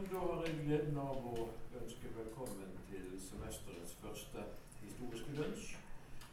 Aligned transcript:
Da 0.00 0.18
har 0.18 0.44
jeg 0.46 0.54
gleden 0.64 0.96
av 0.96 1.24
å 1.28 1.42
ønske 1.76 2.08
velkommen 2.14 2.70
til 2.88 3.08
semesterets 3.20 3.92
første 4.00 4.44
historiske 4.80 5.34
lunsj. 5.36 5.74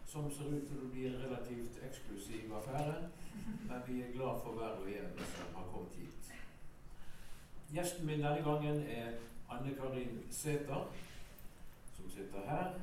Som 0.07 0.29
ser 0.31 0.53
ut 0.53 0.69
til 0.69 0.85
å 0.85 0.91
bli 0.93 1.03
en 1.09 1.17
relativt 1.19 1.81
eksklusiv 1.83 2.53
affære. 2.61 2.95
Men 3.67 3.83
vi 3.89 3.97
er 4.05 4.13
glad 4.13 4.39
for 4.45 4.55
hver 4.55 4.79
og 4.79 4.87
en 4.87 5.19
som 5.33 5.51
har 5.57 5.67
kommet 5.73 5.99
hit. 5.99 6.31
Gjesten 7.75 8.07
min 8.07 8.23
denne 8.23 8.45
gangen 8.45 8.79
er 8.87 9.19
Anne 9.51 9.75
Karin 9.75 10.23
Sæther, 10.31 10.87
som 11.97 12.09
sitter 12.15 12.47
her. 12.47 12.77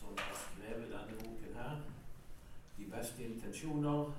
Som 0.00 0.18
har 0.18 0.38
skrevet 0.42 0.90
denne 0.90 1.20
boken 1.22 1.54
her. 1.62 1.76
'De 2.78 2.90
beste 2.96 3.30
intensjoner'. 3.30 4.10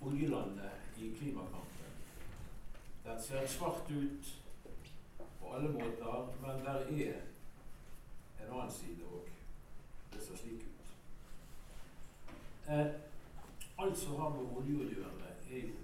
Oljelandet 0.00 1.02
i 1.02 1.14
klimakampen. 1.18 1.75
Den 3.06 3.22
ser 3.22 3.46
svart 3.46 3.90
ut 3.90 4.42
på 5.40 5.52
alle 5.54 5.68
måter, 5.72 6.28
men 6.40 6.64
der 6.64 6.72
er 6.72 7.14
en 8.42 8.52
annen 8.52 8.70
side 8.70 9.04
òg. 9.12 9.28
Det 10.12 10.22
ser 10.22 10.36
slik 10.36 10.52
ut. 10.62 10.90
Eh, 12.68 12.86
alt 13.78 13.98
som 13.98 14.16
har 14.20 14.30
med 14.34 14.56
olje 14.58 14.76
å 14.80 14.88
gjøre, 14.90 15.30
er 15.50 15.68
jo 15.68 15.74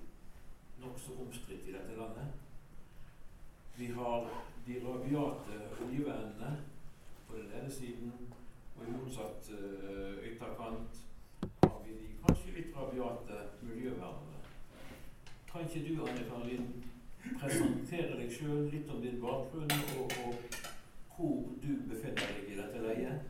nokså 0.82 1.14
omstridt 1.22 1.68
i 1.68 1.76
dette 1.76 1.96
landet. 1.96 2.34
Vi 3.76 3.86
har 3.86 4.28
de 4.66 4.80
rabiate 4.82 5.60
oljevennene 5.84 6.56
på 7.28 7.36
den 7.36 7.52
ene 7.60 7.70
siden, 7.70 8.12
og 8.76 8.86
i 8.88 8.96
motsatt 8.96 9.50
uh, 9.52 10.18
ytterkant 10.26 10.98
har 11.62 11.78
vi 11.86 11.94
de 12.00 12.08
kanskje 12.26 12.56
litt 12.56 12.76
rabiate 12.76 13.44
miljøvernene. 13.62 14.42
Kan 15.52 15.68
ikke 15.68 15.86
du, 15.86 16.02
Anne 16.06 16.26
Karin, 16.28 16.68
presentere 17.30 18.16
deg 18.18 18.32
sjøl, 18.34 18.68
litt 18.72 18.90
om 18.90 19.02
din 19.02 19.20
bakgrunn, 19.22 19.72
og, 19.98 20.16
og, 20.24 20.60
hvor 21.12 21.52
du 21.62 21.70
befinner 21.90 22.22
deg 22.22 22.48
i 22.50 22.56
dette 22.58 22.80
leiet? 22.82 23.28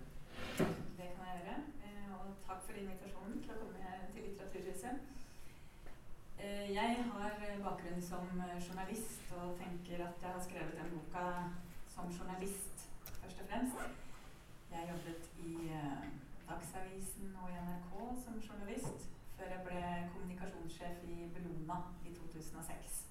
Det 0.99 1.09
kan 1.17 1.27
jeg 1.29 1.41
gjøre. 1.43 1.57
Eh, 1.85 2.13
og 2.17 2.31
takk 2.47 2.63
for 2.69 2.79
invitasjonen 2.81 3.43
til 3.45 3.53
å 3.53 3.59
komme 3.61 3.97
til 4.15 4.29
Litteraturhuset. 4.29 5.11
Eh, 6.39 6.71
jeg 6.73 7.05
har 7.11 7.37
bakgrunn 7.67 8.01
som 8.03 8.31
journalist 8.69 9.35
og 9.37 9.59
tenker 9.61 10.07
at 10.07 10.25
jeg 10.25 10.37
har 10.37 10.47
skrevet 10.47 10.79
den 10.79 10.95
boka 10.97 11.27
som 11.93 12.09
journalist, 12.19 12.89
først 13.21 13.45
og 13.45 13.49
fremst. 13.51 13.77
Jeg 14.73 14.89
jobbet 14.89 15.31
i 15.45 15.55
eh, 15.69 16.11
Dagsavisen 16.49 17.37
og 17.43 17.51
i 17.53 17.61
NRK 17.67 17.95
som 18.25 18.41
journalist 18.49 19.09
før 19.37 19.53
jeg 19.53 19.65
ble 19.67 19.85
kommunikasjonssjef 20.15 21.05
i 21.13 21.29
Bellona 21.35 21.79
i 22.07 22.15
2006. 22.15 23.02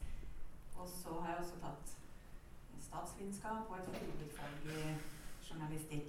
Og 0.81 0.87
så 0.89 1.13
har 1.21 1.29
jeg 1.29 1.39
også 1.43 1.57
tatt 1.61 1.91
statsvitenskap 2.81 3.69
og 3.69 3.75
et 3.77 3.89
hovedfag 4.01 4.53
i 4.65 4.93
journalistikk. 5.45 6.07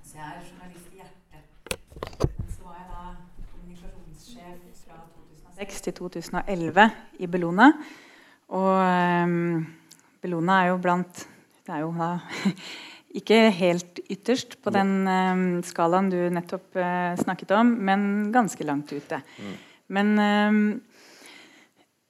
Så 0.00 0.16
jeg 0.16 0.24
er 0.24 0.46
journalist 0.48 0.88
i 0.92 1.00
hjertet. 1.02 1.42
Men 2.38 2.48
så 2.54 2.64
var 2.64 2.78
jeg 2.78 2.86
da 2.94 3.02
kommunikasjonssjef 3.50 4.62
fra 4.86 5.02
2006 5.58 5.84
til 5.84 5.96
2011 6.00 6.88
i 7.18 7.28
Bellona. 7.28 7.68
Og 8.56 8.72
um, 9.28 9.66
Bellona 10.22 10.62
er 10.62 10.72
jo 10.72 10.80
blant 10.80 11.26
Det 11.66 11.76
er 11.76 11.84
jo 11.84 11.92
da 11.92 12.14
ikke 13.20 13.42
helt 13.52 14.00
ytterst 14.08 14.56
på 14.64 14.72
den 14.72 15.02
um, 15.04 15.46
skalaen 15.60 16.08
du 16.08 16.22
nettopp 16.32 16.72
uh, 16.80 17.12
snakket 17.20 17.52
om, 17.52 17.76
men 17.84 18.32
ganske 18.32 18.64
langt 18.64 18.96
ute. 18.96 19.20
Mm. 19.36 19.56
Men 19.92 20.14
um, 20.16 20.62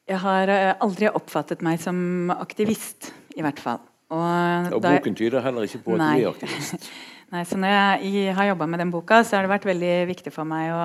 jeg 0.08 0.20
har 0.24 0.50
uh, 0.50 0.72
aldri 0.84 1.10
oppfattet 1.12 1.62
meg 1.64 1.80
som 1.82 2.32
aktivist, 2.34 3.12
i 3.36 3.44
hvert 3.44 3.60
fall. 3.62 3.82
Og, 4.08 4.72
og 4.72 4.80
boken 4.80 5.16
tyder 5.18 5.44
heller 5.44 5.68
ikke 5.68 5.82
på 5.84 5.96
at 5.98 6.00
nei. 6.00 6.12
du 6.16 6.24
er 6.24 6.30
aktivist. 6.34 6.90
nei, 7.34 7.44
så 7.44 7.60
når 7.60 7.74
jeg 7.74 8.36
har 8.38 8.50
jobba 8.54 8.68
med 8.72 8.82
den 8.84 8.92
boka, 8.94 9.20
så 9.22 9.36
har 9.36 9.44
det 9.44 9.52
vært 9.52 9.68
veldig 9.68 9.94
viktig 10.14 10.32
for 10.32 10.48
meg 10.48 10.72
å 10.72 10.84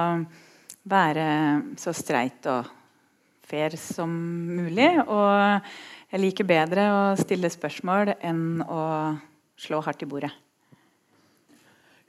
være 0.91 1.25
så 1.79 1.94
streit 1.95 2.44
og 2.51 2.67
fair 3.47 3.78
som 3.79 4.11
mulig. 4.11 4.89
Og 5.07 6.13
jeg 6.13 6.22
liker 6.22 6.50
bedre 6.50 6.88
å 6.91 7.01
stille 7.19 7.51
spørsmål 7.51 8.16
enn 8.19 8.63
å 8.67 8.81
slå 9.59 9.79
hardt 9.85 10.03
i 10.03 10.09
bordet. 10.09 10.34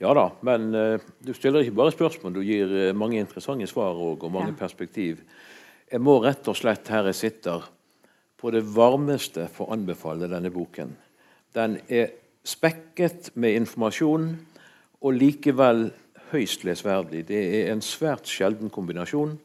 Ja 0.02 0.10
da, 0.16 0.26
men 0.42 0.74
uh, 0.74 1.02
du 1.22 1.30
stiller 1.36 1.62
ikke 1.62 1.78
bare 1.78 1.94
spørsmål, 1.94 2.34
du 2.34 2.42
gir 2.42 2.66
uh, 2.68 2.96
mange 2.98 3.20
interessante 3.22 3.68
svar 3.70 3.94
og, 3.94 4.24
og 4.26 4.32
mange 4.34 4.50
ja. 4.50 4.58
perspektiv. 4.58 5.22
Jeg 5.94 6.02
må 6.02 6.16
rett 6.18 6.48
og 6.50 6.56
slett 6.58 6.88
her 6.90 7.06
jeg 7.06 7.14
sitter, 7.14 7.68
på 8.34 8.50
det 8.50 8.64
varmeste 8.74 9.44
få 9.46 9.68
anbefale 9.70 10.26
denne 10.26 10.50
boken. 10.50 10.88
Den 11.54 11.76
er 11.86 12.08
spekket 12.42 13.28
med 13.38 13.54
informasjon 13.60 14.24
og 14.98 15.14
likevel 15.14 15.84
høyst 16.32 16.64
lesverdig. 16.66 17.22
Det 17.28 17.42
er 17.60 17.70
en 17.70 17.82
svært 17.84 18.26
sjelden 18.26 18.72
kombinasjon. 18.74 19.36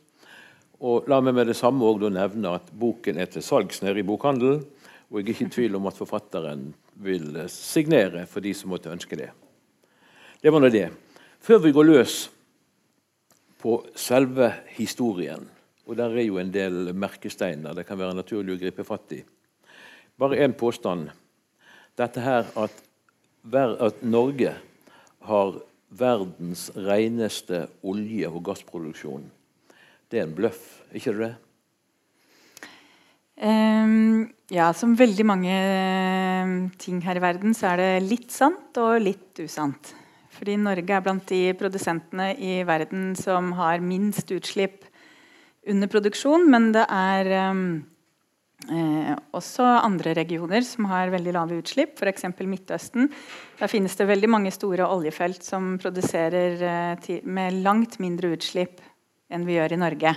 Og 0.81 1.05
la 1.11 1.19
meg 1.21 1.37
med 1.37 1.51
det 1.51 1.57
samme 1.59 1.85
også 1.85 2.09
nevne 2.15 2.55
at 2.57 2.73
boken 2.81 3.21
er 3.21 3.29
til 3.29 3.45
salgs 3.45 3.83
nede 3.85 4.01
i 4.01 4.07
bokhandelen. 4.09 4.65
Og 5.13 5.19
jeg 5.19 5.27
er 5.27 5.35
ikke 5.35 5.47
i 5.51 5.53
tvil 5.53 5.77
om 5.77 5.85
at 5.91 6.01
forfatteren 6.01 6.65
vil 7.05 7.43
signere 7.53 8.25
for 8.25 8.41
de 8.41 8.55
som 8.57 8.73
måtte 8.73 8.89
ønske 8.89 9.21
det. 9.21 9.29
Det 10.41 10.49
var 10.49 10.65
nå 10.65 10.73
det. 10.73 10.87
Før 11.45 11.61
vi 11.61 11.77
går 11.77 11.91
løs 11.93 12.19
på 13.61 13.77
selve 13.93 14.49
historien, 14.81 15.45
og 15.89 15.97
der 15.97 16.13
er 16.13 16.27
jo 16.27 16.37
en 16.37 16.51
del 16.53 16.91
merkesteiner 16.93 17.73
det 17.73 17.87
kan 17.87 17.97
være 17.97 18.17
naturlig 18.17 18.53
å 18.55 18.61
gripe 18.61 18.85
fatt 18.85 19.15
i. 19.17 19.23
Bare 20.19 20.37
én 20.43 20.53
påstand. 20.53 21.09
Dette 21.97 22.21
her 22.21 22.45
at, 22.59 22.75
at 23.81 24.03
Norge 24.05 24.53
har 25.25 25.59
verdens 25.89 26.69
reneste 26.77 27.65
olje- 27.81 28.29
og 28.29 28.43
gassproduksjon, 28.45 29.25
det 30.09 30.19
er 30.19 30.27
en 30.27 30.35
bløff, 30.37 30.61
ikke 30.93 31.15
det? 31.17 31.31
Um, 33.39 34.27
ja, 34.51 34.67
som 34.75 34.97
veldig 34.99 35.25
mange 35.25 35.53
ehm, 35.53 36.55
ting 36.81 36.99
her 37.05 37.17
i 37.17 37.23
verden, 37.23 37.55
så 37.55 37.71
er 37.71 37.81
det 37.81 38.09
litt 38.09 38.33
sant 38.35 38.77
og 38.81 38.99
litt 39.01 39.39
usant. 39.41 39.93
Fordi 40.35 40.57
Norge 40.59 40.95
er 40.95 41.03
blant 41.05 41.25
de 41.31 41.53
produsentene 41.57 42.33
i 42.35 42.59
verden 42.67 43.13
som 43.17 43.53
har 43.57 43.81
minst 43.83 44.29
utslipp 44.35 44.88
under 45.69 45.89
produksjon. 45.91 46.47
Men 46.51 46.71
det 46.75 46.85
er 46.93 47.29
um, 47.51 47.63
eh, 48.69 49.13
også 49.35 49.65
andre 49.83 50.15
regioner 50.17 50.65
som 50.65 50.89
har 50.91 51.13
veldig 51.13 51.35
lave 51.35 51.59
utslipp, 51.61 51.95
f.eks. 51.99 52.27
Midtøsten. 52.39 53.09
Der 53.59 53.71
finnes 53.71 53.95
det 53.99 54.09
veldig 54.09 54.31
mange 54.31 54.53
store 54.55 54.87
oljefelt 54.89 55.45
som 55.45 55.77
produserer 55.81 56.65
eh, 56.73 57.15
med 57.23 57.61
langt 57.63 57.99
mindre 58.03 58.33
utslipp 58.35 58.83
enn 59.29 59.45
vi 59.45 59.59
gjør 59.59 59.75
i 59.75 59.81
Norge. 59.85 60.13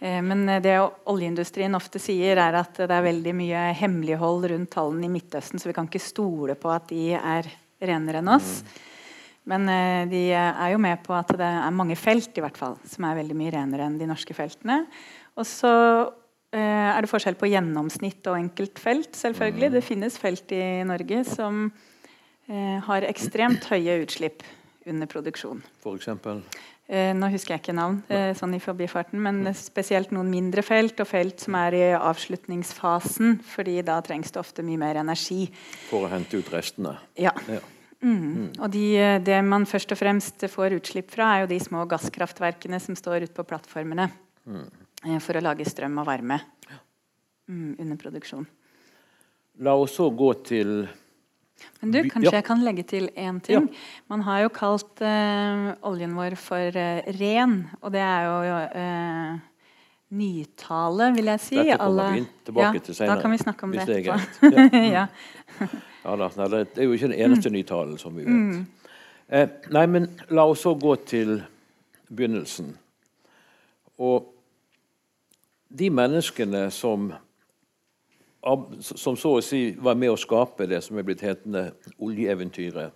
Eh, 0.00 0.20
men 0.24 0.46
det 0.64 0.76
oljeindustrien 0.80 1.76
ofte 1.76 2.02
sier, 2.02 2.40
er 2.40 2.60
at 2.60 2.82
det 2.82 2.90
er 2.90 3.08
veldig 3.10 3.34
mye 3.36 3.64
hemmelighold 3.80 4.50
rundt 4.54 4.72
tallene 4.74 5.08
i 5.08 5.12
Midtøsten, 5.12 5.60
så 5.60 5.70
vi 5.70 5.76
kan 5.76 5.90
ikke 5.90 6.02
stole 6.02 6.56
på 6.58 6.72
at 6.72 6.88
de 6.92 7.10
er 7.18 7.50
renere 7.80 8.20
enn 8.20 8.32
oss. 8.32 8.60
Men 9.50 9.66
eh, 9.72 10.04
de 10.10 10.22
er 10.36 10.70
jo 10.72 10.80
med 10.82 11.02
på 11.04 11.16
at 11.16 11.32
det 11.34 11.50
er 11.50 11.74
mange 11.74 11.98
felt 11.98 12.36
i 12.38 12.44
hvert 12.44 12.58
fall, 12.58 12.78
som 12.86 13.06
er 13.08 13.18
veldig 13.18 13.36
mye 13.38 13.54
renere 13.54 13.88
enn 13.88 13.98
de 14.00 14.08
norske 14.10 14.36
feltene. 14.36 14.84
Og 15.38 15.46
så 15.48 15.72
eh, 16.54 16.88
er 16.92 17.00
det 17.02 17.10
forskjell 17.10 17.38
på 17.40 17.50
gjennomsnitt 17.50 18.30
og 18.30 18.38
enkeltfelt. 18.38 19.12
selvfølgelig. 19.18 19.72
Mm. 19.72 19.76
Det 19.78 19.86
finnes 19.86 20.18
felt 20.20 20.56
i 20.56 20.64
Norge 20.88 21.24
som 21.28 21.68
har 22.50 23.04
ekstremt 23.06 23.68
høye 23.70 24.00
utslipp 24.02 24.40
under 24.90 25.06
produksjon. 25.06 25.60
For 25.78 25.94
eksempel? 25.94 26.40
Eh, 26.90 27.12
nå 27.14 27.28
husker 27.30 27.54
jeg 27.54 27.62
ikke 27.62 27.76
navn, 27.78 28.00
eh, 28.10 28.32
sånn 28.34 28.56
i 28.56 28.62
forbifarten, 28.62 29.20
men 29.22 29.46
spesielt 29.54 30.10
noen 30.10 30.30
mindre 30.32 30.64
felt 30.66 30.98
og 30.98 31.06
felt 31.06 31.38
som 31.38 31.54
er 31.54 31.76
i 31.78 31.82
avslutningsfasen. 31.94 33.38
fordi 33.46 33.80
da 33.84 34.00
trengs 34.00 34.32
det 34.32 34.40
ofte 34.40 34.62
mye 34.62 34.78
mer 34.78 34.96
energi. 34.96 35.52
For 35.88 36.06
å 36.06 36.10
hente 36.10 36.36
ut 36.36 36.50
restene? 36.50 36.98
Ja. 37.16 37.30
ja. 37.46 37.60
Mm. 38.00 38.12
Mm. 38.16 38.46
Og 38.56 38.70
de, 38.72 38.84
det 39.24 39.40
man 39.44 39.66
først 39.68 39.92
og 39.92 40.00
fremst 40.00 40.46
får 40.48 40.78
utslipp 40.78 41.10
fra, 41.12 41.34
er 41.34 41.44
jo 41.44 41.50
de 41.50 41.58
små 41.60 41.84
gasskraftverkene 41.88 42.80
som 42.80 42.96
står 42.96 43.26
ute 43.26 43.36
på 43.36 43.44
plattformene 43.48 44.08
mm. 44.48 44.64
eh, 45.04 45.18
for 45.20 45.36
å 45.36 45.44
lage 45.44 45.68
strøm 45.68 46.00
og 46.00 46.08
varme 46.08 46.40
mm, 47.50 47.76
under 47.76 48.00
produksjon. 48.00 48.48
La 49.60 49.76
oss 49.76 49.98
så 49.98 50.08
gå 50.16 50.32
til 50.48 50.74
men 51.82 51.90
du, 51.92 51.98
kanskje 52.08 52.30
ja. 52.30 52.38
jeg 52.38 52.44
kan 52.46 52.62
legge 52.64 52.86
til 52.88 53.10
én 53.20 53.36
ting. 53.44 53.66
Ja. 53.68 54.06
Man 54.08 54.22
har 54.24 54.46
jo 54.46 54.50
kalt 54.56 55.02
uh, 55.04 55.66
oljen 55.84 56.14
vår 56.16 56.38
for 56.40 56.72
uh, 56.72 57.10
ren, 57.18 57.58
og 57.84 57.92
det 57.92 58.00
er 58.00 58.24
jo 58.24 58.54
uh, 58.80 59.66
nytale, 60.16 61.10
vil 61.18 61.28
jeg 61.34 61.44
si. 61.44 61.60
Dette 61.60 61.76
kommer 61.76 62.06
Alle... 62.06 62.08
vi 62.16 62.48
tilbake 62.48 62.80
ja, 62.80 62.84
til 62.88 62.96
senere. 62.96 63.12
Da 63.12 63.26
kan 63.26 63.36
vi 63.36 63.42
snakke 63.44 63.68
om 63.68 63.76
det 63.76 63.84
etterpå. 63.84 65.70
ja. 66.04 66.16
da, 66.16 66.28
nei, 66.36 66.50
det 66.52 66.80
er 66.80 66.88
jo 66.88 66.96
ikke 66.96 67.10
den 67.12 67.20
eneste 67.20 67.50
mm. 67.50 67.56
nytalen, 67.58 67.96
som 67.98 68.16
vi 68.16 68.26
vet. 68.26 68.34
Mm. 68.34 68.66
Eh, 69.28 69.48
nei, 69.74 69.86
men 69.86 70.10
la 70.34 70.46
oss 70.50 70.64
så 70.66 70.74
gå 70.74 70.94
til 71.06 71.36
begynnelsen. 72.10 72.72
Og 74.00 74.30
de 75.70 75.90
menneskene 75.94 76.68
som 76.74 77.12
som 78.80 79.16
så 79.20 79.34
å 79.36 79.42
si 79.44 79.74
var 79.76 79.98
med 80.00 80.14
å 80.14 80.20
skape 80.20 80.64
det 80.70 80.80
som 80.84 80.98
er 80.98 81.04
blitt 81.04 81.20
hetende 81.24 81.70
oljeeventyret, 82.00 82.94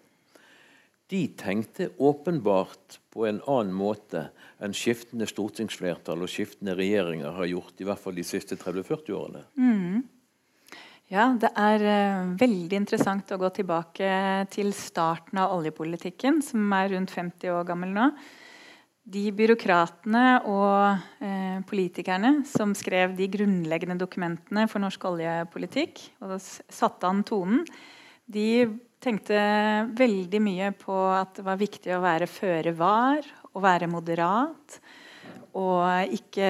de 1.13 1.27
tenkte 1.37 1.91
åpenbart 2.01 2.99
på 3.13 3.27
en 3.29 3.43
annen 3.45 3.75
måte 3.77 4.31
enn 4.65 4.73
skiftende 4.75 5.29
stortingsflertall 5.29 6.25
og 6.25 6.33
skiftende 6.33 6.73
regjeringer 6.79 7.37
har 7.37 7.51
gjort, 7.51 7.75
i 7.77 7.85
hvert 7.85 8.01
fall 8.01 8.17
de 8.17 8.25
siste 8.25 8.57
30-40 8.57 9.13
årene. 9.19 9.45
Mm. 9.61 10.01
Ja, 11.13 11.29
det 11.37 11.51
er 11.61 11.83
uh, 11.85 12.31
veldig 12.41 12.79
interessant 12.81 13.29
å 13.35 13.41
gå 13.41 13.51
tilbake 13.55 14.09
til 14.55 14.73
starten 14.77 15.39
av 15.43 15.53
oljepolitikken, 15.59 16.41
som 16.43 16.73
er 16.75 16.95
rundt 16.95 17.13
50 17.13 17.53
år 17.53 17.69
gammel 17.69 17.93
nå 17.95 18.09
de 19.05 19.25
byråkratene 19.37 20.25
og 20.49 21.25
eh, 21.25 21.61
politikerne 21.69 22.39
som 22.49 22.73
skrev 22.77 23.13
de 23.19 23.29
grunnleggende 23.29 23.99
dokumentene 24.01 24.65
for 24.71 24.81
norsk 24.81 25.05
oljepolitikk, 25.11 26.01
og 26.25 26.39
satte 26.41 27.11
an 27.11 27.21
tonen, 27.27 27.65
de 28.25 28.65
tenkte 29.05 29.37
veldig 29.99 30.41
mye 30.41 30.71
på 30.81 30.97
at 31.13 31.37
det 31.37 31.45
var 31.45 31.61
viktig 31.61 31.93
å 31.93 32.01
være 32.05 32.31
føre 32.31 32.73
var 32.79 33.27
og 33.53 33.61
være 33.67 33.91
moderat. 33.93 34.79
Og 35.55 36.17
ikke, 36.17 36.49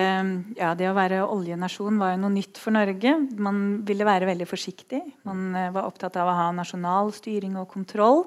ja, 0.56 0.70
det 0.78 0.88
å 0.88 0.96
være 0.96 1.26
oljenasjon 1.28 1.98
var 2.00 2.14
jo 2.14 2.22
noe 2.22 2.32
nytt 2.32 2.56
for 2.60 2.72
Norge. 2.72 3.12
Man 3.36 3.60
ville 3.84 4.06
være 4.08 4.30
veldig 4.30 4.48
forsiktig. 4.48 5.02
Man 5.28 5.50
eh, 5.52 5.68
var 5.74 5.90
opptatt 5.90 6.16
av 6.20 6.30
å 6.30 6.38
ha 6.38 6.48
nasjonal 6.56 7.12
styring 7.16 7.58
og 7.60 7.68
kontroll. 7.74 8.24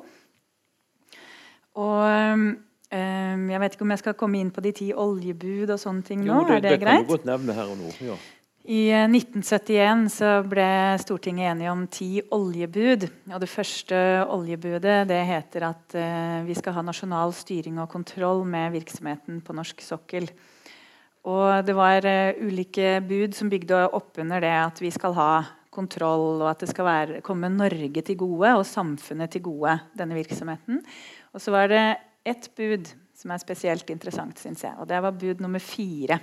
Og 1.78 2.64
Um, 2.88 3.50
jeg 3.52 3.60
vet 3.60 3.74
ikke 3.76 3.84
om 3.84 3.90
jeg 3.92 4.00
skal 4.00 4.14
komme 4.16 4.40
inn 4.40 4.50
på 4.56 4.62
de 4.64 4.72
ti 4.72 4.86
oljebud 4.96 5.74
og 5.74 5.80
sånne 5.82 6.06
ting 6.08 6.22
nå. 6.24 6.30
Jo, 6.30 6.44
det, 6.48 6.54
er 6.56 6.62
det, 6.64 6.70
det 6.72 6.80
greit? 6.86 7.02
kan 7.02 7.04
du 7.04 7.10
godt 7.18 7.26
nevne 7.28 7.56
her 7.58 7.72
og 7.74 7.82
nå. 7.82 7.90
Ja. 8.00 8.16
I 8.64 8.80
1971 9.10 9.76
eh, 9.76 10.06
så 10.14 10.30
ble 10.48 10.68
Stortinget 11.04 11.50
enige 11.52 11.74
om 11.74 11.82
ti 11.92 12.08
oljebud. 12.24 13.04
og 13.34 13.44
Det 13.44 13.50
første 13.52 14.00
oljebudet 14.32 15.02
det 15.12 15.20
heter 15.28 15.68
at 15.68 15.98
vi 16.48 16.56
skal 16.56 16.78
ha 16.80 16.86
nasjonal 16.88 17.36
styring 17.36 17.84
og 17.84 17.92
kontroll 17.92 18.46
med 18.48 18.72
virksomheten 18.76 19.44
på 19.44 19.56
norsk 19.60 19.84
sokkel. 19.84 20.32
Og 21.28 21.66
Det 21.66 21.76
var 21.76 22.06
uh, 22.08 22.40
ulike 22.40 22.98
bud 23.04 23.36
som 23.36 23.50
bygde 23.52 23.84
opp 23.92 24.20
under 24.22 24.44
det 24.44 24.54
at 24.62 24.82
vi 24.82 24.92
skal 24.94 25.16
ha 25.18 25.32
kontroll, 25.78 26.42
og 26.42 26.50
at 26.50 26.64
det 26.64 26.72
skal 26.72 26.88
være, 26.88 27.22
komme 27.26 27.50
Norge 27.54 28.02
til 28.02 28.18
gode 28.18 28.54
og 28.58 28.66
samfunnet 28.66 29.36
til 29.36 29.44
gode, 29.46 29.76
denne 29.98 30.18
virksomheten. 30.18 30.80
Og 31.36 31.44
så 31.44 31.54
var 31.54 31.70
det 31.70 31.84
ett 32.26 32.50
bud 32.58 32.90
som 33.18 33.34
er 33.34 33.42
spesielt 33.42 33.90
interessant, 33.94 34.40
syns 34.40 34.64
jeg. 34.66 34.74
Og 34.82 34.88
det 34.90 35.02
var 35.04 35.14
bud 35.20 35.44
nummer 35.44 35.62
fire. 35.62 36.20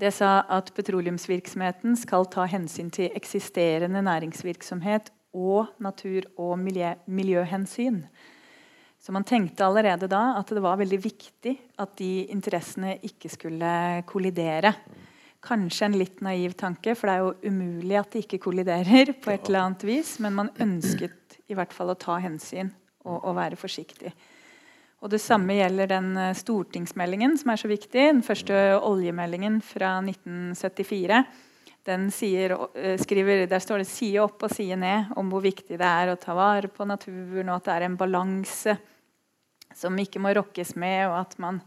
Det 0.00 0.12
sa 0.16 0.40
at 0.48 0.72
petroleumsvirksomheten 0.74 1.96
skal 1.98 2.24
ta 2.32 2.46
hensyn 2.48 2.88
til 2.94 3.12
eksisterende 3.14 4.02
næringsvirksomhet 4.06 5.10
og 5.36 5.74
natur- 5.78 6.30
og 6.40 6.58
miljø 6.58 6.94
miljøhensyn. 7.06 8.04
Så 9.00 9.12
man 9.12 9.24
tenkte 9.24 9.64
allerede 9.64 10.10
da 10.12 10.34
at 10.36 10.50
det 10.52 10.60
var 10.60 10.76
veldig 10.76 10.98
viktig 11.00 11.54
at 11.80 11.94
de 11.96 12.26
interessene 12.32 12.98
ikke 13.06 13.30
skulle 13.32 13.70
kollidere. 14.08 14.74
Kanskje 15.40 15.86
en 15.88 15.96
litt 15.96 16.20
naiv 16.20 16.52
tanke, 16.60 16.92
for 16.92 17.08
det 17.08 17.14
er 17.14 17.22
jo 17.24 17.54
umulig 17.54 17.96
at 17.96 18.12
de 18.12 18.20
ikke 18.20 18.42
kolliderer. 18.44 19.14
på 19.16 19.32
et 19.32 19.48
eller 19.48 19.64
annet 19.64 19.84
vis, 19.88 20.18
Men 20.18 20.34
man 20.34 20.50
ønsket 20.60 21.40
i 21.48 21.54
hvert 21.56 21.72
fall 21.72 21.90
å 21.90 21.96
ta 21.96 22.18
hensyn 22.20 22.68
og, 23.04 23.24
og 23.24 23.36
være 23.36 23.56
forsiktig. 23.56 24.12
Og 25.00 25.08
Det 25.08 25.20
samme 25.20 25.56
gjelder 25.56 25.88
den 25.88 26.16
eh, 26.20 26.36
stortingsmeldingen 26.36 27.38
som 27.40 27.50
er 27.50 27.56
så 27.56 27.68
viktig. 27.68 28.02
Den 28.12 28.22
første 28.22 28.76
oljemeldingen 28.84 29.62
fra 29.64 29.96
1974. 30.04 31.24
Den 31.88 32.10
sier, 32.12 32.52
eh, 32.76 32.98
skriver, 33.00 33.46
der 33.48 33.64
står 33.64 33.80
det 33.80 33.88
side 33.88 34.20
opp 34.20 34.44
og 34.44 34.52
side 34.52 34.76
ned 34.76 35.16
om 35.16 35.32
hvor 35.32 35.40
viktig 35.40 35.78
det 35.80 35.88
er 35.88 36.12
å 36.12 36.20
ta 36.20 36.36
vare 36.36 36.68
på 36.68 36.84
naturen, 36.84 37.48
og 37.48 37.56
at 37.56 37.64
det 37.64 37.78
er 37.78 37.88
en 37.88 37.96
balanse 37.96 38.76
som 39.76 39.98
ikke 39.98 40.22
må 40.22 40.34
rokkes 40.36 40.74
med, 40.80 41.06
og 41.08 41.18
at 41.22 41.36
man 41.42 41.60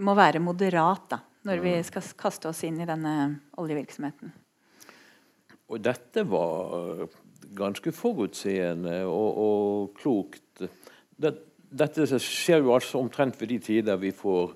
må 0.00 0.14
være 0.16 0.42
moderat 0.42 1.08
da, 1.12 1.20
når 1.48 1.64
vi 1.64 1.74
skal 1.86 2.12
kaste 2.18 2.50
oss 2.50 2.62
inn 2.68 2.80
i 2.80 2.88
denne 2.88 3.14
oljevirksomheten. 3.60 4.32
Og 5.70 5.82
dette 5.84 6.24
var 6.26 7.06
ganske 7.56 7.92
forutseende 7.94 9.02
og, 9.06 9.38
og 9.44 9.98
klokt. 9.98 10.64
Det, 11.20 11.32
dette 11.70 12.06
skjer 12.18 12.64
jo 12.64 12.74
altså 12.74 13.00
omtrent 13.00 13.38
ved 13.40 13.52
de 13.52 13.58
tider 13.62 14.00
vi 14.00 14.12
får 14.14 14.52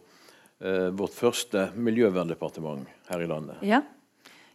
eh, 0.60 0.88
vårt 0.96 1.14
første 1.14 1.68
miljøverndepartement 1.76 2.88
her 3.10 3.24
i 3.24 3.28
landet. 3.30 3.62
Ja. 3.66 3.82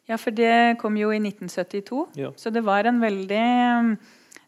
ja. 0.09 0.19
for 0.19 0.35
det 0.35 0.79
kom 0.81 0.97
jo 0.99 1.13
i 1.15 1.21
1972. 1.21 2.05
Ja. 2.19 2.33
Så 2.35 2.51
det 2.51 2.65
var 2.67 2.89
en 2.89 3.01
veldig 3.03 3.45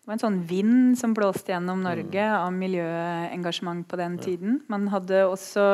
det 0.01 0.09
var 0.09 0.15
en 0.15 0.23
sånn 0.23 0.39
vind 0.49 0.97
som 0.97 1.11
blåste 1.13 1.53
gjennom 1.53 1.83
Norge 1.85 2.23
mm. 2.25 2.37
av 2.39 2.55
miljøengasjement 2.57 3.85
på 3.85 3.99
den 3.99 4.15
tiden. 4.17 4.55
Man 4.65 4.87
hadde 4.89 5.27
også 5.29 5.65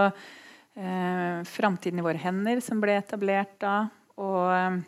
eh, 0.76 1.46
Framtiden 1.48 2.02
i 2.02 2.04
våre 2.04 2.20
hender, 2.20 2.60
som 2.60 2.82
ble 2.84 2.98
etablert 3.00 3.56
da. 3.64 3.78
Og 4.20 4.42
eh, 4.52 4.82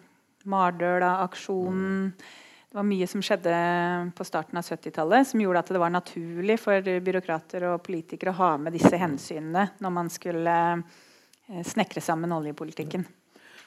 Mardøla-aksjonen. 0.43 2.09
Mm. 2.09 2.49
Det 2.69 2.77
var 2.77 2.85
mye 2.85 3.07
som 3.09 3.23
skjedde 3.23 3.53
på 4.19 4.27
starten 4.27 4.59
av 4.59 4.67
70-tallet 4.67 5.31
som 5.31 5.41
gjorde 5.41 5.63
at 5.63 5.71
det 5.71 5.81
var 5.81 5.95
naturlig 5.95 6.59
for 6.61 6.91
byråkrater 7.07 7.65
og 7.71 7.79
politikere 7.87 8.35
å 8.35 8.39
ha 8.41 8.49
med 8.61 8.75
disse 8.75 8.99
hensynene 8.99 9.69
når 9.79 9.95
man 9.95 10.11
skulle 10.13 10.57
eh, 10.75 11.63
snekre 11.63 12.03
sammen 12.03 12.35
oljepolitikken. 12.35 13.07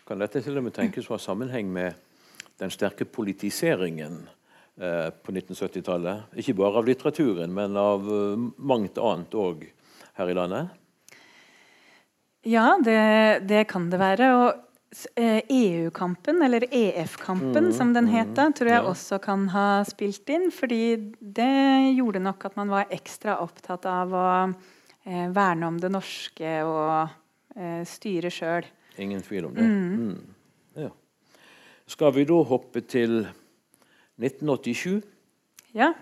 Kan 0.04 0.20
dette 0.20 0.44
til 0.44 0.60
og 0.60 0.68
med 0.68 0.76
tenkes 0.76 1.08
å 1.08 1.16
ha 1.16 1.20
sammenheng 1.25 1.72
med 1.72 1.96
den 2.60 2.70
sterke 2.70 3.08
politiseringen 3.08 4.20
på 4.72 5.32
1970-tallet? 5.34 6.32
Ikke 6.40 6.54
bare 6.56 6.80
av 6.80 6.86
litteraturen, 6.88 7.52
men 7.52 7.76
av 7.76 8.06
uh, 8.08 8.40
mangt 8.56 8.96
annet 8.98 9.34
òg 9.36 9.66
her 10.16 10.30
i 10.32 10.36
landet? 10.36 10.72
Ja, 12.48 12.78
det, 12.82 13.44
det 13.46 13.66
kan 13.70 13.90
det 13.92 14.00
være. 14.00 14.30
og 14.34 14.69
EU-kampen, 15.16 16.36
eh, 16.36 16.42
e 16.42 16.46
eller 16.46 16.64
EF-kampen 16.70 17.64
mm, 17.64 17.72
som 17.72 17.94
den 17.94 18.06
het 18.12 18.34
da, 18.36 18.50
tror 18.52 18.69
jeg 18.69 18.82
ja. 18.82 18.88
også 18.90 19.19
kan 19.22 19.48
ha 19.48 19.84
spilt 19.88 20.28
inn. 20.28 20.50
Fordi 20.52 21.14
det 21.20 21.94
gjorde 21.96 22.20
nok 22.20 22.44
at 22.44 22.56
man 22.56 22.72
var 22.72 22.92
ekstra 22.92 23.38
opptatt 23.40 23.86
av 23.88 24.12
å 24.12 24.28
eh, 25.04 25.28
verne 25.32 25.66
om 25.66 25.78
det 25.80 25.92
norske 25.92 26.56
og 26.66 27.14
eh, 27.56 27.82
styre 27.88 28.32
sjøl. 28.32 28.68
Ingen 29.00 29.22
tvil 29.25 29.48
om 29.48 29.54
det. 29.56 29.64
Mm. 29.64 30.10
Mm. 30.10 30.82
Ja. 30.84 30.90
Skal 31.88 32.12
vi 32.18 32.26
da 32.28 32.42
hoppe 32.44 32.84
til 32.84 33.22
1987? 34.20 35.02
Ja. 35.76 35.92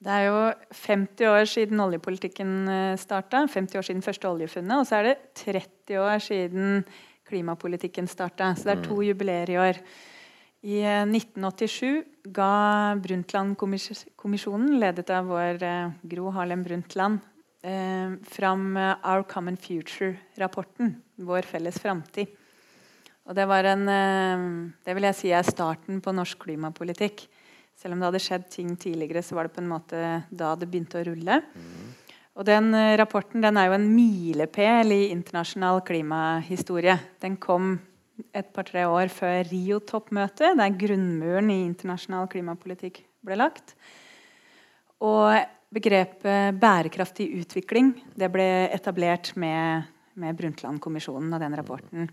Det 0.00 0.12
er 0.16 0.22
jo 0.30 0.36
50 0.80 1.28
år 1.28 1.48
siden 1.48 1.82
oljepolitikken 1.84 2.52
eh, 2.72 2.98
starta. 3.00 3.44
50 3.52 3.78
år 3.78 3.84
siden 3.84 4.04
første 4.04 4.30
oljefunnet. 4.30 4.80
Og 4.80 4.88
så 4.88 5.00
er 5.00 5.10
det 5.10 5.16
30 5.42 6.00
år 6.00 6.22
siden 6.24 6.84
klimapolitikken 7.28 8.08
starta. 8.08 8.54
Så 8.56 8.70
det 8.70 8.78
er 8.78 8.86
to 8.86 8.96
mm. 8.96 9.04
jubileer 9.10 9.52
i 9.52 9.58
år. 9.60 9.82
I 10.64 10.80
1987 11.04 11.84
eh, 11.84 12.00
ga 12.32 12.96
Brundtland-kommisjonen, 13.00 14.72
ledet 14.80 15.12
av 15.12 15.28
vår 15.28 15.62
eh, 15.68 15.92
Gro 16.08 16.32
Harlem 16.36 16.64
Brundtland, 16.64 17.26
fram 17.60 18.62
Our 18.72 19.26
Common 19.28 19.58
Future-rapporten. 19.60 20.94
Vår 21.28 21.44
felles 21.44 21.76
framtid. 21.76 22.30
Og 23.30 23.36
det 23.38 23.46
var 23.46 23.66
en 23.70 23.86
eh, 23.86 24.46
Det 24.82 24.96
vil 24.96 25.06
jeg 25.06 25.18
si 25.18 25.30
er 25.30 25.46
starten 25.46 26.00
på 26.02 26.14
norsk 26.14 26.42
klimapolitikk. 26.48 27.28
Selv 27.78 27.94
om 27.94 28.00
det 28.02 28.08
hadde 28.10 28.22
skjedd 28.24 28.48
ting 28.50 28.72
tidligere, 28.76 29.22
så 29.22 29.38
var 29.38 29.46
det 29.46 29.54
på 29.54 29.62
en 29.62 29.70
måte 29.70 30.00
da 30.28 30.50
det 30.58 30.68
begynte 30.68 30.98
å 31.00 31.04
rulle. 31.06 31.38
Mm. 31.54 31.92
Og 32.34 32.46
den 32.48 32.74
eh, 32.74 32.96
rapporten 32.98 33.44
den 33.44 33.60
er 33.60 33.68
jo 33.70 33.76
en 33.78 33.86
milepæl 33.94 34.90
i 34.96 35.04
internasjonal 35.14 35.78
klimahistorie. 35.86 36.96
Den 37.22 37.38
kom 37.40 37.76
et 38.36 38.50
par-tre 38.52 38.82
år 38.90 39.08
før 39.14 39.46
Rio-toppmøtet, 39.48 40.58
der 40.58 40.76
grunnmuren 40.82 41.52
i 41.54 41.62
internasjonal 41.68 42.26
klimapolitikk 42.32 42.98
ble 43.24 43.38
lagt. 43.38 43.76
Og 45.06 45.38
begrepet 45.72 46.58
bærekraftig 46.60 47.28
utvikling 47.38 47.94
det 48.18 48.28
ble 48.34 48.48
etablert 48.74 49.30
med, 49.40 49.86
med 50.18 50.36
Brundtland-kommisjonen 50.36 51.38
og 51.38 51.46
den 51.46 51.56
rapporten. 51.56 52.10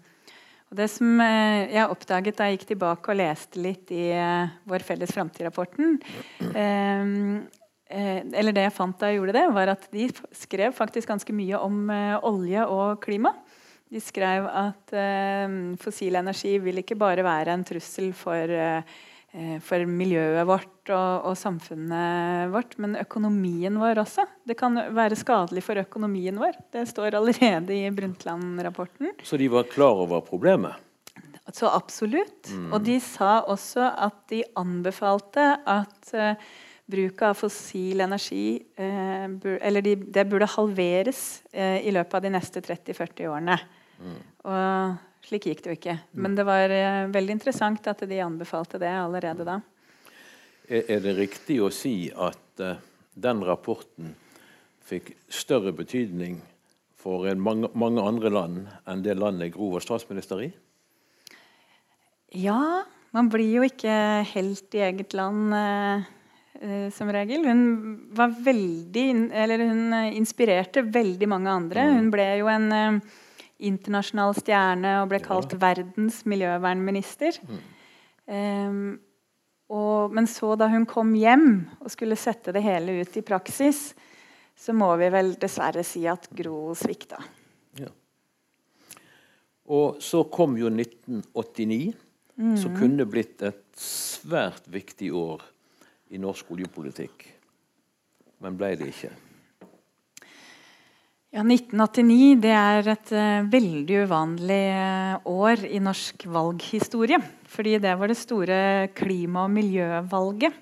Og 0.67 0.79
det 0.79 0.89
som 0.91 1.21
eh, 1.23 1.69
jeg 1.71 1.93
oppdaget 1.93 2.37
da 2.37 2.49
jeg 2.49 2.57
gikk 2.57 2.71
tilbake 2.73 3.13
og 3.13 3.19
leste 3.21 3.61
litt 3.63 3.93
i 3.95 4.09
uh, 4.11 4.51
Vår 4.67 4.83
felles 4.83 5.13
framtid-rapporten, 5.15 5.95
Eh, 7.87 8.19
eller 8.35 8.55
det 8.55 8.65
jeg 8.65 8.75
fant 8.75 8.97
da 8.99 9.11
jeg 9.11 9.21
gjorde 9.21 9.35
det, 9.37 9.45
var 9.55 9.71
at 9.71 9.85
de 9.93 10.07
skrev 10.35 10.75
faktisk 10.75 11.07
ganske 11.07 11.35
mye 11.35 11.59
om 11.63 11.85
eh, 11.93 12.15
olje 12.27 12.65
og 12.67 12.99
klima. 13.03 13.31
De 13.87 14.01
skrev 14.03 14.47
at 14.51 14.91
eh, 14.91 15.53
fossil 15.79 16.19
energi 16.19 16.57
vil 16.59 16.83
ikke 16.83 16.99
bare 16.99 17.23
være 17.23 17.55
en 17.55 17.63
trussel 17.67 18.11
for, 18.17 18.51
eh, 18.51 18.97
for 19.61 19.83
miljøet 19.91 20.47
vårt 20.47 20.89
og, 20.89 21.27
og, 21.27 21.33
samfunnet 21.37 22.47
vårt, 22.53 22.77
men 22.81 22.95
økonomien 22.97 23.75
vår 23.77 23.99
også. 24.01 24.23
Det 24.47 24.55
kan 24.57 24.79
være 24.95 25.17
skadelig 25.19 25.61
for 25.65 25.77
økonomien 25.77 26.39
vår. 26.39 26.55
Det 26.73 26.85
står 26.89 27.19
allerede 27.19 27.75
i 27.75 27.91
Brundtland-rapporten. 27.93 29.11
Så 29.27 29.37
de 29.37 29.49
var 29.51 29.67
klar 29.69 29.99
over 30.07 30.23
problemet? 30.25 30.79
Så 31.53 31.69
absolutt. 31.71 32.49
Mm. 32.51 32.71
Og 32.75 32.81
de 32.83 32.97
sa 33.03 33.39
også 33.47 33.85
at 34.07 34.17
de 34.31 34.41
anbefalte 34.59 35.45
at 35.63 36.11
uh, 36.15 36.47
bruk 36.91 37.23
av 37.23 37.37
fossil 37.39 38.03
energi 38.03 38.59
uh, 38.79 39.27
bur, 39.31 39.55
Eller 39.61 39.85
de, 39.85 39.95
det 39.95 40.27
burde 40.27 40.49
halveres 40.57 41.43
uh, 41.55 41.79
i 41.79 41.93
løpet 41.95 42.19
av 42.19 42.25
de 42.25 42.33
neste 42.35 42.63
30-40 42.65 43.31
årene. 43.31 43.59
Mm. 43.97 44.17
Og 44.47 45.06
slik 45.27 45.49
gikk 45.49 45.63
det 45.63 45.71
jo 45.71 45.77
ikke. 45.77 45.97
Mm. 46.11 46.21
Men 46.25 46.37
det 46.37 46.45
var 46.47 46.73
veldig 47.13 47.35
interessant 47.35 47.89
at 47.91 48.05
de 48.07 48.21
anbefalte 48.23 48.79
det 48.81 48.93
allerede 48.95 49.47
da. 49.47 49.59
Er, 50.67 50.99
det 51.03 51.13
riktig 51.15 51.61
å 51.63 51.71
si 51.71 52.09
at 52.11 52.63
den 53.15 53.43
rapporten 53.47 54.15
fikk 54.87 55.13
større 55.31 55.73
betydning 55.75 56.39
for 56.99 57.27
mange, 57.35 57.69
mange, 57.77 58.03
andre 58.03 58.31
land 58.33 58.67
enn 58.89 59.03
det 59.05 59.17
landet 59.17 59.53
Gro 59.55 59.71
var 59.75 59.83
statsminister 59.85 60.41
i? 60.43 60.51
Ja, 62.35 62.83
man 63.15 63.29
blir 63.31 63.59
jo 63.59 63.65
ikke 63.67 63.93
helt 64.33 64.75
i 64.75 64.83
eget 64.89 65.15
land 65.15 65.55
eh, 65.55 66.07
eh, 66.59 66.87
som 66.93 67.11
regel. 67.13 67.45
Hun 67.47 67.63
var 68.17 68.33
veldig 68.43 69.05
Eller 69.31 69.63
hun 69.63 69.95
inspirerte 70.11 70.83
veldig 70.83 71.29
mange 71.31 71.53
andre. 71.53 71.87
Mm. 71.87 71.95
Hun 72.01 72.11
ble 72.13 72.27
jo 72.41 72.51
en 72.51 72.67
eh, 72.75 73.15
internasjonal 73.57 74.35
stjerne 74.37 74.93
og 75.01 75.09
ble 75.11 75.19
kalt 75.23 75.55
ja. 75.55 75.61
verdens 75.61 76.21
miljøvernminister. 76.29 77.39
Mm. 77.47 77.59
Um, 78.27 78.81
og, 79.73 80.13
men 80.15 80.27
så, 80.31 80.53
da 80.59 80.69
hun 80.71 80.85
kom 80.87 81.13
hjem 81.17 81.49
og 81.81 81.91
skulle 81.91 82.19
sette 82.19 82.53
det 82.55 82.63
hele 82.63 83.01
ut 83.01 83.17
i 83.19 83.25
praksis, 83.25 83.91
så 84.57 84.73
må 84.73 84.89
vi 85.01 85.09
vel 85.13 85.33
dessverre 85.39 85.83
si 85.85 86.05
at 86.09 86.29
Gro 86.37 86.71
svikta. 86.77 87.19
Ja. 87.77 87.91
Og 89.75 89.99
så 90.03 90.23
kom 90.31 90.55
jo 90.57 90.71
1989, 90.71 91.93
mm. 92.39 92.55
som 92.61 92.77
kunne 92.77 93.05
blitt 93.09 93.43
et 93.45 93.63
svært 93.77 94.69
viktig 94.71 95.11
år 95.13 95.43
i 96.15 96.21
norsk 96.21 96.55
oljepolitikk. 96.55 97.27
Men 98.41 98.57
ble 98.57 98.75
det 98.79 98.93
ikke. 98.93 99.11
Ja, 101.35 101.43
1989 101.43 102.37
det 102.39 102.53
er 102.55 102.87
et 102.93 103.09
uh, 103.11 103.47
veldig 103.51 103.97
uvanlig 104.07 104.61
uh, 104.71 105.25
år 105.27 105.65
i 105.67 105.81
norsk 105.83 106.23
valghistorie. 106.31 107.19
Fordi 107.51 107.75
det 107.83 107.95
var 107.99 108.07
det 108.07 108.15
store 108.19 108.59
klima- 108.95 109.43
og 109.43 109.51
miljøvalget. 109.51 110.55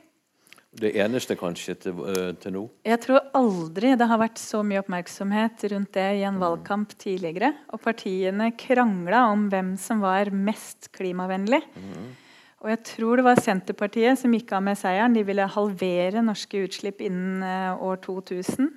Det 0.76 0.90
eneste 1.00 1.38
kanskje 1.38 1.76
til, 1.86 2.02
uh, 2.02 2.34
til, 2.42 2.56
nå? 2.58 2.64
Jeg 2.82 2.98
tror 3.06 3.30
aldri 3.38 3.94
det 3.94 4.10
har 4.10 4.20
vært 4.20 4.42
så 4.42 4.64
mye 4.66 4.82
oppmerksomhet 4.82 5.68
rundt 5.76 5.94
det 6.00 6.08
i 6.18 6.26
en 6.26 6.42
valgkamp 6.42 6.98
tidligere. 6.98 7.54
Og 7.70 7.84
partiene 7.86 8.50
krangla 8.58 9.28
om 9.36 9.46
hvem 9.54 9.76
som 9.78 10.02
var 10.02 10.34
mest 10.34 10.90
klimavennlig. 10.98 11.62
Mm. 11.78 12.10
Og 12.66 12.74
jeg 12.74 12.82
tror 12.90 13.22
det 13.22 13.28
var 13.30 13.38
Senterpartiet 13.38 14.18
som 14.18 14.34
gikk 14.34 14.50
av 14.58 14.66
med 14.66 14.82
seieren. 14.82 15.14
De 15.14 15.22
ville 15.28 15.46
halvere 15.46 16.26
norske 16.26 16.66
utslipp 16.66 17.06
innen 17.06 17.46
år 17.78 18.02
2000. 18.02 18.74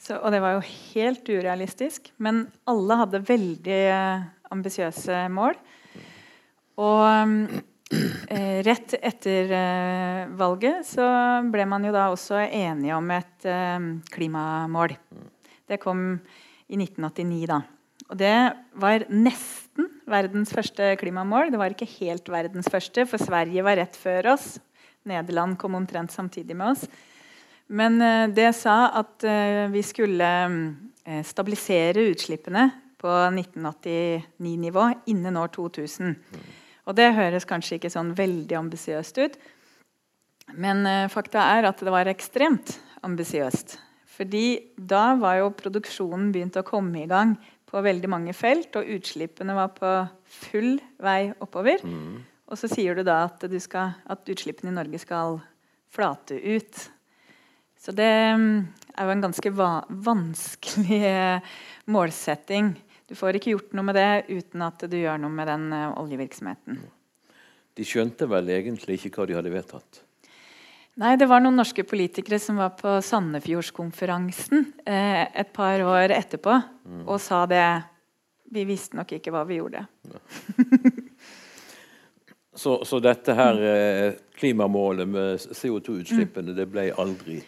Så, 0.00 0.18
og 0.18 0.32
det 0.34 0.40
var 0.44 0.56
jo 0.56 0.64
helt 0.94 1.28
urealistisk. 1.28 2.10
Men 2.22 2.46
alle 2.68 2.98
hadde 3.00 3.22
veldig 3.24 3.82
uh, 3.90 4.26
ambisiøse 4.52 5.24
mål. 5.32 5.56
Og 6.82 7.62
Eh, 8.28 8.62
rett 8.64 8.94
etter 8.96 9.52
eh, 9.52 10.24
valget 10.38 10.86
så 10.88 11.04
ble 11.52 11.66
man 11.68 11.84
jo 11.84 11.92
da 11.94 12.08
også 12.10 12.40
enige 12.46 12.96
om 12.96 13.10
et 13.12 13.46
eh, 13.46 13.86
klimamål. 14.14 14.96
Det 15.68 15.78
kom 15.82 16.06
i 16.66 16.78
1989, 16.80 17.44
da. 17.50 17.60
Og 18.08 18.18
det 18.20 18.36
var 18.80 19.06
nesten 19.12 19.88
verdens 20.10 20.52
første 20.52 20.90
klimamål. 21.00 21.52
Det 21.52 21.60
var 21.60 21.76
ikke 21.76 21.88
helt 22.00 22.28
verdens 22.32 22.68
første, 22.72 23.06
for 23.08 23.22
Sverige 23.22 23.64
var 23.64 23.78
rett 23.80 23.96
før 23.96 24.32
oss. 24.34 24.54
Nederland 25.08 25.58
kom 25.60 25.76
omtrent 25.76 26.12
samtidig 26.12 26.56
med 26.56 26.74
oss. 26.74 26.88
Men 27.66 28.00
eh, 28.02 28.28
det 28.34 28.50
sa 28.58 28.90
at 29.00 29.24
eh, 29.24 29.64
vi 29.72 29.82
skulle 29.84 30.30
eh, 31.04 31.22
stabilisere 31.24 32.08
utslippene 32.12 32.68
på 33.00 33.08
1989-nivå 33.08 34.84
innen 35.12 35.36
år 35.40 35.52
2000. 35.56 36.14
Og 36.84 36.96
det 36.96 37.14
høres 37.16 37.48
kanskje 37.48 37.78
ikke 37.78 37.92
sånn 37.92 38.12
veldig 38.16 38.56
ambisiøst 38.60 39.20
ut. 39.20 39.36
Men 40.60 40.84
fakta 41.08 41.40
er 41.56 41.68
at 41.68 41.80
det 41.80 41.92
var 41.92 42.08
ekstremt 42.08 42.74
ambisiøst. 43.04 43.78
Fordi 44.14 44.74
da 44.76 45.14
var 45.20 45.38
jo 45.40 45.52
produksjonen 45.56 46.30
begynt 46.32 46.58
å 46.60 46.64
komme 46.66 47.02
i 47.02 47.08
gang 47.10 47.34
på 47.68 47.82
veldig 47.82 48.10
mange 48.12 48.34
felt, 48.36 48.76
og 48.78 48.90
utslippene 48.96 49.56
var 49.56 49.72
på 49.76 49.92
full 50.46 50.76
vei 51.02 51.32
oppover. 51.42 51.82
Mm. 51.84 52.20
Og 52.44 52.60
så 52.60 52.68
sier 52.70 52.96
du 52.96 53.02
da 53.06 53.24
at, 53.26 53.44
du 53.50 53.56
skal, 53.60 53.96
at, 54.04 54.28
utslippene 54.30 54.70
i 54.70 54.76
Norge 54.76 55.00
skal 55.02 55.40
flate 55.92 56.38
ut. 56.38 56.84
Så 57.84 57.92
det 57.92 58.10
um, 58.32 58.64
er 58.96 59.04
jo 59.04 59.12
en 59.12 59.24
ganske 59.26 59.50
va 59.52 59.68
vanskelig 60.08 61.00
uh, 61.04 61.54
målsetting. 61.92 62.72
Du 63.04 63.12
får 63.18 63.36
ikke 63.36 63.52
gjort 63.52 63.74
noe 63.76 63.90
med 63.90 63.98
det 63.98 64.10
uten 64.30 64.64
at 64.64 64.86
du 64.88 64.96
gjør 64.96 65.20
noe 65.20 65.32
med 65.34 65.50
den 65.52 65.68
uh, 65.74 65.90
oljevirksomheten. 66.00 66.80
De 67.74 67.84
skjønte 67.84 68.28
vel 68.30 68.48
egentlig 68.54 68.96
ikke 68.96 69.18
hva 69.18 69.28
de 69.28 69.36
hadde 69.36 69.52
vedtatt? 69.52 70.00
Nei, 71.02 71.16
det 71.18 71.26
var 71.26 71.42
noen 71.42 71.58
norske 71.58 71.82
politikere 71.84 72.38
som 72.38 72.60
var 72.62 72.76
på 72.78 73.00
Sandefjordskonferansen 73.02 74.60
eh, 74.86 75.24
et 75.26 75.50
par 75.52 75.82
år 75.82 76.14
etterpå 76.14 76.54
mm. 76.54 77.00
og 77.02 77.18
sa 77.18 77.42
det 77.50 77.66
Vi 78.54 78.62
visste 78.68 78.94
nok 78.94 79.16
ikke 79.16 79.32
hva 79.34 79.42
vi 79.48 79.58
gjorde. 79.58 79.82
Ja. 80.06 80.20
så, 82.62 82.76
så, 82.86 83.00
dette 83.02 83.34
her 83.34 83.58
eh, 83.58 84.20
klimamålet 84.38 85.10
med 85.10 85.42
CO2-utslippene, 85.42 86.54
mm. 86.54 86.56
det 86.60 86.68
ble 86.70 86.86
aldri 86.94 87.40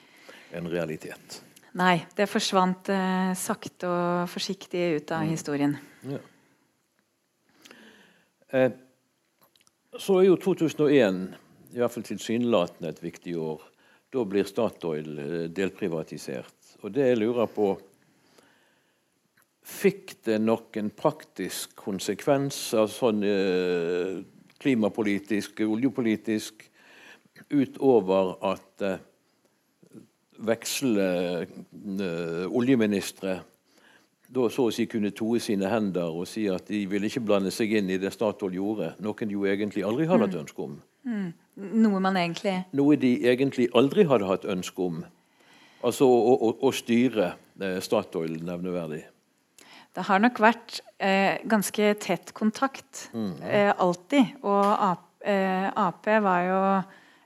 en 0.55 0.69
realitet? 0.71 1.41
Nei, 1.77 1.99
det 2.17 2.29
forsvant 2.31 2.89
eh, 2.93 3.33
sakte 3.37 3.89
og 3.91 4.31
forsiktig 4.33 4.85
ut 4.97 5.13
av 5.13 5.27
mm. 5.27 5.33
historien. 5.33 5.75
Ja. 6.09 6.21
Eh, 8.57 8.71
så 9.97 10.21
er 10.21 10.29
jo 10.31 10.39
2001 10.41 11.21
i 11.75 11.81
hvert 11.81 11.93
fall 11.93 12.07
tilsynelatende 12.07 12.93
et 12.95 13.03
viktig 13.05 13.35
år. 13.41 13.65
Da 14.13 14.25
blir 14.25 14.49
Statoil 14.49 15.19
eh, 15.21 15.43
delprivatisert. 15.53 16.79
Og 16.85 16.95
det 16.95 17.11
jeg 17.11 17.21
lurer 17.21 17.51
på 17.53 17.75
Fikk 19.67 20.13
det 20.29 20.37
noen 20.39 20.93
praktisk 20.95 21.73
konsekvens 21.81 22.55
sånn 22.71 23.25
eh, 23.27 24.21
klimapolitisk, 24.63 25.65
oljepolitisk, 25.67 26.63
utover 27.51 28.37
at 28.47 28.85
eh, 28.87 29.03
veksle 30.39 31.11
uh, 31.47 32.47
oljeministre 32.51 33.41
da 34.27 34.49
så 34.51 34.67
å 34.69 34.75
si 34.75 34.87
kunne 34.91 35.13
toe 35.15 35.39
sine 35.43 35.69
hender 35.71 36.11
og 36.11 36.27
si 36.29 36.47
at 36.51 36.67
de 36.71 36.83
ville 36.91 37.07
ikke 37.07 37.23
blande 37.25 37.53
seg 37.55 37.77
inn 37.79 37.91
i 37.93 37.99
det 38.03 38.11
Statoil 38.15 38.57
gjorde, 38.59 38.93
noe 39.03 39.15
de 39.29 39.37
jo 39.37 39.47
egentlig 39.47 39.85
aldri 39.87 40.09
hadde 40.11 40.27
hatt 40.27 40.35
mm. 40.35 40.41
ønske 40.43 40.65
om. 40.65 40.79
Mm. 41.07 41.29
Noe 41.87 42.01
man 42.03 42.19
egentlig 42.19 42.57
Noe 42.77 42.97
de 43.01 43.13
egentlig 43.31 43.69
aldri 43.79 44.07
hadde 44.11 44.27
hatt 44.29 44.47
ønske 44.51 44.83
om. 44.83 45.05
Altså 45.87 46.09
å, 46.11 46.33
å, 46.35 46.51
å 46.67 46.73
styre 46.75 47.31
eh, 47.63 47.79
Statoil 47.85 48.41
nevneverdig. 48.45 49.05
Det 49.97 50.05
har 50.05 50.21
nok 50.21 50.41
vært 50.43 50.81
eh, 50.99 51.39
ganske 51.49 51.95
tett 52.03 52.35
kontakt. 52.37 53.07
Mm. 53.15 53.33
Eh, 53.41 53.71
alltid. 53.73 54.35
Og 54.45 54.67
Ap, 54.67 55.07
eh, 55.25 55.71
Ap 55.71 56.11
var 56.27 56.43
jo 56.45 56.61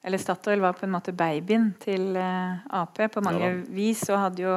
eller 0.02 0.18
Statoil 0.18 0.60
var 0.60 0.78
på 0.78 0.86
en 0.86 0.94
måte 0.94 1.12
babyen 1.12 1.72
til 1.80 2.14
uh, 2.16 2.62
Ap 2.72 2.96
på 3.12 3.22
mange 3.24 3.44
ja, 3.44 3.56
vis. 3.68 4.06
Og 4.08 4.22
hadde 4.22 4.44
jo 4.46 4.54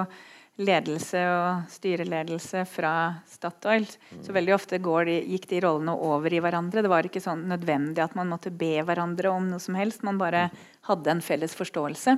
ledelse 0.62 1.20
og 1.28 1.72
styreledelse 1.74 2.64
fra 2.70 2.94
Statoil. 3.28 3.88
Mm. 4.14 4.22
Så 4.24 4.36
veldig 4.36 4.54
ofte 4.56 4.78
de, 4.80 5.18
gikk 5.34 5.50
de 5.50 5.64
rollene 5.66 5.96
over 5.98 6.34
i 6.34 6.40
hverandre. 6.44 6.84
Det 6.86 6.92
var 6.92 7.10
ikke 7.10 7.24
sånn 7.24 7.48
nødvendig 7.50 8.04
at 8.04 8.16
man 8.16 8.30
måtte 8.30 8.54
be 8.54 8.78
hverandre 8.86 9.34
om 9.34 9.50
noe 9.50 9.60
som 9.60 9.76
helst. 9.76 10.06
Man 10.06 10.22
bare 10.22 10.48
mm. 10.52 10.64
hadde 10.92 11.12
en 11.12 11.24
felles 11.26 11.56
forståelse. 11.58 12.18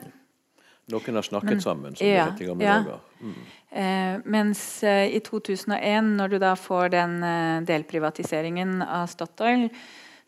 Noen 0.93 1.17
har 1.17 1.25
snakket 1.25 1.49
Men, 1.49 1.61
sammen, 1.61 1.95
som 1.97 2.05
ja, 2.05 2.27
det 2.27 2.33
het 2.35 2.41
i 2.43 2.49
gamle 2.51 2.65
ja. 2.65 2.75
dager. 2.83 2.99
Mm. 3.21 3.37
Eh, 3.75 4.25
mens 4.35 4.83
eh, 4.83 5.15
i 5.17 5.21
2001, 5.25 6.11
når 6.19 6.35
du 6.35 6.37
da 6.43 6.51
får 6.59 6.91
den 6.93 7.15
eh, 7.25 7.63
delprivatiseringen 7.65 8.83
av 8.85 9.07
Statoil, 9.09 9.65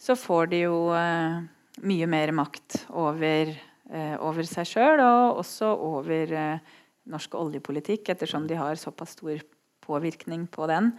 så 0.01 0.15
får 0.17 0.49
de 0.49 0.63
jo 0.63 0.79
eh, 0.97 1.37
mye 1.83 2.07
mer 2.09 2.33
makt 2.35 2.83
over, 2.89 3.53
eh, 3.91 4.15
over 4.23 4.47
seg 4.47 4.67
sjøl, 4.69 5.01
og 5.03 5.43
også 5.43 5.69
over 5.75 6.33
eh, 6.33 6.73
norsk 7.07 7.37
oljepolitikk, 7.39 8.09
ettersom 8.13 8.47
de 8.49 8.57
har 8.59 8.79
såpass 8.79 9.15
stor 9.17 9.43
påvirkning 9.85 10.47
på 10.51 10.67
den. 10.67 10.91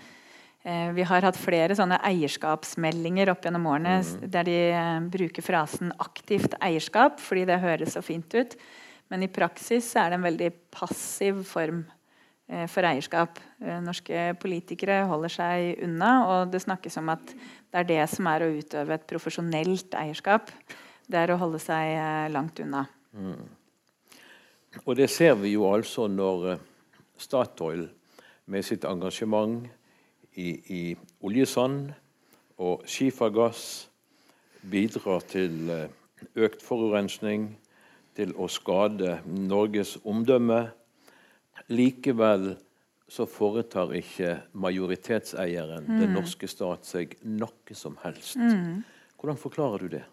Eh, 0.65 0.91
vi 0.97 1.07
har 1.07 1.27
hatt 1.27 1.39
flere 1.39 1.77
sånne 1.79 2.01
eierskapsmeldinger 2.09 3.31
opp 3.33 3.45
gjennom 3.47 3.69
årene 3.71 3.99
mm. 4.03 4.27
der 4.33 4.49
de 4.49 4.59
bruker 5.13 5.45
frasen 5.45 5.93
'aktivt 5.99 6.57
eierskap', 6.61 7.21
fordi 7.21 7.47
det 7.49 7.63
høres 7.63 7.95
så 7.97 8.03
fint 8.03 8.35
ut. 8.35 8.57
Men 9.09 9.25
i 9.25 9.33
praksis 9.33 9.95
er 9.97 10.11
det 10.11 10.19
en 10.19 10.29
veldig 10.29 10.51
passiv 10.75 11.45
form 11.49 11.87
for 12.49 12.87
eierskap. 12.89 13.39
Eh, 13.61 13.81
norske 13.85 14.33
politikere 14.41 15.03
holder 15.11 15.33
seg 15.33 15.83
unna, 15.85 16.13
og 16.29 16.53
det 16.53 16.63
snakkes 16.65 16.97
om 17.01 17.11
at 17.13 17.35
det 17.69 17.83
er 17.83 17.89
det 17.89 18.05
som 18.09 18.29
er 18.31 18.45
å 18.45 18.53
utøve 18.57 18.97
et 18.97 19.07
profesjonelt 19.09 19.97
eierskap. 19.99 20.53
Det 21.09 21.21
er 21.21 21.33
å 21.33 21.39
holde 21.41 21.61
seg 21.61 21.93
eh, 21.97 22.29
langt 22.33 22.61
unna. 22.65 22.87
Mm. 23.13 23.45
Og 24.85 24.97
det 24.97 25.09
ser 25.13 25.37
vi 25.41 25.55
jo 25.55 25.67
altså 25.69 26.07
når 26.09 26.49
eh, 26.53 26.65
Statoil 27.19 27.87
med 28.49 28.65
sitt 28.65 28.85
engasjement 28.89 29.67
i, 30.39 30.49
i 30.73 30.83
oljesand 31.25 31.91
og 32.63 32.85
skifergass 32.89 33.89
bidrar 34.69 35.25
til 35.29 35.73
eh, 35.73 35.89
økt 36.37 36.65
forurensning, 36.65 37.51
til 38.19 38.33
å 38.35 38.49
skade 38.51 39.21
Norges 39.29 39.97
omdømme. 40.03 40.65
Likevel 41.69 42.53
så 43.09 43.25
foretar 43.29 43.95
ikke 43.97 44.35
majoritetseieren, 44.53 45.87
mm. 45.89 46.01
den 46.03 46.15
norske 46.17 46.49
stat, 46.49 46.85
seg 46.85 47.17
noe 47.25 47.77
som 47.77 47.97
helst. 48.05 48.37
Mm. 48.37 48.83
Hvordan 49.19 49.41
forklarer 49.41 49.85
du 49.85 49.97
det? 49.97 50.05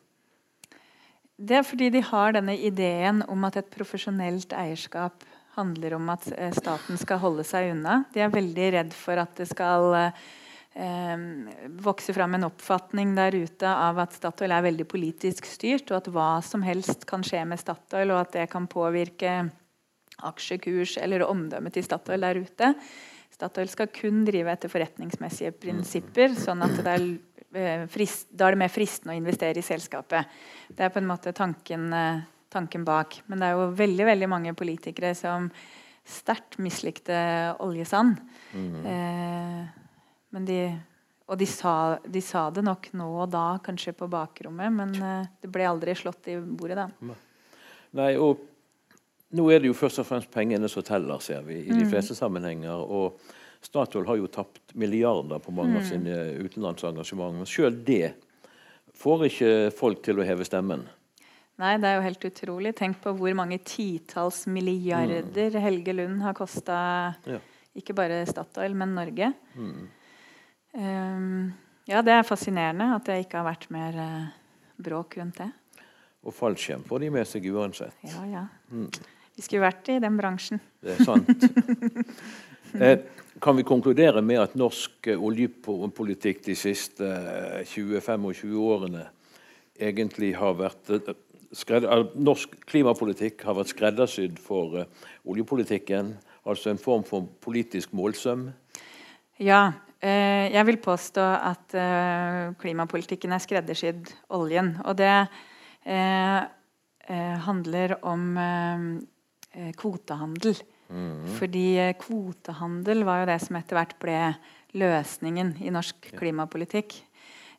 Det 1.36 1.58
er 1.60 1.66
fordi 1.68 1.90
de 1.92 2.02
har 2.08 2.38
denne 2.38 2.56
ideen 2.56 3.20
om 3.28 3.44
at 3.48 3.60
et 3.60 3.74
profesjonelt 3.74 4.56
eierskap 4.56 5.26
handler 5.58 5.98
om 5.98 6.08
at 6.14 6.30
eh, 6.36 6.54
staten 6.56 7.00
skal 7.00 7.20
holde 7.20 7.44
seg 7.48 7.74
unna. 7.74 8.04
De 8.14 8.24
er 8.24 8.32
veldig 8.32 8.72
redd 8.78 8.96
for 8.96 9.20
at 9.20 9.36
det 9.40 9.50
skal 9.52 9.98
eh, 10.00 11.36
vokse 11.84 12.16
fram 12.16 12.38
en 12.38 12.48
oppfatning 12.48 13.12
der 13.20 13.36
ute 13.36 13.68
av 13.68 14.00
at 14.04 14.16
Statoil 14.16 14.56
er 14.56 14.66
veldig 14.70 14.88
politisk 14.92 15.48
styrt, 15.48 15.92
og 15.92 16.00
at 16.00 16.10
hva 16.16 16.32
som 16.44 16.64
helst 16.64 17.04
kan 17.10 17.24
skje 17.24 17.44
med 17.48 17.60
Statoil, 17.60 18.16
og 18.16 18.24
at 18.24 18.36
det 18.40 18.50
kan 18.52 18.68
påvirke 18.72 19.38
aksjekurs 20.24 20.98
eller 21.02 21.26
omdømmet 21.28 21.76
til 21.76 21.86
Statoil 21.86 22.24
der 22.24 22.40
ute. 22.40 22.74
Statoil 23.36 23.68
skal 23.68 23.92
kun 23.92 24.24
drive 24.28 24.52
etter 24.54 24.72
forretningsmessige 24.72 25.52
prinsipper. 25.60 26.36
sånn 26.40 26.64
at 26.64 26.78
det 26.80 26.94
er 26.94 27.08
Eh, 27.56 27.86
frist, 27.88 28.28
da 28.36 28.50
er 28.50 28.56
det 28.56 28.60
mer 28.66 28.72
fristende 28.72 29.14
å 29.14 29.20
investere 29.20 29.62
i 29.62 29.66
selskapet. 29.66 30.32
Det 30.68 30.84
er 30.84 30.92
på 30.92 31.00
en 31.00 31.08
måte 31.08 31.32
tanken, 31.36 31.88
eh, 31.94 32.22
tanken, 32.52 32.84
bak. 32.84 33.22
Men 33.28 33.40
det 33.40 33.48
er 33.48 33.52
jo 33.56 33.72
veldig 33.72 34.06
veldig 34.06 34.30
mange 34.30 34.54
politikere 34.54 35.16
som 35.16 35.50
sterkt 36.04 36.58
mislikte 36.60 37.56
oljesand. 37.64 38.20
Mm. 38.54 38.86
Eh, 38.86 39.68
men 40.32 40.46
de, 40.46 40.60
og 41.30 41.40
de 41.40 41.46
sa, 41.46 41.98
de 42.04 42.22
sa, 42.22 42.50
det 42.52 42.64
nok 42.64 42.92
nå 42.94 43.08
og 43.24 43.32
da, 43.32 43.58
kanskje 43.64 43.96
på 43.96 44.10
bakrommet, 44.10 44.74
men 44.74 44.92
eh, 45.02 45.32
det 45.42 45.52
ble 45.52 45.64
aldri 45.64 45.96
slått 45.96 46.28
i 46.28 46.36
bordet 46.36 46.76
da. 46.76 46.90
Nei, 47.96 48.18
og 48.20 48.44
nå 49.36 49.48
er 49.51 49.62
det 49.62 49.72
jo 49.72 49.77
først 49.77 50.01
og 50.01 50.08
fremst 50.08 50.32
pengene 50.34 50.70
som 50.72 50.86
teller, 50.86 51.20
ser 51.24 51.44
vi, 51.48 51.62
i 51.63 51.72
de 51.74 51.84
mm. 51.84 51.89
fleste 51.92 52.18
sammenhenger. 52.18 52.75
og 52.75 53.20
Statoil 53.65 54.06
har 54.08 54.20
jo 54.20 54.30
tapt 54.30 54.75
milliarder 54.77 55.42
på 55.42 55.54
mange 55.56 55.75
mm. 55.75 55.80
av 55.80 55.88
sine 55.89 56.20
utenlandsengasjementer. 56.46 57.50
Sjøl 57.50 57.80
det 57.88 58.13
får 58.96 59.25
ikke 59.30 59.50
folk 59.75 60.04
til 60.06 60.22
å 60.22 60.27
heve 60.27 60.46
stemmen. 60.48 60.86
Nei, 61.62 61.75
det 61.80 61.88
er 61.88 62.00
jo 62.00 62.06
helt 62.06 62.25
utrolig. 62.27 62.74
Tenk 62.75 63.00
på 63.04 63.13
hvor 63.15 63.36
mange 63.38 63.62
titalls 63.63 64.44
milliarder 64.51 65.54
mm. 65.56 65.62
Helge 65.63 65.96
Lund 65.96 66.24
har 66.25 66.36
kosta 66.36 66.77
ja. 67.24 67.39
ikke 67.80 67.96
bare 67.96 68.25
Statoil, 68.27 68.75
men 68.75 68.96
Norge. 68.98 69.32
Mm. 69.56 69.86
Um, 70.75 71.54
ja, 71.88 72.01
det 72.04 72.18
er 72.18 72.27
fascinerende 72.27 72.89
at 72.98 73.08
det 73.08 73.22
ikke 73.24 73.39
har 73.39 73.48
vært 73.48 73.70
mer 73.72 73.96
uh, 73.96 74.34
bråk 74.84 75.15
rundt 75.22 75.39
det. 75.39 75.50
Og 76.25 76.34
fallskjerm 76.36 76.84
får 76.89 77.06
de 77.06 77.12
med 77.13 77.30
seg 77.30 77.48
uansett. 77.54 77.96
Ja, 78.04 78.25
ja. 78.27 78.48
Mm. 78.74 78.89
Vi 79.36 79.44
skulle 79.44 79.65
vært 79.65 79.89
i 79.92 80.00
den 80.00 80.15
bransjen. 80.15 80.62
Det 80.84 80.96
er 80.96 81.04
sant. 81.04 81.46
eh, 82.84 82.98
kan 83.44 83.58
vi 83.58 83.65
konkludere 83.68 84.24
med 84.24 84.39
at 84.39 84.56
norsk 84.56 85.10
eh, 85.12 85.20
oljepolitikk 85.20 86.44
de 86.46 86.56
siste 86.56 87.10
20-25 87.68 88.30
eh, 88.32 88.56
årene 88.56 89.06
egentlig 89.75 90.36
har 90.39 90.58
vært 90.60 91.15
Norsk 91.56 92.51
klimapolitikk 92.68 93.46
har 93.48 93.56
vært 93.56 93.70
skreddersydd 93.72 94.39
for 94.44 94.81
oljepolitikken? 95.24 96.10
Altså 96.44 96.72
en 96.72 96.79
form 96.81 97.05
for 97.07 97.29
politisk 97.44 97.94
målsøm? 97.96 98.50
Ja. 99.40 99.70
Jeg 100.03 100.66
vil 100.68 100.79
påstå 100.83 101.24
at 101.24 101.77
klimapolitikken 102.60 103.31
er 103.31 103.44
skreddersydd 103.46 104.12
oljen. 104.36 104.74
Og 104.83 105.00
det 105.00 105.16
handler 107.48 107.96
om 108.03 108.27
kvotehandel. 109.77 110.57
Mm. 110.89 111.25
Fordi 111.39 111.65
eh, 111.81 111.96
kvotehandel 112.00 113.03
var 113.07 113.24
jo 113.24 113.31
det 113.31 113.39
som 113.44 113.57
etter 113.57 113.79
hvert 113.79 113.98
ble 114.01 114.20
løsningen 114.75 115.55
i 115.63 115.74
norsk 115.74 116.11
klimapolitikk. 116.20 116.98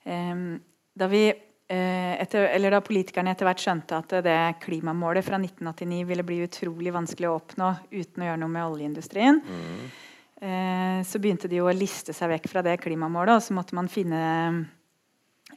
Da, 0.06 1.06
vi, 1.11 1.22
uh, 1.32 2.12
etter, 2.20 2.44
da 2.70 2.78
politikerne 2.85 3.32
etter 3.32 3.48
hvert 3.48 3.62
skjønte 3.64 3.96
at 3.98 4.12
det 4.22 4.37
klimamålet 4.62 5.24
fra 5.26 5.40
1989 5.40 6.04
ville 6.06 6.26
bli 6.28 6.37
utrolig 6.44 6.92
vanskelig 6.94 7.30
å 7.30 7.38
oppnå 7.40 7.70
uten 7.88 8.22
å 8.22 8.28
gjøre 8.28 8.40
noe 8.44 8.52
med 8.52 8.68
oljeindustrien, 8.68 9.40
mm. 9.42 11.00
så 11.09 11.22
begynte 11.24 11.50
de 11.50 11.59
jo 11.59 11.66
å 11.66 11.74
liste 11.74 12.14
seg 12.14 12.37
vekk 12.37 12.46
fra 12.52 12.62
det 12.68 12.76
klimamålet, 12.85 13.40
og 13.40 13.48
så 13.48 13.56
måtte 13.56 13.80
man 13.80 13.90
finne 13.90 14.20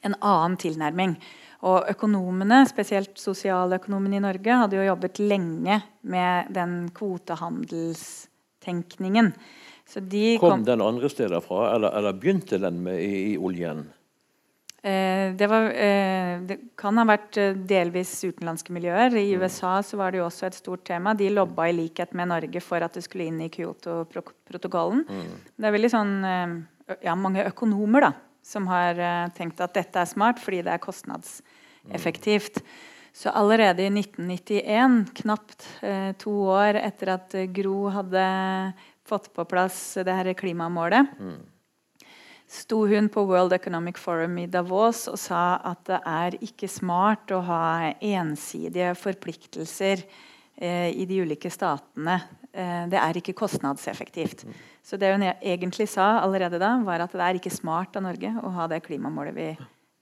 en 0.02 0.18
annen 0.18 0.58
tilnærming. 0.64 1.20
Og 1.68 1.90
økonomene, 1.92 2.62
spesielt 2.70 3.18
sosialøkonomene 3.20 4.16
i 4.16 4.22
Norge, 4.24 4.60
hadde 4.62 4.78
jo 4.80 4.86
jobbet 4.88 5.20
lenge 5.20 5.82
med 6.08 6.48
den 6.56 6.88
kvotehandelstenkningen. 6.96 9.28
De 10.00 10.38
kom, 10.38 10.52
kom, 10.52 10.64
den 10.64 10.82
andre 10.86 11.10
steder 11.10 11.42
fra, 11.44 11.76
eller, 11.76 11.92
eller 11.98 12.14
begynte 12.16 12.58
den 12.62 12.84
med 12.86 13.02
i, 13.02 13.34
i 13.34 13.38
oljen? 13.38 13.90
Eh, 14.84 15.36
det, 15.36 15.48
var, 15.52 15.72
eh, 15.74 16.42
det, 16.48 16.58
kan 16.80 16.98
ha 17.02 17.06
vært 17.10 17.38
eh, 17.42 17.58
delvis 17.68 18.24
utenlandske 18.24 18.72
miljøer. 18.72 19.18
I 19.18 19.36
mm. 19.36 19.42
USA 19.42 19.84
så 19.84 19.98
var 20.00 20.12
det 20.14 20.20
jo 20.22 20.28
også 20.30 20.46
et 20.48 20.56
stort 20.56 20.86
tema. 20.88 21.14
De 21.18 21.30
lobba 21.34 21.68
i 21.68 21.74
likhet 21.76 22.14
med 22.16 22.28
Norge 22.32 22.60
for 22.64 22.80
at 22.86 22.94
det 22.96 23.04
skulle 23.04 23.28
inn 23.28 23.42
i 23.44 23.50
Kyoto-protokollen. 23.52 25.04
Mm. 25.10 25.34
Det 25.58 25.68
er 25.68 25.76
veldig 25.76 25.92
sånn 25.92 26.14
eh, 26.24 26.48
ja, 27.10 27.14
mange 27.20 27.44
økonomer 27.50 28.02
da, 28.08 28.12
som 28.50 28.68
har 28.70 28.98
uh, 28.98 29.30
tenkt 29.38 29.62
at 29.62 29.76
dette 29.78 30.02
er 30.02 30.10
smart 30.10 30.42
fordi 30.42 30.64
det 30.66 30.74
er 30.74 30.82
kostnadseffektivt. 30.82 32.64
Så 33.14 33.34
allerede 33.34 33.84
i 33.86 33.92
1991, 33.92 35.00
knapt 35.22 35.68
uh, 35.84 36.12
to 36.22 36.34
år 36.56 36.80
etter 36.82 37.14
at 37.18 37.38
Gro 37.54 37.90
hadde 37.94 38.26
fått 39.10 39.32
på 39.34 39.46
plass 39.50 39.80
det 40.06 40.14
her 40.14 40.32
klimamålet, 40.38 41.14
mm. 41.18 41.40
sto 42.50 42.84
hun 42.90 43.10
på 43.10 43.26
World 43.30 43.54
Economic 43.58 43.98
Forum 44.02 44.38
i 44.42 44.50
Davos 44.50 45.08
og 45.10 45.18
sa 45.22 45.58
at 45.66 45.86
det 45.90 46.02
er 46.06 46.38
ikke 46.46 46.70
smart 46.70 47.34
å 47.34 47.42
ha 47.48 47.64
ensidige 47.98 48.94
forpliktelser 48.98 50.06
i 50.60 51.06
de 51.08 51.22
ulike 51.24 51.50
statene. 51.50 52.20
Det 52.52 52.98
er 52.98 53.18
ikke 53.20 53.36
kostnadseffektivt. 53.38 54.42
Mm. 54.46 54.54
Så 54.84 54.98
det 54.98 55.12
hun 55.14 55.26
egentlig 55.28 55.86
sa 55.92 56.16
allerede 56.24 56.58
da, 56.62 56.72
var 56.82 57.04
at 57.04 57.14
det 57.14 57.22
er 57.22 57.38
ikke 57.38 57.54
smart 57.54 57.98
av 58.00 58.08
Norge 58.08 58.32
å 58.42 58.50
ha 58.56 58.66
det 58.72 58.82
klimamålet 58.88 59.36
vi, 59.36 59.50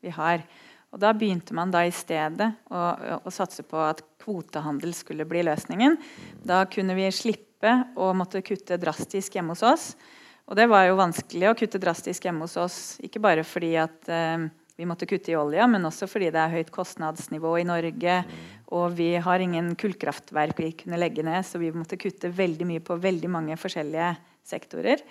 vi 0.06 0.14
har. 0.16 0.46
Og 0.94 1.02
Da 1.02 1.12
begynte 1.14 1.56
man 1.58 1.72
da 1.74 1.84
i 1.84 1.92
stedet 1.92 2.48
å, 2.72 2.84
å, 3.20 3.32
satse 3.34 3.66
på 3.68 3.80
at 3.84 4.04
kvotehandel 4.24 4.94
skulle 4.96 5.28
bli 5.28 5.44
løsningen. 5.44 5.98
Da 6.48 6.64
kunne 6.72 6.96
vi 6.98 7.10
slippe 7.12 7.74
å 8.00 8.14
måtte 8.16 8.44
kutte 8.46 8.80
drastisk 8.80 9.36
hjemme 9.36 9.56
hos 9.56 9.66
oss. 9.68 9.90
Og 10.48 10.56
det 10.56 10.70
var 10.72 10.86
jo 10.88 11.00
vanskelig 11.00 11.50
å 11.50 11.58
kutte 11.60 11.82
drastisk 11.84 12.24
hjemme 12.24 12.48
hos 12.48 12.56
oss, 12.62 12.78
ikke 13.04 13.20
bare 13.20 13.44
fordi 13.44 13.74
at 13.82 14.08
eh, 14.08 14.48
vi 14.78 14.86
måtte 14.86 15.08
kutte 15.10 15.32
i 15.32 15.38
olja, 15.38 15.66
men 15.68 15.86
også 15.90 16.06
fordi 16.10 16.30
det 16.34 16.38
er 16.38 16.54
høyt 16.54 16.70
kostnadsnivå 16.74 17.56
i 17.58 17.66
Norge. 17.66 18.18
Og 18.78 18.92
vi 18.98 19.16
har 19.24 19.42
ingen 19.42 19.72
kullkraftverk 19.80 20.60
vi 20.62 20.70
kunne 20.84 21.00
legge 21.02 21.26
ned, 21.26 21.42
så 21.48 21.58
vi 21.58 21.72
måtte 21.74 21.98
kutte 21.98 22.30
veldig 22.30 22.68
mye 22.70 22.84
på 22.86 23.00
veldig 23.02 23.32
mange 23.34 23.58
forskjellige 23.58 24.12
sektorer. 24.46 25.02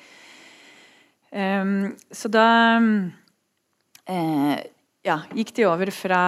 Um, 1.35 1.97
så 2.15 2.31
da 2.31 2.47
uh, 2.79 4.55
ja, 5.07 5.19
gikk 5.35 5.51
de 5.59 5.67
over 5.67 5.91
fra, 5.91 6.23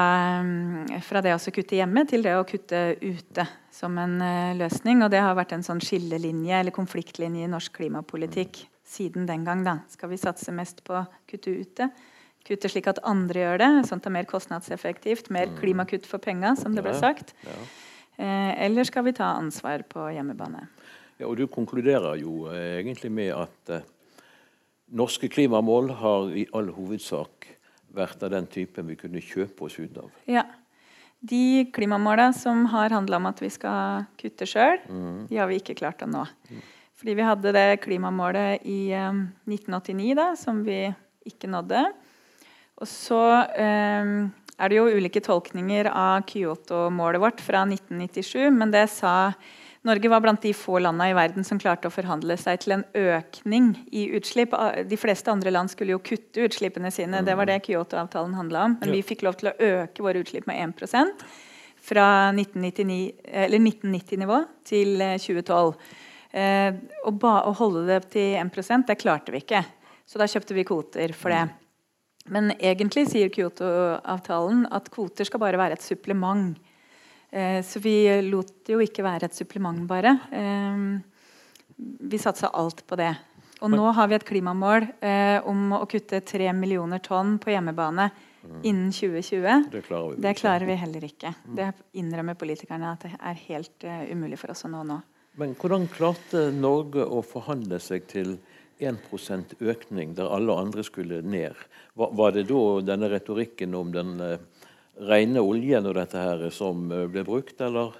fra, 1.06 1.22
det 1.22 1.36
å 1.36 1.54
kutte 1.54 1.78
hjemme 1.78 2.04
til 2.10 2.26
det 2.26 2.34
å 2.34 2.44
kutte 2.48 2.82
ute 2.98 3.46
som 3.70 3.94
en 4.02 4.18
uh, 4.18 4.58
løsning. 4.58 5.06
Og 5.06 5.14
det 5.14 5.22
har 5.22 5.38
vært 5.38 5.54
en 5.54 5.66
sånn 5.66 5.84
skillelinje 5.84 6.58
eller 6.58 6.74
konfliktlinje 6.74 7.46
i 7.46 7.54
norsk 7.54 7.78
klimapolitikk 7.78 8.64
siden 8.82 9.30
den 9.30 9.46
gang. 9.46 9.62
Da. 9.62 9.78
Skal 9.94 10.10
vi 10.10 10.18
satse 10.18 10.50
mest 10.54 10.82
på 10.82 10.98
å 10.98 11.08
kutte 11.30 11.54
ute? 11.54 11.92
Kutte 12.48 12.70
slik 12.72 12.88
at 12.88 13.02
andre 13.04 13.42
gjør 13.42 13.60
det, 13.60 13.68
sånn 13.88 14.00
at 14.00 14.06
det 14.06 14.10
er 14.10 14.16
mer 14.16 14.28
kostnadseffektivt. 14.30 15.28
Mer 15.34 15.50
mm. 15.50 15.58
klimakutt 15.60 16.08
for 16.08 16.22
penga, 16.22 16.54
som 16.56 16.76
det 16.76 16.84
ble 16.86 16.94
sagt. 16.96 17.34
Uh, 17.44 18.52
eller 18.64 18.88
skal 18.88 19.04
vi 19.06 19.12
ta 19.18 19.34
ansvar 19.36 19.84
på 19.90 20.08
hjemmebane? 20.14 20.64
Ja, 21.18 21.26
og 21.26 21.36
Du 21.36 21.48
konkluderer 21.50 22.16
jo 22.20 22.46
eh, 22.52 22.78
egentlig 22.78 23.10
med 23.10 23.32
at 23.34 23.72
eh, 23.74 23.86
norske 24.94 25.28
klimamål 25.28 25.90
har 25.98 26.30
i 26.30 26.46
all 26.54 26.70
hovedsak 26.70 27.48
vært 27.94 28.22
av 28.22 28.30
den 28.36 28.46
typen 28.46 28.86
vi 28.86 28.96
kunne 29.00 29.22
kjøpe 29.24 29.66
oss 29.66 29.78
ut 29.80 29.98
av. 29.98 30.12
Ja. 30.30 30.46
De 31.18 31.66
klimamåla 31.74 32.28
som 32.36 32.68
har 32.70 32.94
handla 32.94 33.18
om 33.18 33.26
at 33.26 33.42
vi 33.42 33.50
skal 33.50 34.06
kutte 34.20 34.46
sjøl, 34.46 34.78
mm. 34.86 35.26
de 35.32 35.40
har 35.40 35.50
vi 35.50 35.58
ikke 35.58 35.74
klart 35.80 36.04
å 36.06 36.10
nå. 36.10 36.22
Mm. 36.46 36.60
Fordi 36.98 37.14
vi 37.18 37.26
hadde 37.26 37.54
det 37.54 37.80
klimamålet 37.82 38.62
i 38.70 38.80
eh, 38.94 39.22
1989 39.50 40.14
da, 40.18 40.28
som 40.38 40.62
vi 40.66 40.84
ikke 41.26 41.50
nådde. 41.50 41.82
Og 42.78 42.88
så 42.88 43.22
eh, 43.58 44.10
er 44.58 44.70
det 44.70 44.78
jo 44.78 44.90
ulike 44.90 45.22
tolkninger 45.24 45.88
av 45.90 46.22
Kyoto-målet 46.28 47.22
vårt 47.22 47.40
fra 47.42 47.64
1997, 47.66 48.50
men 48.54 48.74
det 48.74 48.86
sa 48.94 49.32
Norge 49.86 50.10
var 50.10 50.20
blant 50.20 50.42
de 50.42 50.50
få 50.56 50.80
landene 50.82 51.12
i 51.12 51.16
verden 51.16 51.44
som 51.46 51.58
klarte 51.62 51.88
å 51.88 51.94
forhandle 51.94 52.36
seg 52.40 52.58
til 52.64 52.72
en 52.76 52.82
økning 52.98 53.70
i 53.94 54.08
utslipp. 54.18 54.54
De 54.90 54.98
fleste 54.98 55.30
andre 55.32 55.50
land 55.54 55.70
skulle 55.72 55.94
jo 55.94 56.00
kutte 56.02 56.48
utslippene 56.48 56.90
sine. 56.92 57.22
Det 57.24 57.36
var 57.38 57.46
det 57.48 57.60
Kyoto-avtalen 57.64 58.34
handla 58.36 58.64
om. 58.66 58.74
Men 58.82 58.96
vi 58.96 59.06
fikk 59.06 59.22
lov 59.26 59.34
til 59.38 59.52
å 59.52 59.54
øke 59.54 60.04
våre 60.04 60.20
utslipp 60.24 60.46
med 60.50 60.74
1% 60.74 61.22
fra 61.88 62.08
1990-nivå 62.34 64.38
til 64.66 64.98
2012. 64.98 65.72
Eh, 66.38 66.70
å, 67.06 67.10
å, 67.14 67.52
holde 67.62 67.86
det 67.88 68.02
til 68.12 68.36
1% 68.42 68.90
det 68.90 69.00
klarte 69.00 69.32
vi 69.32 69.38
ikke. 69.46 69.62
Så 70.08 70.14
da 70.20 70.26
kjøpte 70.28 70.56
vi 70.58 70.68
kvoter 70.68 71.08
for 71.16 71.32
det. 71.32 71.67
Men 72.34 72.52
egentlig 72.56 73.06
sier 73.10 73.30
Kyoto-avtalen 73.32 74.66
at 74.74 74.90
kvoter 74.92 75.28
skal 75.28 75.42
bare 75.42 75.60
være 75.60 75.78
et 75.78 75.84
supplement. 75.84 76.56
Eh, 77.30 77.60
så 77.64 77.80
vi 77.84 77.96
lot 78.24 78.52
det 78.66 78.76
jo 78.76 78.82
ikke 78.84 79.04
være 79.06 79.28
et 79.28 79.36
supplement, 79.36 79.82
bare. 79.88 80.14
Eh, 80.32 80.84
vi 81.78 82.20
satsa 82.20 82.52
alt 82.56 82.84
på 82.86 82.98
det. 82.98 83.12
Og 83.58 83.72
nå 83.72 83.90
har 83.90 84.06
vi 84.06 84.14
et 84.14 84.26
klimamål 84.26 84.86
eh, 85.02 85.38
om 85.48 85.74
å 85.74 85.84
kutte 85.90 86.20
3 86.22 86.52
millioner 86.54 87.02
tonn 87.02 87.36
på 87.42 87.50
hjemmebane 87.50 88.06
innen 88.62 88.92
2020. 88.92 89.64
Det 89.72 89.82
klarer 89.82 90.14
vi, 90.14 90.22
det 90.22 90.34
klarer 90.38 90.66
vi 90.68 90.76
heller 90.78 91.06
ikke. 91.08 91.32
Det 91.58 91.72
innrømmer 91.98 92.38
politikerne 92.38 92.92
at 92.94 93.06
det 93.06 93.16
er 93.18 93.40
helt 93.48 93.86
uh, 93.86 94.04
umulig 94.12 94.38
for 94.40 94.54
oss 94.54 94.64
å 94.64 94.70
nå 94.72 94.84
nå. 94.86 94.98
Men 95.38 95.54
hvordan 95.58 95.86
klarte 95.90 96.48
Norge 96.54 97.04
å 97.04 97.20
forhandle 97.26 97.78
seg 97.82 98.06
til 98.10 98.36
1% 98.80 99.56
økning 99.60 100.14
der 100.18 100.30
alle 100.32 100.54
andre 100.56 100.84
skulle 100.86 101.22
ned? 101.22 101.56
Var, 101.98 102.32
det 102.34 102.48
da 102.50 102.62
denne 102.92 103.10
retorikken 103.12 103.74
om 103.74 103.92
den 103.94 104.16
uh, 104.22 104.36
rene 104.98 105.42
oljen 105.42 105.86
og 105.88 105.96
dette 105.98 106.20
her 106.20 106.44
som 106.54 106.88
eh, 106.92 107.06
ble 107.10 107.22
brukt, 107.26 107.60
eller? 107.62 107.94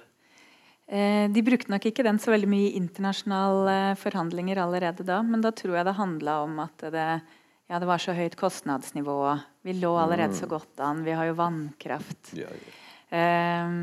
Eh, 0.89 1.29
de 1.31 1.43
brukte 1.45 1.71
nok 1.71 1.85
ikke 1.89 2.03
den 2.03 2.19
så 2.19 2.33
veldig 2.33 2.49
mye 2.49 2.71
i 2.71 2.79
internasjonale 2.79 3.77
forhandlinger 4.01 4.59
allerede 4.63 5.05
da, 5.07 5.21
men 5.23 5.43
da 5.45 5.53
tror 5.55 5.77
jeg 5.77 5.87
det 5.87 5.95
handla 5.99 6.39
om 6.43 6.59
at 6.65 6.87
det, 6.91 7.07
ja, 7.69 7.77
det, 7.77 7.87
var 7.87 8.03
så 8.03 8.15
høyt 8.17 8.35
kostnadsnivå. 8.39 9.19
Vi 9.67 9.77
lå 9.79 9.93
allerede 10.01 10.35
så 10.35 10.49
mm. 10.49 10.51
godt 10.51 10.83
an. 10.83 11.05
Vi 11.07 11.15
har 11.15 11.29
jo 11.29 11.39
vannkraft. 11.39 12.33
Ja, 12.39 12.51
ja. 12.51 12.75
Eh, 13.15 13.75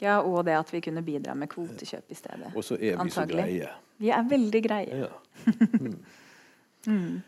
ja, 0.00 0.20
og 0.20 0.44
det 0.46 0.54
at 0.58 0.72
vi 0.72 0.80
kunne 0.84 1.02
bidra 1.02 1.34
med 1.34 1.50
kvotekjøp 1.50 2.12
i 2.12 2.18
stedet. 2.18 2.52
Og 2.54 2.64
så 2.64 2.76
er 2.78 2.94
vi 2.94 2.94
antagelig. 3.06 3.14
så 3.14 3.48
greie. 3.48 3.70
Vi 3.98 4.12
er 4.14 4.30
veldig 4.30 4.62
greie. 4.68 5.04
Ja. 5.06 5.12
Mm. 6.88 6.94
mm. 6.94 7.20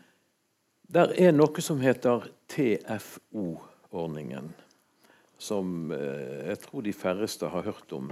Der 0.91 1.11
er 1.19 1.31
noe 1.31 1.61
som 1.63 1.79
heter 1.79 2.25
TFO 2.51 3.45
ordningen, 3.91 4.49
som 5.37 5.91
eh, 5.91 6.47
jeg 6.49 6.59
tror 6.65 6.83
de 6.83 6.93
færreste 6.93 7.49
har 7.51 7.63
hørt 7.67 7.93
om, 7.95 8.11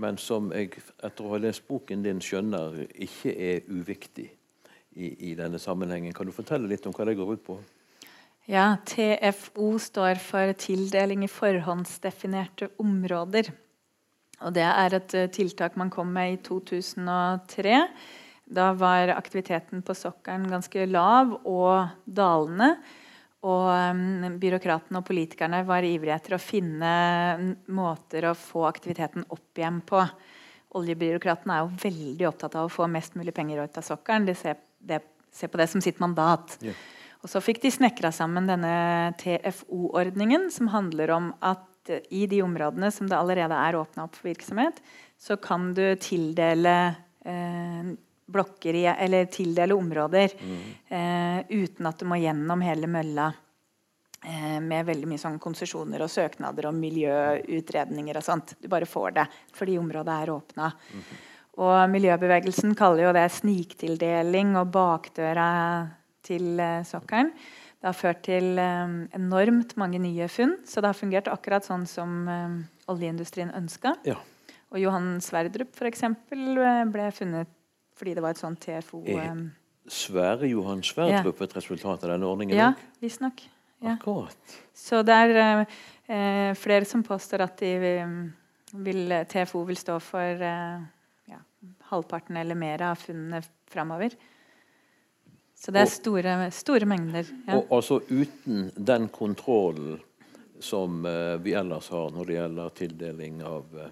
men 0.00 0.18
som 0.18 0.50
jeg 0.52 0.72
etter 1.04 1.24
å 1.24 1.34
ha 1.34 1.40
lest 1.40 1.66
boken 1.68 2.02
din 2.04 2.20
skjønner 2.24 2.80
ikke 2.92 3.32
er 3.32 3.68
uviktig 3.68 4.26
i, 4.96 5.30
i 5.30 5.34
denne 5.38 5.60
sammenhengen. 5.60 6.12
Kan 6.16 6.26
du 6.28 6.34
fortelle 6.34 6.68
litt 6.68 6.86
om 6.88 6.96
hva 6.96 7.06
det 7.08 7.16
går 7.18 7.36
ut 7.36 7.44
på? 7.46 7.58
Ja, 8.50 8.74
TFO 8.84 9.74
står 9.80 10.20
for 10.20 10.52
tildeling 10.60 11.24
i 11.24 11.32
forhåndsdefinerte 11.32 12.68
områder. 12.82 13.52
Og 14.42 14.54
det 14.56 14.66
er 14.66 14.98
et 14.98 15.16
eh, 15.16 15.30
tiltak 15.32 15.78
man 15.80 15.92
kom 15.92 16.10
med 16.14 16.34
i 16.34 16.42
2003. 16.42 17.78
Da 18.44 18.72
var 18.76 19.14
aktiviteten 19.14 19.82
på 19.86 19.96
sokkelen 19.96 20.50
ganske 20.50 20.86
lav 20.90 21.32
og 21.48 21.94
dalende. 22.04 22.74
Og 23.44 23.68
um, 23.68 24.38
byråkratene 24.40 25.00
og 25.00 25.04
politikerne 25.04 25.60
var 25.68 25.84
ivrige 25.84 26.16
etter 26.16 26.36
å 26.36 26.40
finne 26.40 26.92
måter 27.76 28.30
å 28.30 28.36
få 28.38 28.64
aktiviteten 28.70 29.26
opp 29.28 29.60
igjen 29.60 29.82
på. 29.84 30.00
Oljebyråkratene 30.80 31.56
er 31.58 31.64
jo 31.64 31.82
veldig 31.84 32.28
opptatt 32.30 32.56
av 32.56 32.68
å 32.68 32.72
få 32.72 32.88
mest 32.90 33.18
mulig 33.20 33.34
penger 33.36 33.60
ut 33.60 33.76
av 33.80 33.84
sokkelen. 33.84 34.24
De 34.28 34.36
ser, 34.38 34.56
det, 34.80 35.02
ser, 35.28 35.52
på 35.52 35.60
det 35.60 35.68
som 35.70 35.84
sitt 35.84 36.00
mandat. 36.02 36.56
Yeah. 36.64 36.80
Og 37.24 37.30
så 37.32 37.40
fikk 37.44 37.60
de 37.62 37.72
snekra 37.72 38.10
sammen 38.12 38.48
denne 38.48 39.12
TFO-ordningen, 39.20 40.50
som 40.52 40.72
handler 40.72 41.12
om 41.14 41.30
at 41.44 41.68
i 41.90 42.26
de 42.30 42.42
områdene 42.42 42.90
som 42.94 43.08
det 43.10 43.18
allerede 43.18 43.58
er 43.58 43.76
åpna 43.76 44.06
opp 44.06 44.16
for 44.18 44.30
virksomhet, 44.30 44.80
så 45.20 45.36
kan 45.40 45.72
du 45.76 45.84
tildele 46.00 46.76
eh, 47.24 47.94
blokker 48.26 48.74
i, 48.74 48.84
eller 48.86 49.24
tildele 49.32 49.74
områder 49.74 50.32
mm. 50.40 50.60
eh, 50.88 51.40
uten 51.48 51.86
at 51.86 52.00
du 52.00 52.08
må 52.08 52.18
gjennom 52.20 52.62
hele 52.64 52.88
mølla 52.90 53.28
eh, 54.24 54.60
med 54.64 54.88
veldig 54.88 55.10
mye 55.10 55.20
sånn 55.20 55.38
konsesjoner 55.42 56.04
og 56.04 56.12
søknader 56.12 56.70
og 56.70 56.78
miljøutredninger 56.78 58.20
og 58.20 58.24
sånt. 58.24 58.56
Du 58.60 58.68
bare 58.72 58.88
får 58.88 59.18
det 59.18 59.26
fordi 59.54 59.76
området 59.80 60.16
er 60.22 60.32
åpna. 60.34 60.70
Mm. 60.72 61.04
Og 61.64 61.76
miljøbevegelsen 61.92 62.72
kaller 62.78 63.08
jo 63.08 63.12
det 63.14 63.28
sniktildeling 63.30 64.56
og 64.58 64.72
bakdøra 64.74 65.50
til 66.24 66.56
eh, 66.58 66.80
sokkelen. 66.88 67.30
Det 67.84 67.90
har 67.90 67.96
ført 67.98 68.22
til 68.24 68.56
eh, 68.56 68.92
enormt 69.12 69.74
mange 69.76 69.98
nye 70.00 70.24
funn, 70.32 70.54
så 70.64 70.80
det 70.80 70.88
har 70.88 70.96
fungert 70.96 71.26
akkurat 71.28 71.66
sånn 71.66 71.84
som 71.84 72.22
eh, 72.32 72.54
oljeindustrien 72.88 73.50
ønska. 73.52 73.92
Ja. 74.08 74.16
Og 74.72 74.80
Johan 74.80 75.18
Sverdrup 75.20 75.76
for 75.76 75.90
eksempel, 75.90 76.54
eh, 76.56 76.80
ble 76.88 77.10
funnet 77.12 77.50
fordi 77.94 78.16
det 78.16 78.24
var 78.24 78.32
et 78.32 78.40
sånt 78.40 78.58
TFO 78.64 79.04
er 79.04 79.44
Sverre 79.84 80.48
Johan 80.48 80.80
Sverdrup 80.82 81.42
ja. 81.42 81.44
et 81.44 81.56
resultat 81.58 82.06
av 82.06 82.14
denne 82.14 82.26
ordningen? 82.26 82.56
Ja, 82.56 82.72
visstnok. 83.04 83.44
Ja. 83.84 83.98
Akkurat. 83.98 84.56
Så 84.72 85.02
det 85.04 85.20
er 85.26 85.36
eh, 85.60 86.56
flere 86.56 86.88
som 86.88 87.04
påstår 87.04 87.44
at 87.44 87.60
de 87.60 87.74
vil, 88.80 89.18
TFO 89.28 89.60
vil 89.68 89.76
stå 89.76 89.98
for 90.00 90.48
eh, 90.48 90.86
ja, 91.28 91.42
halvparten 91.92 92.40
eller 92.40 92.56
mer 92.56 92.88
av 92.88 93.04
funnene 93.04 93.44
framover. 93.68 94.16
Så 95.64 95.72
det 95.72 95.80
er 95.80 95.88
store, 95.88 96.32
store 96.52 96.84
mengder. 96.84 97.28
Ja. 97.46 97.56
Og 97.56 97.70
altså 97.72 97.96
uten 98.10 98.66
den 98.76 99.08
kontrollen 99.08 99.96
som 100.60 101.06
uh, 101.08 101.40
vi 101.40 101.54
ellers 101.56 101.88
har 101.88 102.10
når 102.12 102.28
det 102.28 102.34
gjelder 102.36 102.74
tildeling 102.80 103.38
av 103.48 103.78
uh, 103.80 103.86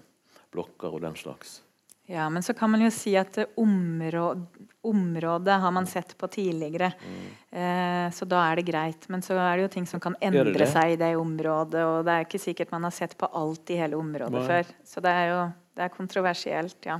blokker 0.53 0.93
og 0.93 1.01
den 1.01 1.17
slags? 1.17 1.63
Ja, 2.05 2.27
men 2.29 2.43
så 2.45 2.53
kan 2.53 2.69
man 2.69 2.83
jo 2.83 2.91
si 2.93 3.15
at 3.17 3.39
området, 3.57 4.69
området 4.85 5.55
har 5.63 5.71
man 5.71 5.85
sett 5.89 6.13
på 6.19 6.27
tidligere. 6.27 6.91
Mm. 6.99 7.27
Eh, 7.61 8.07
så 8.11 8.25
da 8.27 8.41
er 8.49 8.59
det 8.59 8.65
greit. 8.67 9.07
Men 9.07 9.21
så 9.23 9.37
er 9.39 9.55
det 9.55 9.63
jo 9.63 9.69
ting 9.77 9.85
som 9.87 10.01
kan 10.03 10.17
endre 10.19 10.43
det 10.49 10.59
det? 10.59 10.67
seg 10.73 10.93
i 10.93 10.97
det 10.99 11.13
området. 11.15 11.85
Og 11.87 12.03
det 12.03 12.17
er 12.17 12.27
ikke 12.27 12.41
sikkert 12.43 12.73
man 12.75 12.83
har 12.83 12.91
sett 12.91 13.15
på 13.17 13.29
alt 13.31 13.71
i 13.71 13.79
hele 13.79 13.95
området 13.95 14.35
Nei. 14.35 14.43
før. 14.49 14.73
Så 14.83 15.03
det 15.05 15.15
er 15.15 15.31
jo 15.31 15.39
det 15.79 15.87
er 15.87 15.95
kontroversielt, 15.95 16.77
ja. 16.85 16.99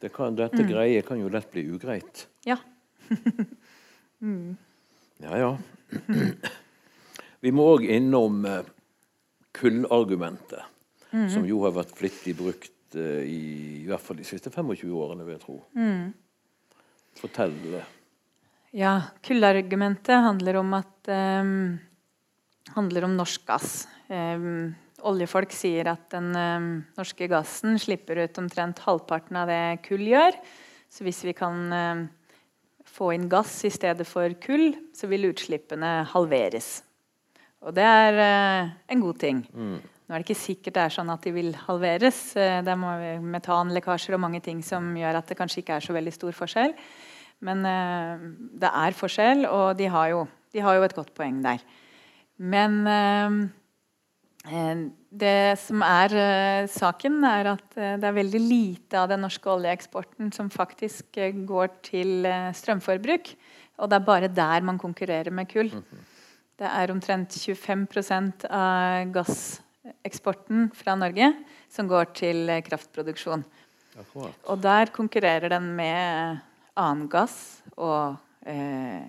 Det 0.00 0.12
kan, 0.14 0.38
dette 0.38 0.62
mm. 0.62 0.70
greie 0.70 1.02
kan 1.02 1.18
jo 1.18 1.28
lett 1.34 1.50
bli 1.50 1.66
ugreit. 1.74 2.28
Ja. 2.46 2.60
Ja, 5.24 5.38
ja. 5.38 5.50
Vi 7.44 7.52
må 7.52 7.66
òg 7.74 7.84
innom 7.86 8.40
uh, 8.48 8.62
kullargumentet, 9.54 10.64
mm. 11.12 11.28
som 11.32 11.44
jo 11.46 11.60
har 11.66 11.76
vært 11.76 11.92
flittig 11.98 12.34
brukt 12.38 12.72
Eh, 12.94 13.26
i, 13.26 13.40
i 13.82 13.88
hvert 13.88 14.02
fall 14.02 14.18
de 14.20 14.26
siste 14.26 14.52
25 14.52 14.92
årene, 14.94 15.26
vil 15.26 15.36
jeg 15.36 15.44
tro. 15.44 15.58
Mm. 15.76 16.12
Fortell. 17.18 17.56
Ja, 18.74 18.94
kullargumentet 19.24 20.24
handler 20.24 20.58
om 20.60 20.72
at 20.76 21.10
um, 21.10 21.76
handler 22.74 23.06
om 23.06 23.14
norsk 23.18 23.44
gass. 23.46 23.84
Um, 24.08 24.74
oljefolk 25.06 25.52
sier 25.54 25.92
at 25.92 26.08
den 26.14 26.32
um, 26.34 26.68
norske 26.98 27.28
gassen 27.30 27.78
slipper 27.80 28.24
ut 28.24 28.40
omtrent 28.40 28.82
halvparten 28.86 29.38
av 29.38 29.50
det 29.50 29.62
kull 29.86 30.02
gjør. 30.10 30.36
Så 30.90 31.06
hvis 31.06 31.22
vi 31.26 31.34
kan 31.36 31.70
få 32.94 33.10
inn 33.14 33.28
gass 33.30 33.62
i 33.66 33.72
stedet 33.72 34.06
for 34.06 34.36
kull, 34.42 34.72
så 34.94 35.08
vil 35.10 35.30
utslippene 35.30 36.04
halveres. 36.12 36.78
Og 37.64 37.74
det 37.74 37.84
er 37.84 38.20
uh, 38.20 38.72
en 38.92 39.02
god 39.02 39.18
ting. 39.20 39.42
Mm. 39.50 39.80
Nå 40.04 40.12
er 40.12 40.20
det 40.20 40.28
ikke 40.28 40.36
sikkert 40.36 40.76
det 40.76 40.82
er 40.84 40.92
sånn 40.92 41.12
at 41.14 41.24
de 41.24 41.32
vil 41.32 41.54
halveres. 41.64 42.18
Eh, 42.36 42.58
det 42.60 42.74
er 42.74 43.22
metanlekkasjer 43.24 44.18
og 44.18 44.20
mange 44.20 44.42
ting 44.44 44.58
som 44.60 44.90
gjør 45.00 45.16
at 45.16 45.30
det 45.30 45.38
kanskje 45.38 45.62
ikke 45.62 45.78
er 45.78 45.86
så 45.86 45.96
veldig 45.96 46.12
stor 46.12 46.36
forskjell. 46.36 46.74
Men 47.44 47.64
uh, 47.64 48.26
det 48.60 48.68
er 48.68 48.98
forskjell, 48.98 49.46
og 49.48 49.78
de 49.80 49.88
har, 49.90 50.10
jo, 50.12 50.26
de 50.52 50.60
har, 50.60 50.76
jo, 50.76 50.84
et 50.84 50.96
godt 50.96 51.14
poeng 51.16 51.40
der. 51.44 51.64
Men 52.36 52.84
det 55.14 55.56
som 55.62 55.82
er 55.86 56.14
uh, 56.14 56.70
saken, 56.70 57.20
er 57.28 57.52
at 57.54 57.66
det 57.76 58.08
er 58.08 58.16
veldig 58.16 58.40
lite 58.42 58.98
av 59.00 59.10
den 59.12 59.22
norske 59.24 59.50
oljeeksporten 59.50 60.32
som 60.34 60.50
faktisk 60.52 61.20
går 61.46 61.76
til 61.86 62.26
strømforbruk. 62.58 63.30
Og 63.78 63.90
det 63.90 63.98
er 63.98 64.06
bare 64.06 64.30
der 64.30 64.66
man 64.66 64.78
konkurrerer 64.78 65.34
med 65.34 65.50
kull. 65.50 65.70
Mhm. 65.74 66.10
Det 66.54 66.68
er 66.70 66.92
omtrent 66.92 67.34
25 67.34 68.44
av 68.46 69.10
gasseksporten 69.10 70.68
fra 70.78 70.94
Norge 70.94 71.32
som 71.66 71.88
går 71.90 72.12
til 72.14 72.52
kraftproduksjon. 72.62 73.42
Akkurat. 73.98 74.38
Og 74.50 74.62
der 74.62 74.90
konkurrerer 74.94 75.50
den 75.50 75.72
med 75.74 76.38
annen 76.78 77.08
gass 77.10 77.62
og, 77.76 78.16
eh, 78.46 79.06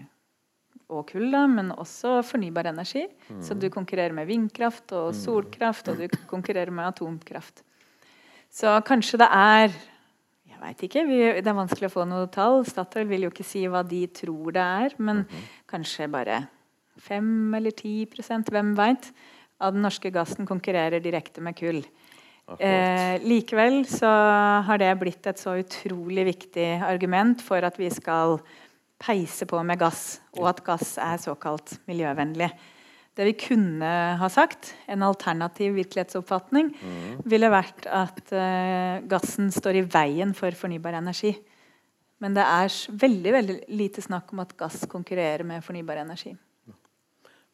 og 0.89 1.08
kull, 1.10 1.34
men 1.50 1.71
også 1.74 2.19
fornybar 2.26 2.69
energi. 2.69 3.06
Så 3.41 3.58
du 3.58 3.69
konkurrerer 3.74 4.13
med 4.13 4.28
vindkraft 4.30 4.93
og 4.98 5.15
solkraft, 5.17 5.89
og 5.89 6.02
du 6.04 6.19
konkurrerer 6.30 6.74
med 6.74 6.89
atomkraft. 6.91 7.63
Så 8.52 8.80
kanskje 8.88 9.21
det 9.24 9.30
er 9.32 9.69
Jeg 10.56 10.62
veit 10.63 10.84
ikke. 10.88 11.02
Vi, 11.06 11.17
det 11.43 11.50
er 11.52 11.58
vanskelig 11.58 11.89
å 11.89 11.93
få 11.93 12.04
noe 12.08 12.30
tall. 12.32 12.62
Statoil 12.65 13.10
vil 13.10 13.26
jo 13.26 13.30
ikke 13.30 13.43
si 13.45 13.65
hva 13.67 13.82
de 13.86 14.06
tror 14.08 14.54
det 14.56 14.63
er, 14.63 14.93
men 15.04 15.26
kanskje 15.67 16.08
bare 16.10 16.38
5 17.04 17.58
eller 17.58 17.76
10% 17.76 18.50
hvem 18.56 18.71
veit, 18.78 19.10
av 19.60 19.76
den 19.76 19.84
norske 19.84 20.10
gassen 20.15 20.48
konkurrerer 20.48 21.04
direkte 21.04 21.43
med 21.43 21.58
kull. 21.60 21.84
Eh, 22.62 23.17
likevel 23.26 23.80
så 23.89 24.10
har 24.67 24.78
det 24.78 24.91
blitt 25.02 25.28
et 25.28 25.39
så 25.41 25.56
utrolig 25.58 26.28
viktig 26.28 26.67
argument 26.86 27.41
for 27.41 27.65
at 27.65 27.78
vi 27.80 27.89
skal 27.89 28.38
peise 29.02 29.48
på 29.50 29.60
med 29.66 29.80
gass, 29.82 30.22
og 30.38 30.50
at 30.52 30.64
gass 30.66 30.96
er 31.02 31.20
såkalt 31.22 31.78
miljøvennlig. 31.90 32.50
Det 33.16 33.28
vi 33.30 33.36
kunne 33.40 33.90
ha 34.20 34.30
sagt, 34.32 34.74
en 34.92 35.04
alternativ 35.08 35.78
virkelighetsoppfatning, 35.78 36.74
ville 37.24 37.52
vært 37.52 37.88
at 37.88 38.34
eh, 38.36 39.04
gassen 39.08 39.52
står 39.56 39.80
i 39.80 39.86
veien 39.88 40.34
for 40.36 40.56
fornybar 40.60 40.98
energi. 41.00 41.32
Men 42.24 42.36
det 42.36 42.44
er 42.44 42.76
veldig 43.06 43.32
veldig 43.36 43.56
lite 43.76 44.04
snakk 44.04 44.34
om 44.34 44.44
at 44.44 44.56
gass 44.60 44.84
konkurrerer 44.92 45.48
med 45.48 45.64
fornybar 45.64 46.02
energi. 46.04 46.34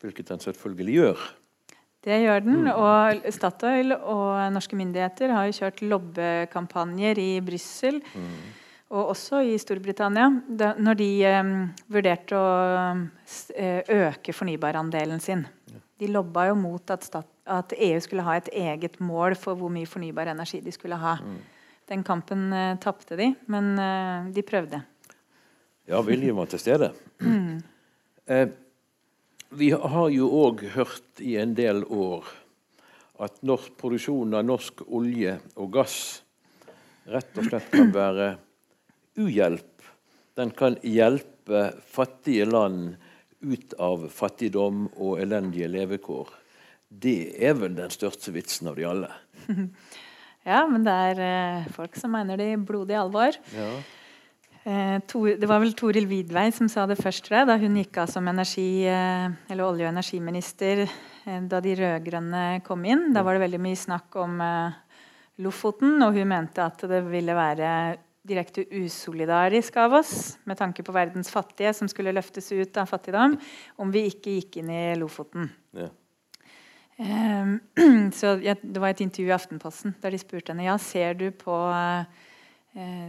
Hvilket 0.01 0.33
den 0.33 0.41
selvfølgelig 0.41 0.97
gjør. 0.97 1.29
Det 2.01 2.17
gjør 2.23 2.39
den. 2.45 2.69
Og 2.71 3.27
Statoil 3.33 3.93
og 3.93 4.53
norske 4.55 4.77
myndigheter 4.77 5.33
har 5.35 5.45
jo 5.45 5.57
kjørt 5.59 5.83
lobbekampanjer 5.85 7.21
i 7.21 7.29
Brussel 7.45 8.01
og 8.91 9.13
også 9.13 9.39
i 9.47 9.55
Storbritannia 9.59 10.27
da, 10.47 10.73
når 10.75 10.97
de 10.99 11.09
eh, 11.27 11.51
vurderte 11.91 12.35
å 12.35 12.47
eh, 13.55 13.79
øke 13.87 14.35
fornybarandelen 14.35 15.23
sin. 15.23 15.45
De 16.01 16.09
lobba 16.09 16.47
jo 16.49 16.57
mot 16.59 16.91
at, 16.91 17.05
stat, 17.07 17.27
at 17.45 17.75
EU 17.77 17.99
skulle 18.03 18.25
ha 18.25 18.35
et 18.39 18.49
eget 18.57 18.99
mål 18.99 19.37
for 19.39 19.59
hvor 19.59 19.71
mye 19.71 19.87
fornybar 19.87 20.31
energi 20.33 20.59
de 20.65 20.73
skulle 20.75 20.99
ha. 20.99 21.15
Den 21.91 22.03
kampen 22.07 22.49
eh, 22.55 22.73
tapte 22.83 23.15
de, 23.19 23.31
men 23.51 23.71
eh, 23.79 24.31
de 24.35 24.43
prøvde. 24.47 24.81
Ja, 25.89 26.01
viljen 26.05 26.37
var 26.37 26.51
til 26.51 26.61
stede. 26.61 26.91
Eh, 28.31 28.47
vi 29.57 29.71
har 29.73 30.11
jo 30.13 30.27
òg 30.45 30.61
hørt 30.75 31.19
i 31.19 31.33
en 31.41 31.55
del 31.57 31.81
år 31.89 32.27
at 33.25 33.41
norsk 33.43 33.73
produksjon 33.81 34.37
av 34.37 34.45
norsk 34.45 34.83
olje 34.87 35.33
og 35.57 35.71
gass 35.73 35.97
rett 37.09 37.41
og 37.41 37.49
slett 37.49 37.67
kan 37.73 37.91
være 37.91 38.29
uhjelp. 39.19 39.87
Den 40.37 40.51
kan 40.55 40.77
hjelpe 40.83 41.71
fattige 41.87 42.45
land 42.47 42.95
ut 43.41 43.73
av 43.81 44.05
fattigdom 44.13 44.85
og 44.95 45.19
elendige 45.21 45.67
levekår. 45.71 46.29
Det 46.91 47.33
er 47.41 47.55
vel 47.57 47.75
den 47.77 47.91
største 47.93 48.33
vitsen 48.35 48.71
av 48.71 48.79
de 48.79 48.87
alle. 48.87 49.11
Ja, 50.41 50.63
men 50.65 50.81
det 50.81 50.93
er 51.11 51.19
eh, 51.21 51.65
folk 51.69 51.93
som 52.01 52.15
mener 52.15 52.39
det 52.41 52.47
i 52.49 52.57
blodig 52.57 52.95
alvor. 52.97 53.35
Ja. 53.53 53.67
Eh, 54.65 54.95
det 55.37 55.45
var 55.49 55.61
vel 55.61 55.75
Toril 55.77 56.07
Vidvei 56.09 56.47
som 56.49 56.65
sa 56.65 56.87
det 56.89 56.97
først 56.97 57.27
tror 57.27 57.43
jeg, 57.43 57.49
da 57.51 57.59
hun 57.61 57.77
gikk 57.77 57.99
av 58.01 58.09
som 58.09 58.25
energi, 58.25 58.87
eh, 58.89 59.27
eller 59.53 59.67
olje- 59.67 59.85
og 59.85 59.91
energiminister 59.91 60.87
da 61.21 61.59
de 61.61 61.75
rød-grønne 61.77 62.63
kom 62.65 62.81
inn. 62.89 63.11
Da 63.13 63.21
var 63.21 63.37
det 63.37 63.43
veldig 63.43 63.61
mye 63.61 63.77
snakk 63.77 64.17
om 64.17 64.39
Lofoten, 65.45 65.99
og 66.01 66.17
hun 66.17 66.31
mente 66.33 66.65
at 66.65 66.81
det 66.89 67.03
ville 67.05 67.35
være 67.37 67.69
direkte 68.27 68.65
usolidarisk 68.69 69.77
av 69.81 69.95
oss 70.01 70.13
med 70.45 70.59
tanke 70.59 70.83
på 70.85 70.93
verdens 70.93 71.31
fattige 71.33 71.73
som 71.73 71.89
skulle 71.89 72.13
løftes 72.13 72.51
ut 72.53 72.77
av 72.77 72.89
fattigdom, 72.89 73.37
om 73.81 73.93
vi 73.93 74.05
ikke 74.11 74.35
gikk 74.37 74.59
inn 74.61 74.69
i 74.73 74.83
Lofoten. 74.99 75.49
Ja. 75.77 75.89
Um, 77.01 77.55
så 78.13 78.35
ja, 78.43 78.53
Det 78.61 78.77
var 78.77 78.91
et 78.91 78.99
intervju 79.01 79.31
i 79.31 79.33
Aftenposten 79.33 79.95
der 80.03 80.13
de 80.13 80.19
spurte 80.21 80.51
henne 80.51 80.67
ja, 80.67 80.75
ser 80.77 81.15
du 81.17 81.31
på, 81.33 81.55
uh, 81.73 82.03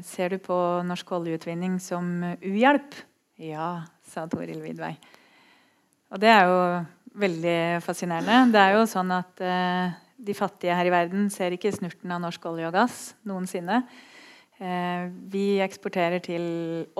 ser 0.06 0.32
du 0.32 0.38
på 0.40 0.56
norsk 0.88 1.12
oljeutvinning 1.18 1.76
som 1.82 2.22
uhjelp. 2.40 2.96
Ja, 3.42 3.82
sa 4.06 4.24
Toril 4.30 4.62
Vidvei. 4.64 4.94
Og 6.12 6.20
det 6.22 6.30
er 6.30 6.48
jo 6.48 6.56
veldig 7.20 7.58
fascinerende. 7.84 8.52
Det 8.54 8.62
er 8.62 8.78
jo 8.78 8.88
sånn 8.88 9.12
at 9.12 9.44
uh, 9.44 9.92
de 10.22 10.36
fattige 10.36 10.76
her 10.78 10.88
i 10.88 10.94
verden 10.94 11.28
ser 11.34 11.52
ikke 11.52 11.74
snurten 11.74 12.14
av 12.14 12.22
norsk 12.22 12.48
olje 12.48 12.70
og 12.70 12.76
gass 12.76 12.98
noensinne. 13.28 13.82
Eh, 14.62 15.10
vi 15.32 15.58
eksporterer 15.64 16.22
til 16.22 16.44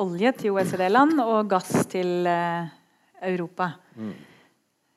olje 0.01 0.33
til 0.41 0.57
OECD-land 0.57 1.21
og 1.23 1.51
gass 1.53 1.85
til 1.93 2.27
eh, 2.27 2.73
Europa. 3.23 3.69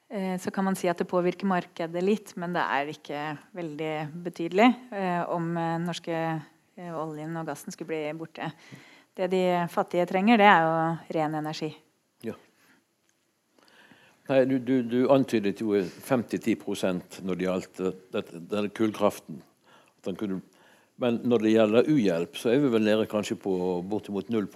Eh, 0.09 0.39
Så 0.41 0.51
kan 0.51 0.65
man 0.65 0.75
si 0.75 0.87
at 0.89 0.97
det 0.97 1.07
påvirker 1.07 1.45
markedet 1.45 2.01
litt, 2.01 2.33
men 2.37 2.53
det 2.55 2.63
er 2.63 2.89
ikke 2.89 3.21
veldig 3.53 3.93
betydelig 4.25 4.67
om 5.29 5.53
den 5.55 5.85
norske 5.85 6.17
oljen 6.77 7.37
og 7.37 7.45
gassen 7.47 7.73
skulle 7.73 7.91
bli 7.91 8.13
borte. 8.17 8.49
Det 9.15 9.29
de 9.31 9.43
fattige 9.71 10.05
trenger, 10.05 10.37
det 10.37 10.47
er 10.49 10.61
jo 10.65 11.19
ren 11.19 11.35
energi. 11.35 11.69
Ja. 12.23 12.33
Nei, 14.29 14.41
du, 14.49 14.57
du, 14.59 14.81
du 14.81 14.99
antydet 15.13 15.61
jo 15.61 15.75
5-10 15.77 17.21
når 17.21 17.35
det 17.35 17.47
gjaldt 17.47 17.83
denne 18.13 18.69
kullkraften. 18.73 19.41
At 19.97 20.09
den 20.09 20.19
kunne, 20.19 20.41
men 21.01 21.19
når 21.27 21.43
det 21.43 21.53
gjelder 21.55 21.89
uhjelp, 21.91 22.37
så 22.39 22.53
er 22.53 22.61
vi 22.63 22.71
vel 22.75 22.85
nede 22.87 23.07
kanskje 23.11 23.37
på 23.39 23.55
bortimot 23.89 24.29
0 24.29 24.47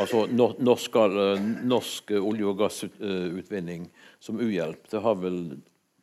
Altså 0.00 0.26
norsk, 0.30 0.96
eh, 0.96 1.40
norsk 1.66 2.10
olje- 2.10 2.46
og 2.46 2.58
gassutvinning 2.58 3.90
som 4.20 4.38
uhjelp, 4.40 4.88
det 4.88 5.02
har 5.02 5.14
vel 5.14 5.40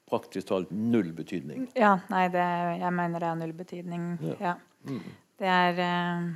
praktisk 0.09 0.47
talt 0.47 0.71
null 0.71 1.13
betydning. 1.13 1.69
Ja, 1.75 1.97
nei, 2.09 2.27
det, 2.27 2.43
jeg 2.81 2.93
mener 2.93 3.19
det 3.19 3.27
har 3.27 3.39
null 3.39 3.53
betydning. 3.53 4.17
Ja. 4.21 4.35
Ja. 4.39 4.99
Det 5.37 5.47
er 5.47 5.81
eh, 5.81 6.27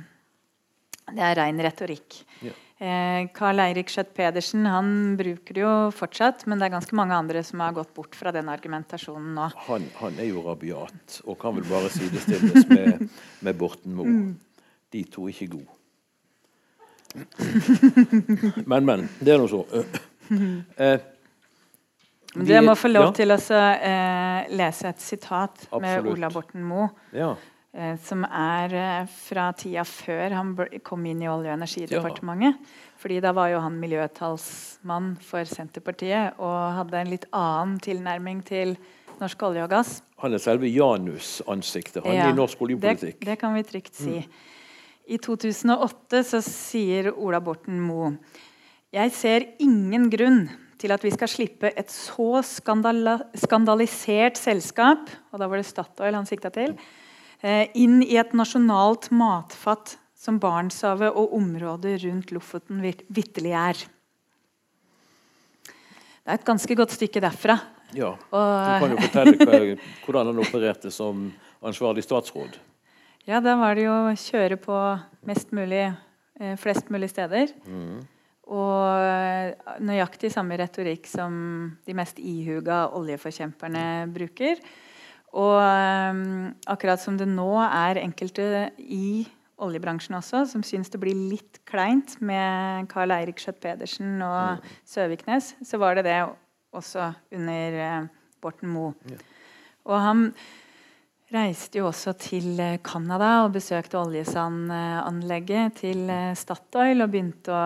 det 1.10 1.24
er 1.26 1.38
ren 1.40 1.60
retorikk. 1.64 2.20
Ja. 2.46 2.52
Eh, 2.82 3.28
Carl 3.30 3.60
Eirik 3.62 3.92
Schjøtt-Pedersen 3.92 4.64
han 4.66 4.88
bruker 5.14 5.54
det 5.54 5.62
jo 5.62 5.74
fortsatt, 5.94 6.40
men 6.50 6.58
det 6.58 6.66
er 6.66 6.72
ganske 6.74 6.96
mange 6.98 7.14
andre 7.14 7.42
som 7.46 7.60
har 7.62 7.76
gått 7.76 7.92
bort 7.94 8.16
fra 8.18 8.32
den 8.34 8.48
argumentasjonen 8.50 9.36
nå. 9.36 9.44
Han, 9.68 9.84
han 10.00 10.18
er 10.18 10.32
jo 10.32 10.42
rabiat 10.42 11.20
og 11.22 11.38
kan 11.38 11.54
vel 11.60 11.68
bare 11.68 11.92
sidestilles 11.94 12.66
med, 12.72 13.06
med 13.46 13.60
Borten 13.60 13.94
Moe. 13.94 14.16
De 14.92 15.04
to 15.06 15.28
er 15.28 15.36
ikke 15.36 15.52
gode. 15.54 15.78
Men, 18.70 18.86
men. 18.88 19.02
Det 19.20 19.34
er 19.34 19.40
nå 19.42 19.48
så. 19.50 19.62
Eh, 20.32 21.00
Men 22.32 22.46
Dere 22.48 22.62
må 22.64 22.72
få 22.78 22.88
lov 22.88 23.10
ja, 23.10 23.14
til 23.18 23.34
å 23.34 23.36
eh, 23.36 24.46
lese 24.56 24.88
et 24.88 25.02
sitat 25.04 25.66
med 25.76 26.06
Ola 26.08 26.30
Borten 26.32 26.62
Moe. 26.64 26.86
Ja. 27.12 27.34
Eh, 27.74 27.96
som 28.04 28.24
er 28.28 28.74
eh, 28.76 29.10
fra 29.10 29.50
tida 29.56 29.84
før 29.88 30.36
han 30.38 30.54
kom 30.84 31.04
inn 31.08 31.22
i 31.24 31.30
Olje- 31.30 31.52
og 31.52 31.58
energidepartementet. 31.58 32.72
Fordi 33.02 33.18
da 33.24 33.32
var 33.34 33.50
jo 33.50 33.60
han 33.64 33.80
miljøtalsmann 33.82 35.16
for 35.26 35.48
Senterpartiet 35.48 36.38
og 36.38 36.58
hadde 36.78 37.00
en 37.00 37.10
litt 37.10 37.26
annen 37.34 37.80
tilnærming 37.82 38.44
til 38.46 38.76
norsk 39.22 39.42
olje 39.48 39.64
og 39.64 39.70
gass. 39.72 40.00
Han 40.22 40.34
er 40.34 40.42
selve 40.42 40.70
Janus-ansiktet 40.70 42.04
han 42.06 42.14
Ja, 42.14 42.30
i 42.30 42.36
norsk 42.36 42.60
oljepolitikk. 42.62 43.18
Det, 43.18 43.28
det 43.32 43.38
kan 43.40 43.54
vi 43.56 43.64
trygt 43.66 43.98
si. 43.98 44.20
I 45.10 45.18
2008 45.18 46.22
så 46.28 46.40
sier 46.46 47.10
Ola 47.12 47.40
Borten 47.42 47.80
Moe 47.82 48.12
Jeg 48.94 49.10
ser 49.16 49.46
ingen 49.62 50.06
grunn 50.12 50.44
til 50.78 50.94
at 50.94 51.02
vi 51.02 51.10
skal 51.14 51.30
slippe 51.30 51.72
et 51.78 51.90
så 51.90 52.42
skandala 52.46 53.16
skandalisert 53.38 54.38
selskap 54.38 55.10
og 55.32 55.42
da 55.42 55.48
var 55.50 55.58
det 55.58 55.66
Statoil 55.66 56.14
han 56.14 56.28
sikta 56.28 56.52
til, 56.54 56.76
inn 57.42 58.02
i 58.06 58.16
et 58.20 58.32
nasjonalt 58.38 59.08
matfatt 59.10 59.96
som 60.22 60.38
Barentshavet 60.38 61.10
og 61.18 61.32
området 61.34 61.96
rundt 62.04 62.30
Lofoten 62.30 62.78
vit- 62.84 63.02
vitterlig 63.10 63.52
er. 63.58 63.80
Det 66.22 66.30
er 66.30 66.38
et 66.38 66.46
ganske 66.46 66.76
godt 66.78 66.94
stykke 66.94 67.22
derfra. 67.24 67.56
Ja. 67.92 68.12
Du 68.30 68.36
kan 68.80 68.94
jo 68.94 69.00
fortelle 69.02 69.78
hvordan 70.06 70.30
han 70.30 70.38
opererte 70.44 70.92
som 70.94 71.26
ansvarlig 71.66 72.04
statsråd. 72.06 72.54
Ja, 73.26 73.40
da 73.42 73.56
var 73.58 73.74
det 73.78 73.84
jo 73.88 73.92
å 74.08 74.14
kjøre 74.18 74.56
på 74.62 74.76
mest 75.28 75.50
mulig, 75.54 75.82
eh, 76.40 76.54
flest 76.58 76.88
mulig 76.94 77.10
steder. 77.10 77.50
Og 78.52 78.86
eh, 79.02 79.52
nøyaktig 79.82 80.30
samme 80.34 80.56
retorikk 80.58 81.06
som 81.10 81.76
de 81.86 81.94
mest 81.94 82.18
ihuga 82.18 82.84
oljeforkjemperne 82.98 83.84
bruker. 84.14 84.58
Og 85.32 85.56
um, 85.56 86.50
akkurat 86.68 87.00
som 87.00 87.16
det 87.16 87.28
nå 87.30 87.54
er 87.64 88.02
enkelte 88.02 88.68
i 88.76 89.24
oljebransjen 89.62 90.16
også 90.18 90.42
som 90.50 90.64
syns 90.66 90.90
det 90.92 91.00
blir 91.00 91.16
litt 91.16 91.62
kleint 91.68 92.18
med 92.24 92.88
Carl 92.92 93.14
Eirik 93.14 93.40
Schjøtt-Pedersen 93.40 94.18
og 94.26 94.64
Søviknes, 94.88 95.54
så 95.64 95.80
var 95.80 95.96
det 95.96 96.06
det 96.08 96.18
også 96.76 97.12
under 97.32 97.78
uh, 97.78 98.10
Borten 98.42 98.72
Moe. 98.74 99.16
Og 99.88 99.96
han 99.98 100.26
reiste 101.32 101.80
jo 101.80 101.88
også 101.88 102.12
til 102.20 102.60
eh, 102.60 102.80
Canada 102.84 103.46
og 103.46 103.54
besøkte 103.54 103.96
oljesandanlegget 104.02 105.78
til 105.80 106.04
eh, 106.12 106.34
Statoil 106.36 107.00
og 107.00 107.08
begynte 107.14 107.54
å 107.56 107.62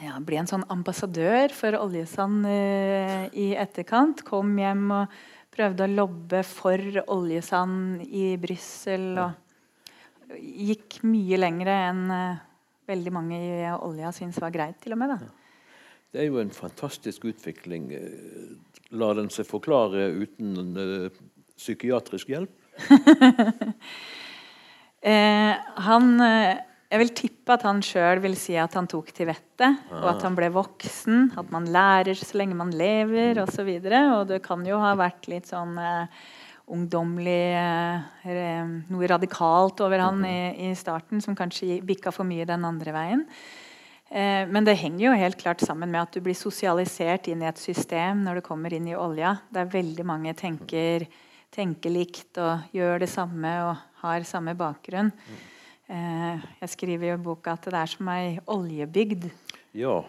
ja, 0.00 0.16
bli 0.24 0.38
en 0.40 0.48
sånn 0.48 0.64
ambassadør 0.72 1.52
for 1.56 1.76
oljesand 1.76 2.48
i 2.48 3.46
etterkant. 3.56 4.24
Kom 4.28 4.56
hjem 4.60 4.90
og 4.92 5.14
prøvde 5.56 5.86
å 5.86 5.92
lobbe 5.92 6.42
for 6.46 7.00
oljesand 7.12 8.04
i 8.06 8.28
Brussel. 8.40 9.08
Og 9.22 10.36
gikk 10.36 11.00
mye 11.06 11.40
lenger 11.40 11.72
enn 11.72 12.04
uh, 12.12 12.44
veldig 12.90 13.14
mange 13.14 13.40
i 13.40 13.64
olja 13.74 14.12
syntes 14.14 14.42
var 14.42 14.54
greit. 14.54 14.78
til 14.82 14.96
og 14.96 15.02
med. 15.02 15.16
Da. 15.16 15.30
Det 16.12 16.22
er 16.22 16.28
jo 16.28 16.42
en 16.42 16.54
fantastisk 16.54 17.26
utvikling. 17.30 17.88
Lar 18.96 19.16
den 19.18 19.32
seg 19.32 19.48
forklare 19.48 20.10
uten 20.14 20.76
uh, 20.76 21.08
psykiatrisk 21.56 22.30
hjelp? 22.30 22.52
eh, 25.12 25.54
han, 25.88 26.20
eh, 26.20 26.56
jeg 26.86 27.00
vil 27.02 27.12
tippe 27.18 27.54
at 27.56 27.64
han 27.66 27.82
sjøl 27.82 28.20
vil 28.22 28.36
si 28.38 28.54
at 28.60 28.76
han 28.78 28.86
tok 28.90 29.10
til 29.14 29.26
vettet, 29.30 29.80
og 29.90 30.06
at 30.12 30.22
han 30.22 30.36
ble 30.38 30.52
voksen. 30.54 31.32
At 31.40 31.50
man 31.54 31.66
lærer 31.72 32.14
så 32.18 32.38
lenge 32.38 32.58
man 32.58 32.70
lever, 32.74 33.40
osv. 33.42 33.66
Og, 33.66 33.92
og 34.20 34.24
det 34.30 34.40
kan 34.44 34.62
jo 34.66 34.78
ha 34.82 34.94
vært 34.98 35.26
litt 35.30 35.50
sånn 35.50 35.74
eh, 35.82 36.24
ungdommelig 36.72 37.42
eh, 37.58 38.72
Noe 38.90 39.10
radikalt 39.10 39.82
over 39.86 40.02
han 40.02 40.24
i, 40.26 40.38
i, 40.68 40.72
starten 40.78 41.22
som 41.22 41.36
kanskje 41.38 41.80
bikka 41.86 42.14
for 42.14 42.26
mye 42.28 42.46
den 42.48 42.66
andre 42.66 42.94
veien. 42.94 43.26
Eh, 44.06 44.46
men 44.46 44.66
det 44.66 44.78
henger 44.78 45.08
jo 45.08 45.18
helt 45.18 45.40
klart 45.42 45.66
sammen 45.66 45.90
med 45.90 46.04
at 46.04 46.14
du 46.14 46.22
blir 46.22 46.38
sosialisert 46.38 47.26
inn 47.30 47.42
i 47.42 47.50
et 47.50 47.62
system 47.62 48.22
når 48.26 48.38
du 48.38 48.46
kommer 48.46 48.74
inn 48.74 48.86
i 48.90 48.98
olja. 48.98 49.36
Der 49.50 49.70
veldig 49.74 50.06
mange 50.06 50.34
tenker 50.38 51.08
tenker 51.56 51.92
likt 51.92 52.36
og 52.42 52.74
gjør 52.74 53.00
det 53.00 53.08
samme 53.08 53.52
og 53.64 53.84
har 54.02 54.26
samme 54.28 54.52
bakgrunn. 54.58 55.12
Eh, 55.86 56.46
jeg 56.62 56.72
skriver 56.72 57.12
jo 57.12 57.16
i 57.16 57.24
boka 57.28 57.54
at 57.54 57.68
det 57.70 57.78
er 57.78 57.90
som 57.90 58.08
ei 58.10 58.36
oljebygd. 58.50 59.28
Ja. 59.78 60.00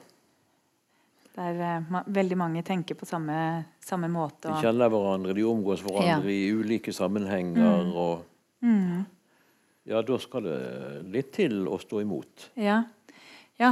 Der 1.38 1.62
eh, 1.68 2.00
veldig 2.18 2.38
mange 2.40 2.64
tenker 2.66 2.98
på 2.98 3.06
samme, 3.06 3.38
samme 3.86 4.10
måte. 4.10 4.50
de 4.50 4.66
kjenner 4.66 4.90
hverandre, 4.90 5.38
de 5.38 5.46
omgås 5.46 5.86
hverandre 5.86 6.34
ja. 6.34 6.34
i 6.34 6.50
ulike 6.58 6.94
sammenhenger. 6.94 7.86
Mm. 7.86 7.94
og 7.94 8.66
mm. 8.66 9.06
Ja, 9.88 10.02
da 10.04 10.18
skal 10.20 10.50
det 10.50 10.58
litt 11.14 11.30
til 11.38 11.62
å 11.70 11.78
stå 11.80 12.02
imot. 12.04 12.50
Ja. 12.60 12.82
Ja, 13.58 13.72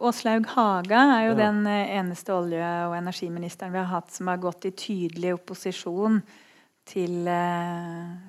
Åslaug 0.00 0.46
Haga 0.54 1.00
er 1.18 1.24
jo 1.26 1.32
ja. 1.32 1.40
den 1.40 1.64
eh, 1.68 1.96
eneste 1.98 2.36
olje- 2.36 2.76
og 2.88 2.94
energiministeren 3.00 3.72
vi 3.72 3.80
har 3.80 3.90
hatt 3.90 4.12
som 4.12 4.28
har 4.28 4.40
gått 4.40 4.68
i 4.68 4.76
tydelig 4.76 5.34
opposisjon 5.40 6.20
til, 6.88 7.28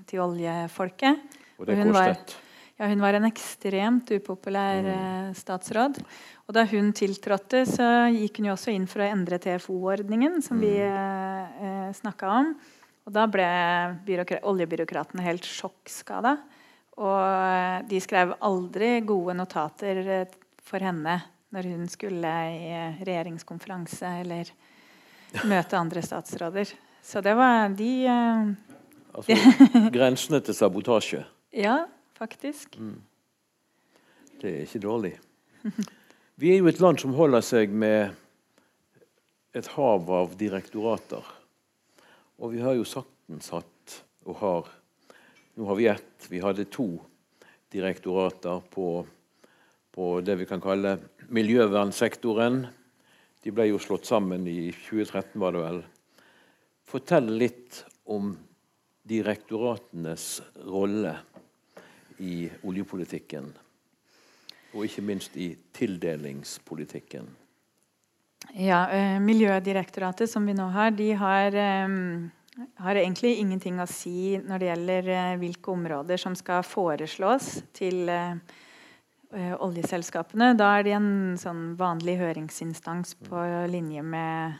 til 0.08 0.23
oljefolket. 0.23 1.36
Og 1.60 1.67
det 1.67 1.77
kostet? 1.79 2.34
Var, 2.36 2.48
ja, 2.79 2.87
hun 2.87 3.01
var 3.03 3.17
en 3.17 3.27
ekstremt 3.27 4.11
upopulær 4.15 4.81
mm. 4.85 4.89
Eh, 4.93 5.31
statsråd. 5.35 5.99
Og 6.47 6.55
da 6.55 6.63
hun 6.71 6.93
tiltrådte, 6.95 7.65
så 7.67 7.87
gikk 8.15 8.39
hun 8.39 8.49
jo 8.49 8.55
også 8.55 8.71
inn 8.73 8.87
for 8.89 9.03
å 9.03 9.09
endre 9.09 9.37
TFO-ordningen, 9.43 10.39
som 10.45 10.57
mm. 10.57 10.63
vi 10.63 10.75
eh, 10.85 11.65
eh 11.67 11.89
snakka 11.99 12.29
om. 12.39 12.53
Og 13.09 13.15
da 13.15 13.25
ble 13.27 13.49
oljebyråkratene 14.47 15.25
helt 15.25 15.47
sjokkskada. 15.47 16.37
Og 16.99 17.87
de 17.89 17.99
skrev 18.03 18.35
aldri 18.43 18.99
gode 19.07 19.35
notater 19.39 20.01
for 20.63 20.83
henne 20.83 21.15
når 21.55 21.69
hun 21.71 21.87
skulle 21.89 22.31
i 22.53 22.73
regjeringskonferanse 23.01 24.11
eller 24.21 24.51
møte 25.49 25.79
andre 25.79 26.03
statsråder. 26.05 26.71
Så 27.01 27.23
det 27.25 27.35
var 27.37 27.71
de 27.73 27.93
eh, 28.05 28.49
Altså 29.09 29.33
grensene 29.95 30.37
til 30.45 30.53
sabotasje? 30.53 31.23
Ja, 31.55 31.79
faktisk. 32.19 32.77
Mm. 32.79 32.99
Det 34.41 34.51
er 34.51 34.65
ikke 34.65 34.84
dårlig. 34.84 35.13
Vi 36.39 36.53
er 36.53 36.62
jo 36.62 36.69
et 36.71 36.79
land 36.79 36.99
som 37.01 37.15
holder 37.17 37.43
seg 37.43 37.71
med 37.75 38.15
et 39.55 39.67
hav 39.75 40.10
av 40.13 40.36
direktorater. 40.39 41.25
Og 42.39 42.53
vi 42.53 42.62
har 42.63 42.77
jo 42.77 42.88
saktens 42.88 43.51
hatt, 43.55 44.01
og 44.27 44.43
har 44.43 44.75
Nå 45.60 45.65
har 45.67 45.75
vi 45.75 45.88
ett. 45.91 46.27
Vi 46.32 46.39
hadde 46.39 46.63
to 46.71 46.86
direktorater 47.73 48.62
på, 48.71 49.01
på 49.91 50.05
det 50.23 50.38
vi 50.39 50.45
kan 50.47 50.62
kalle 50.63 50.93
miljøvernsektoren. 51.36 52.62
De 53.43 53.51
ble 53.51 53.65
jo 53.67 53.82
slått 53.84 54.08
sammen 54.08 54.47
i 54.47 54.69
2013, 54.71 55.36
var 55.41 55.58
det 55.58 55.65
vel. 55.65 55.82
Fortell 56.88 57.27
litt 57.41 57.82
om 58.08 58.32
direktoratenes 59.10 60.29
rolle 60.69 61.17
i 62.19 62.49
oljepolitikken. 62.67 63.51
Og 64.75 64.86
ikke 64.86 65.03
minst 65.05 65.38
i 65.39 65.51
tildelingspolitikken. 65.73 67.29
Ja, 68.53 68.89
eh, 68.89 69.19
Miljødirektoratet 69.21 70.29
som 70.29 70.45
vi 70.45 70.55
nå 70.58 70.69
har, 70.73 70.91
de 70.91 71.12
har, 71.13 71.55
eh, 71.55 71.88
har, 72.77 72.95
egentlig 72.95 73.38
ingenting 73.39 73.79
å 73.79 73.88
si 73.88 74.38
når 74.38 74.60
det 74.60 74.69
gjelder 74.69 75.10
eh, 75.10 75.38
hvilke 75.38 75.71
områder 75.71 76.17
som 76.17 76.36
skal 76.36 76.63
foreslås 76.63 77.62
til 77.73 78.10
oljeselskapene. 79.29 80.55
Da 80.58 80.71
er 80.79 80.84
de 80.84 80.91
en 80.97 81.12
sånn 81.38 81.75
vanlig 81.77 82.15
høringsinstans 82.17 83.13
på 83.27 83.43
linje 83.69 84.01
med 84.01 84.55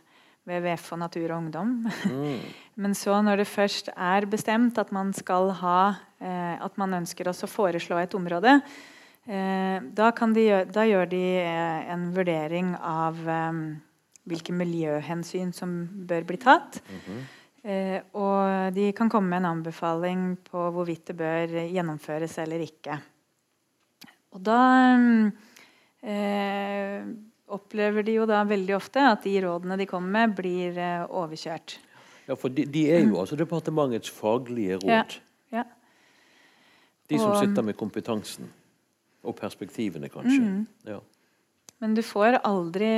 WWF 0.45 0.91
og 0.93 1.00
Natur 1.02 1.32
og 1.32 1.38
Ungdom. 1.39 1.72
Mm. 2.06 2.43
Men 2.82 2.93
så 2.93 3.17
når 3.26 3.41
det 3.41 3.48
først 3.50 3.89
er 3.95 4.30
bestemt 4.30 4.78
at 4.78 4.91
man 4.93 5.10
skal 5.17 5.50
ha 5.58 5.82
At 6.19 6.75
man 6.75 6.97
ønsker 6.97 7.29
å 7.32 7.34
foreslå 7.47 7.95
et 8.01 8.15
område, 8.17 8.58
eh, 9.23 9.77
da, 9.95 10.10
de, 10.36 10.45
da, 10.67 10.86
gjør 10.88 11.12
de 11.12 11.23
eh, 11.39 11.91
en 11.93 12.10
vurdering 12.15 12.73
av 12.75 13.21
eh, 13.23 13.60
hvilke 14.29 14.55
miljøhensyn 14.55 15.53
som 15.55 15.77
bør 16.10 16.27
bli 16.27 16.38
tatt. 16.38 16.82
Mm 16.89 16.99
-hmm. 17.05 17.27
og 18.13 18.73
de 18.73 18.91
kan 18.93 19.10
komme 19.10 19.29
med 19.29 19.38
en 19.38 19.45
anbefaling 19.45 20.38
på 20.43 20.71
hvorvidt 20.71 21.08
det 21.08 21.15
bør 21.17 21.47
gjennomføres 21.47 22.38
eller 22.38 22.60
ikke. 22.60 22.99
Og 24.32 24.41
da 24.41 24.62
eh, 26.01 27.03
opplever 27.47 28.03
de 28.03 28.12
jo 28.12 28.25
da 28.25 28.43
veldig 28.43 28.75
ofte 28.75 28.99
at 28.99 29.23
de 29.23 29.41
rådene 29.41 29.77
de 29.77 29.86
kommer 29.86 30.10
med, 30.10 30.36
blir 30.36 31.05
overkjørt. 31.10 31.79
Ja, 32.27 32.36
for 32.36 32.49
de, 32.49 32.65
de, 32.65 32.91
er 32.91 33.08
jo 33.08 33.19
altså 33.19 33.36
departementets 33.36 34.10
faglige 34.10 34.75
råd. 34.75 34.89
Ja. 34.89 35.03
De 37.10 37.19
som 37.19 37.34
og, 37.34 37.39
sitter 37.41 37.65
med 37.65 37.78
kompetansen. 37.80 38.50
Og 39.26 39.36
perspektivene, 39.36 40.12
kanskje. 40.13 40.39
Mm. 40.39 40.67
Ja. 40.88 41.00
Men 41.80 41.95
du 41.95 42.02
får 42.04 42.41
aldri 42.43 42.89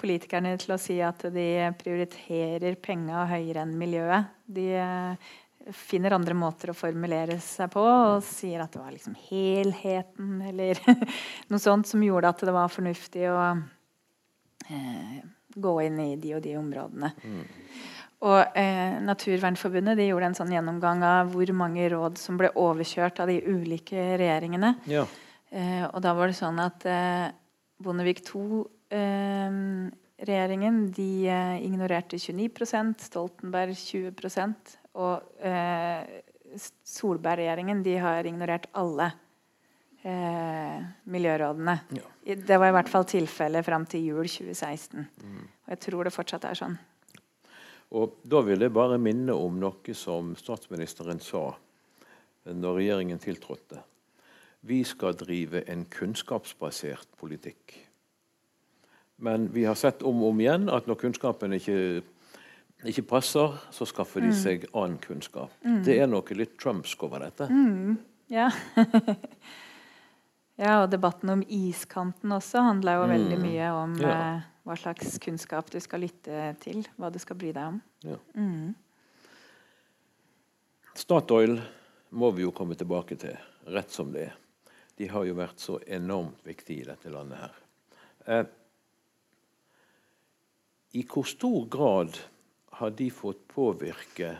politikerne 0.00 0.54
til 0.60 0.74
å 0.74 0.80
si 0.80 0.96
at 1.04 1.20
de 1.34 1.46
prioriterer 1.80 2.78
penga 2.80 3.26
høyere 3.28 3.64
enn 3.66 3.74
miljøet. 3.78 4.30
De 4.48 4.66
uh, 4.80 5.32
finner 5.76 6.16
andre 6.16 6.34
måter 6.36 6.72
å 6.72 6.76
formulere 6.76 7.36
seg 7.44 7.70
på 7.72 7.82
og 7.84 8.24
sier 8.26 8.64
at 8.64 8.72
det 8.72 8.80
var 8.82 8.94
liksom 8.94 9.14
helheten 9.28 10.40
eller 10.48 10.80
noe 11.52 11.62
sånt 11.62 11.88
som 11.90 12.02
gjorde 12.02 12.32
at 12.32 12.44
det 12.48 12.56
var 12.56 12.72
fornuftig 12.72 13.28
å 13.30 13.38
eh, 14.66 15.20
gå 15.54 15.74
inn 15.84 16.00
i 16.02 16.10
de 16.20 16.34
og 16.38 16.42
de 16.44 16.56
områdene. 16.58 17.12
Mm. 17.22 17.44
Og 18.22 18.54
eh, 18.58 19.00
Naturvernforbundet 19.02 19.96
de 19.98 20.04
gjorde 20.06 20.26
en 20.30 20.36
sånn 20.38 20.52
gjennomgang 20.54 21.00
av 21.06 21.32
hvor 21.34 21.52
mange 21.58 21.88
råd 21.90 22.18
som 22.20 22.36
ble 22.38 22.48
overkjørt 22.58 23.20
av 23.22 23.28
de 23.32 23.38
ulike 23.50 24.00
regjeringene. 24.20 24.70
Ja. 24.90 25.04
Eh, 25.50 25.84
og 25.88 26.02
da 26.04 26.10
var 26.14 26.26
det 26.30 26.36
sånn 26.38 26.58
at 26.62 26.86
eh, 26.86 27.28
Bondevik 27.82 28.20
II-regjeringen 28.22 30.76
eh, 30.86 30.92
de 30.94 31.28
eh, 31.34 31.56
ignorerte 31.66 32.16
29% 32.22 33.02
Stoltenberg 33.08 33.74
20% 33.74 34.78
og 35.02 35.18
Solberg-regjeringen 36.84 37.80
de 37.82 37.96
har 38.04 38.22
ignorert 38.28 38.66
alle 38.76 39.08
eh, 40.04 40.78
miljørådene. 41.10 41.76
Ja. 41.96 42.04
Det 42.22 42.58
var 42.60 42.68
i 42.70 42.76
hvert 42.76 42.92
fall 42.92 43.06
tilfellet 43.08 43.64
fram 43.66 43.84
til 43.88 44.04
jul 44.12 44.28
2016. 44.28 45.08
Mm. 45.08 45.42
Og 45.42 45.68
jeg 45.74 45.80
tror 45.88 46.02
det 46.06 46.14
fortsatt 46.14 46.44
er 46.48 46.56
sånn. 46.58 46.76
Og 47.92 48.16
Da 48.24 48.40
vil 48.40 48.60
jeg 48.64 48.72
bare 48.72 48.98
minne 48.98 49.34
om 49.36 49.58
noe 49.60 49.94
som 49.94 50.32
statsministeren 50.36 51.20
sa 51.20 51.50
når 52.48 52.78
regjeringen 52.78 53.20
tiltrådte. 53.22 53.82
Vi 54.62 54.82
skal 54.86 55.16
drive 55.18 55.64
en 55.70 55.84
kunnskapsbasert 55.90 57.08
politikk. 57.20 57.74
Men 59.22 59.54
vi 59.54 59.64
har 59.64 59.74
sett 59.78 60.02
om 60.02 60.22
og 60.22 60.32
om 60.32 60.40
igjen 60.40 60.70
at 60.72 60.88
når 60.90 60.98
kunnskapen 61.02 61.52
ikke, 61.54 62.02
ikke 62.86 63.04
passer, 63.06 63.58
så 63.70 63.86
skaffer 63.86 64.24
de 64.24 64.32
mm. 64.32 64.38
seg 64.38 64.66
annen 64.72 64.98
kunnskap. 65.02 65.52
Mm. 65.62 65.82
Det 65.86 65.98
er 66.00 66.10
noe 66.10 66.38
litt 66.38 66.56
trumsk 66.58 67.04
over 67.06 67.26
dette. 67.26 67.46
Mm. 67.50 67.98
Ja. 68.32 68.48
Ja, 70.62 70.84
og 70.84 70.92
debatten 70.92 71.32
om 71.32 71.42
iskanten 71.42 72.32
også 72.36 72.62
handla 72.62 73.00
jo 73.00 73.06
mm. 73.08 73.12
veldig 73.16 73.38
mye 73.42 73.70
om 73.74 73.96
ja. 73.98 74.12
eh, 74.12 74.44
hva 74.62 74.76
slags 74.78 75.16
kunnskap 75.22 75.72
du 75.72 75.80
skal 75.82 76.04
lytte 76.04 76.52
til, 76.62 76.84
hva 76.94 77.10
du 77.10 77.18
skal 77.22 77.38
bry 77.40 77.50
deg 77.56 77.72
om. 77.72 77.80
Ja. 78.06 78.18
Mm. 78.38 78.70
Statoil 80.94 81.56
må 82.14 82.30
vi 82.36 82.44
jo 82.44 82.54
komme 82.54 82.76
tilbake 82.78 83.18
til, 83.18 83.34
rett 83.74 83.90
som 83.90 84.14
det 84.14 84.28
er. 84.28 84.38
De 85.00 85.08
har 85.10 85.26
jo 85.26 85.34
vært 85.34 85.58
så 85.58 85.80
enormt 85.82 86.46
viktige 86.46 86.84
i 86.84 86.88
dette 86.92 87.10
landet 87.10 87.42
her. 87.42 87.60
Eh, 88.30 88.46
I 91.00 91.06
hvor 91.08 91.26
stor 91.26 91.64
grad 91.72 92.22
har 92.78 92.92
de 92.94 93.10
fått 93.10 93.48
påvirke 93.50 94.36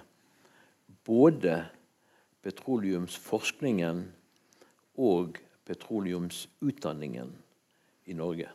både 1.08 1.64
petroleumsforskningen 2.44 4.04
og 5.02 5.40
petroleumsutdanningen 5.72 7.32
i 8.04 8.14
Norge? 8.18 8.50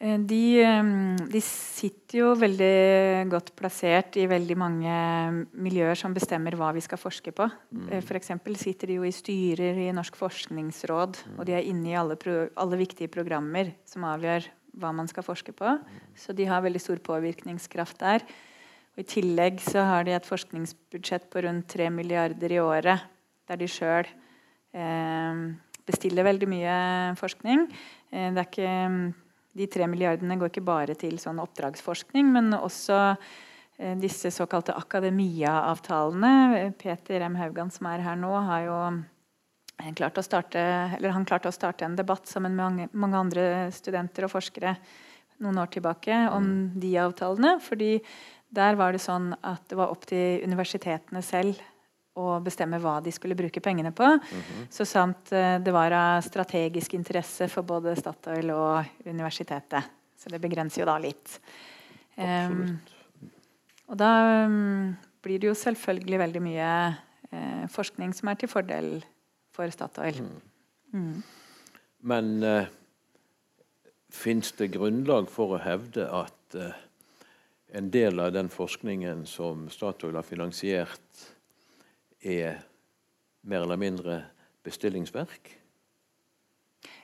Eh, 0.00 0.16
de, 0.16 0.62
eh, 0.64 0.82
de, 1.28 1.40
sitter 1.44 2.22
jo 2.22 2.30
veldig 2.40 3.28
godt 3.28 3.50
plassert 3.58 4.16
i 4.16 4.24
veldig 4.30 4.56
mange 4.56 4.92
miljøer 5.52 5.98
som 5.98 6.14
bestemmer 6.16 6.56
hva 6.56 6.70
vi 6.72 6.80
skal 6.80 7.00
forske 7.00 7.34
på. 7.36 7.44
Mm. 7.68 7.90
Eh, 7.90 8.00
F.eks. 8.00 8.32
sitter 8.62 8.88
de 8.88 8.96
jo 8.96 9.04
i 9.04 9.12
styrer 9.12 9.82
i 9.84 9.90
Norsk 9.92 10.16
forskningsråd, 10.16 11.20
mm. 11.20 11.34
og 11.36 11.44
de 11.44 11.58
er 11.58 11.68
inne 11.68 11.92
i 11.92 11.98
alle, 12.00 12.16
pro, 12.16 12.46
alle, 12.56 12.80
viktige 12.80 13.12
programmer 13.12 13.74
som 13.84 14.08
avgjør 14.08 14.48
hva 14.80 14.94
man 14.96 15.10
skal 15.10 15.26
forske 15.26 15.52
på. 15.52 15.76
Mm. 15.76 16.00
Så 16.16 16.32
de 16.32 16.48
har 16.48 16.64
veldig 16.64 16.80
stor 16.80 17.04
påvirkningskraft 17.04 18.00
der. 18.00 18.24
Og 18.96 19.04
I 19.04 19.08
tillegg 19.18 19.60
så 19.60 19.84
har 19.84 20.08
de 20.08 20.16
et 20.16 20.26
forskningsbudsjett 20.26 21.28
på 21.28 21.44
rundt 21.44 21.68
3 21.76 21.92
milliarder 21.92 22.56
i 22.56 22.64
året, 22.64 23.04
der 23.44 23.60
de 23.60 23.68
sjøl 23.68 24.08
bestiller 25.90 26.26
veldig 26.26 26.48
mye 26.50 26.74
forskning. 27.20 27.66
Eh, 28.10 28.30
det 28.34 28.42
er 28.42 28.48
ikke 28.48 28.74
de 29.60 29.66
tre 29.70 29.86
milliardene 29.90 30.38
går 30.38 30.52
ikke 30.52 30.66
bare 30.66 30.96
til 30.98 31.18
sånn 31.18 31.40
oppdragsforskning, 31.42 32.28
men 32.34 32.54
også 32.54 32.98
eh, 33.10 33.96
disse 34.00 34.30
såkalte 34.34 34.76
akademia-avtalene. 34.78 36.72
Peter 36.78 37.26
M. 37.26 37.38
Haugan, 37.40 37.72
som 37.74 37.90
er 37.90 38.04
her 38.06 38.18
nå, 38.20 38.32
har 38.46 38.66
jo 38.66 38.80
eh, 39.80 39.92
klart 39.98 40.20
å 40.20 40.26
starte, 40.26 40.64
han 41.00 41.28
klarte 41.28 41.50
å 41.50 41.56
starte 41.56 41.88
en 41.88 41.98
debatt 41.98 42.30
sammen 42.30 42.54
med 42.54 42.64
mange, 42.64 42.90
mange 42.92 43.24
andre 43.26 43.46
studenter 43.74 44.28
og 44.28 44.36
forskere 44.36 44.76
noen 45.40 45.62
år 45.62 45.70
tilbake 45.72 46.26
om 46.34 46.44
mm. 46.44 46.62
de 46.82 46.94
avtalene. 47.00 47.56
fordi 47.64 47.96
der 48.50 48.74
var 48.74 48.92
det 48.92 49.00
sånn 49.02 49.30
at 49.46 49.62
det 49.70 49.76
var 49.78 49.92
opp 49.94 50.08
til 50.10 50.42
universitetene 50.42 51.22
selv 51.22 51.60
å 52.18 52.40
bestemme 52.42 52.80
hva 52.82 52.96
de 53.04 53.12
skulle 53.14 53.36
bruke 53.38 53.60
pengene 53.62 53.92
på. 53.92 54.04
Mm 54.04 54.40
-hmm. 54.40 54.66
Så 54.70 54.84
sant 54.84 55.32
eh, 55.32 55.58
det 55.58 55.72
var 55.72 55.92
av 55.92 56.20
strategisk 56.20 56.94
interesse 56.94 57.48
for 57.48 57.62
både 57.62 57.96
Statoil 57.96 58.50
og 58.50 58.84
universitetet. 59.04 59.84
Så 60.16 60.28
det 60.28 60.40
begrenser 60.40 60.82
jo 60.82 60.86
da 60.86 60.98
litt. 60.98 61.40
Um, 62.16 62.80
og 63.88 63.96
da 63.96 64.44
um, 64.44 64.96
blir 65.22 65.38
det 65.38 65.46
jo 65.46 65.54
selvfølgelig 65.54 66.18
veldig 66.18 66.42
mye 66.42 66.94
uh, 67.32 67.66
forskning 67.68 68.12
som 68.12 68.28
er 68.28 68.34
til 68.34 68.48
fordel 68.48 69.04
for 69.54 69.70
Statoil. 69.70 70.20
Mm. 70.20 70.40
Mm. 70.92 71.22
Men 72.00 72.42
uh, 72.42 72.66
fins 74.10 74.52
det 74.52 74.72
grunnlag 74.74 75.28
for 75.32 75.56
å 75.56 75.62
hevde 75.62 76.06
at 76.12 76.56
uh, 76.58 76.74
en 77.72 77.90
del 77.90 78.20
av 78.20 78.32
den 78.34 78.48
forskningen 78.52 79.26
som 79.26 79.68
Statoil 79.70 80.18
har 80.18 80.26
finansiert, 80.26 81.26
er 82.20 82.60
mer 83.42 83.64
eller 83.64 83.80
mindre 83.80 84.20
bestillingsverk? 84.64 85.56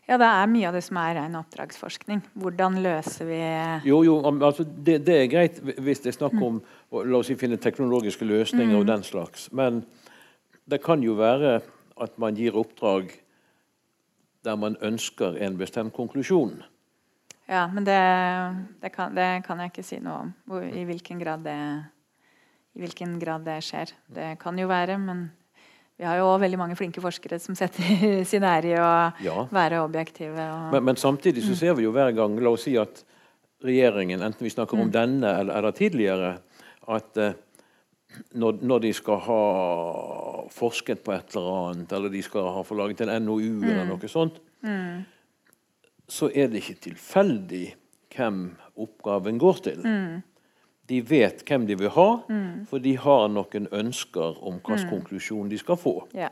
Ja, 0.07 0.14
det 0.23 0.27
er 0.29 0.51
mye 0.51 0.69
av 0.69 0.77
det 0.77 0.85
som 0.87 0.99
er 1.03 1.17
ren 1.19 1.35
oppdragsforskning. 1.35 2.21
Hvordan 2.39 2.79
løser 2.85 3.27
vi 3.27 3.41
Jo, 3.89 4.05
jo, 4.07 4.21
altså 4.23 4.62
det, 4.62 5.01
det, 5.07 5.17
er 5.19 5.33
greit 5.33 5.59
hvis 5.59 6.05
det 6.05 6.12
er 6.12 6.19
snakk 6.21 6.37
om 6.39 6.61
å 6.95 7.03
la 7.03 7.19
oss 7.19 7.27
si, 7.33 7.35
finne 7.39 7.59
teknologiske 7.59 8.29
løsninger 8.29 8.77
mm. 8.77 8.79
og 8.79 8.87
den 8.87 9.03
slags. 9.07 9.49
Men 9.51 9.83
det 10.71 10.79
kan 10.85 11.03
jo 11.03 11.17
være 11.19 11.59
at 12.03 12.14
man 12.23 12.39
gir 12.39 12.55
oppdrag 12.55 13.11
der 14.47 14.57
man 14.62 14.79
ønsker 14.85 15.41
en 15.43 15.59
bestemt 15.59 15.95
konklusjon. 15.97 16.61
Ja, 17.51 17.67
men 17.67 17.87
det, 17.87 17.99
det, 18.83 18.93
kan, 18.95 19.14
det 19.14 19.43
kan, 19.47 19.59
jeg 19.59 19.73
ikke 19.75 19.87
si 19.87 19.99
noe 20.03 20.27
om. 20.27 20.33
Hvor, 20.47 20.62
I 20.62 20.87
hvilken 20.87 21.19
grad 21.19 21.43
det 21.47 21.59
i 22.77 22.85
hvilken 22.85 23.16
grad 23.18 23.47
det 23.47 23.57
skjer. 23.64 23.93
Det 24.12 24.35
kan 24.41 24.59
jo 24.61 24.68
være, 24.68 24.99
men 25.01 25.27
vi 25.97 26.05
har 26.05 26.18
jo 26.20 26.27
også 26.29 26.43
veldig 26.45 26.59
mange 26.61 26.77
flinke 26.77 27.01
forskere 27.01 27.39
som 27.41 27.57
setter 27.57 28.20
sin 28.31 28.45
ære 28.45 28.74
i 28.74 28.77
å 28.77 28.91
ja. 29.24 29.47
være 29.53 29.81
objektive. 29.85 30.49
Men, 30.74 30.85
men, 30.91 31.01
samtidig 31.01 31.45
så 31.47 31.57
ser 31.57 31.77
vi 31.79 31.87
jo 31.87 31.95
hver 31.97 32.12
gang 32.16 32.37
La 32.43 32.53
oss 32.53 32.66
si 32.68 32.77
at 32.81 33.01
regjeringen, 33.64 34.20
enten 34.20 34.45
vi 34.45 34.53
snakker 34.53 34.77
om 34.77 34.91
mm. 34.91 34.93
denne 34.93 35.33
eller, 35.41 35.57
eller, 35.57 35.77
tidligere, 35.77 36.35
at 36.93 37.20
eh, 37.22 37.39
når, 38.37 38.61
når, 38.61 38.85
de 38.85 38.93
skal 38.97 39.22
ha 39.24 39.41
forsket 40.53 41.01
på 41.05 41.16
et 41.16 41.33
eller 41.35 41.57
annet, 41.62 41.97
eller 41.97 42.12
de 42.12 42.22
skal 42.24 42.53
ha 42.53 42.62
få 42.64 42.77
laget 42.77 43.03
en 43.07 43.14
NOU 43.24 43.62
mm. 43.62 43.66
eller 43.70 43.89
noe 43.89 44.12
sånt, 44.12 44.37
mm. 44.61 45.01
så 46.12 46.29
er 46.29 46.53
det 46.53 46.61
ikke 46.61 46.81
tilfeldig 46.91 47.66
hvem 48.12 48.45
oppgaven 48.85 49.41
går 49.41 49.62
til. 49.64 49.81
Mm. 49.81 50.20
De 50.87 51.01
vet 51.03 51.43
hvem 51.47 51.66
de 51.66 51.76
vil 51.78 51.91
ha, 51.97 52.09
mm. 52.28 52.66
for 52.70 52.82
de 52.82 52.93
har 53.03 53.28
noen 53.32 53.68
ønsker 53.74 54.39
om 54.39 54.61
hvilken 54.61 54.87
mm. 54.87 54.91
konklusjon 54.93 55.51
de 55.51 55.59
skal 55.59 55.78
få. 55.80 55.95
Ja. 56.14 56.30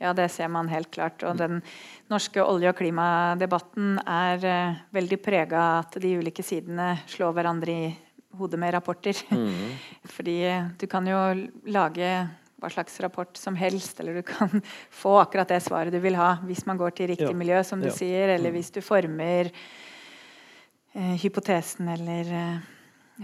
ja. 0.00 0.12
det 0.16 0.30
ser 0.32 0.48
man 0.52 0.70
helt 0.72 0.90
klart. 0.94 1.24
Og 1.28 1.36
den 1.40 1.60
norske 2.08 2.40
olje- 2.44 2.72
og 2.72 2.78
klimadebatten 2.78 3.98
er 4.06 4.44
uh, 4.46 4.82
veldig 4.96 5.20
prega 5.20 5.60
av 5.60 5.80
at 5.82 5.98
de 6.00 6.14
ulike 6.20 6.44
sidene 6.46 6.94
slår 7.10 7.34
hverandre 7.36 7.74
i 7.74 7.90
hodet 8.40 8.60
med 8.60 8.72
rapporter. 8.72 9.20
Mm. 9.28 9.74
Fordi 10.16 10.38
uh, 10.48 10.70
du 10.80 10.86
kan 10.88 11.08
jo 11.10 11.20
lage 11.68 12.12
hva 12.58 12.72
slags 12.72 12.96
rapport 13.04 13.36
som 13.38 13.54
helst, 13.54 14.00
eller 14.00 14.16
du 14.18 14.24
kan 14.26 14.64
få 15.02 15.18
akkurat 15.20 15.52
det 15.52 15.60
svaret 15.66 15.92
du 15.92 16.00
vil 16.02 16.16
ha 16.18 16.38
hvis 16.48 16.64
man 16.66 16.80
går 16.80 16.96
til 16.96 17.12
riktig 17.12 17.28
ja. 17.34 17.36
miljø, 17.36 17.60
som 17.68 17.84
du 17.84 17.90
ja. 17.92 17.94
sier, 18.00 18.32
eller 18.38 18.48
mm. 18.48 18.56
hvis 18.56 18.72
du 18.78 18.80
former 18.80 19.52
uh, 20.96 21.14
hypotesen 21.20 21.92
eller 21.98 22.34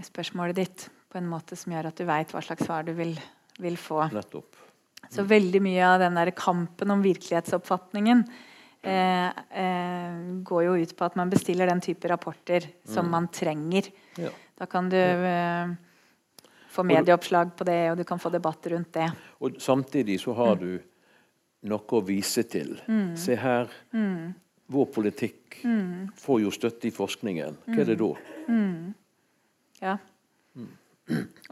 spørsmålet 0.03 0.57
ditt 0.59 0.89
på 1.11 1.19
en 1.21 1.29
måte 1.29 1.55
som 1.55 1.71
gjør 1.71 1.91
at 1.91 1.99
du 1.99 2.07
veit 2.07 2.33
hva 2.35 2.41
slags 2.43 2.65
svar 2.67 2.83
du 2.87 2.91
vil, 2.97 3.13
vil 3.63 3.77
få. 3.79 4.01
Nettopp. 4.11 4.57
Så 5.11 5.23
veldig 5.27 5.61
mye 5.63 5.85
av 5.87 6.01
den 6.01 6.17
der 6.17 6.31
kampen 6.35 6.91
om 6.91 7.03
virkelighetsoppfatningen 7.05 8.23
eh, 8.81 9.27
eh, 9.61 10.17
går 10.43 10.63
jo 10.65 10.75
ut 10.81 10.95
på 10.97 11.05
at 11.05 11.17
man 11.19 11.31
bestiller 11.31 11.69
den 11.69 11.83
type 11.83 12.09
rapporter 12.09 12.65
som 12.83 13.05
mm. 13.05 13.11
man 13.13 13.29
trenger. 13.33 13.91
Ja. 14.19 14.33
Da 14.57 14.67
kan 14.71 14.89
du 14.89 14.97
eh, 14.97 15.75
få 16.73 16.83
medieoppslag 16.83 17.53
på 17.55 17.67
det, 17.67 17.79
og 17.91 18.01
du 18.01 18.03
kan 18.07 18.19
få 18.19 18.31
debatt 18.33 18.67
rundt 18.73 18.93
det. 18.97 19.11
Og 19.39 19.61
samtidig 19.61 20.19
så 20.23 20.35
har 20.35 20.57
mm. 20.57 20.65
du 20.65 21.71
noe 21.71 21.97
å 21.97 22.03
vise 22.05 22.43
til. 22.49 22.75
Mm. 22.87 23.15
Se 23.19 23.37
her. 23.39 23.71
Mm. 23.95 24.33
Vår 24.73 24.85
politikk 24.89 25.59
mm. 25.61 26.13
får 26.17 26.41
jo 26.41 26.53
støtte 26.53 26.89
i 26.89 26.93
forskningen. 26.93 27.57
Hva 27.69 27.81
er 27.83 27.91
det 27.91 27.99
da? 28.01 28.11
Mm. 28.49 28.93
Ja. 29.81 29.97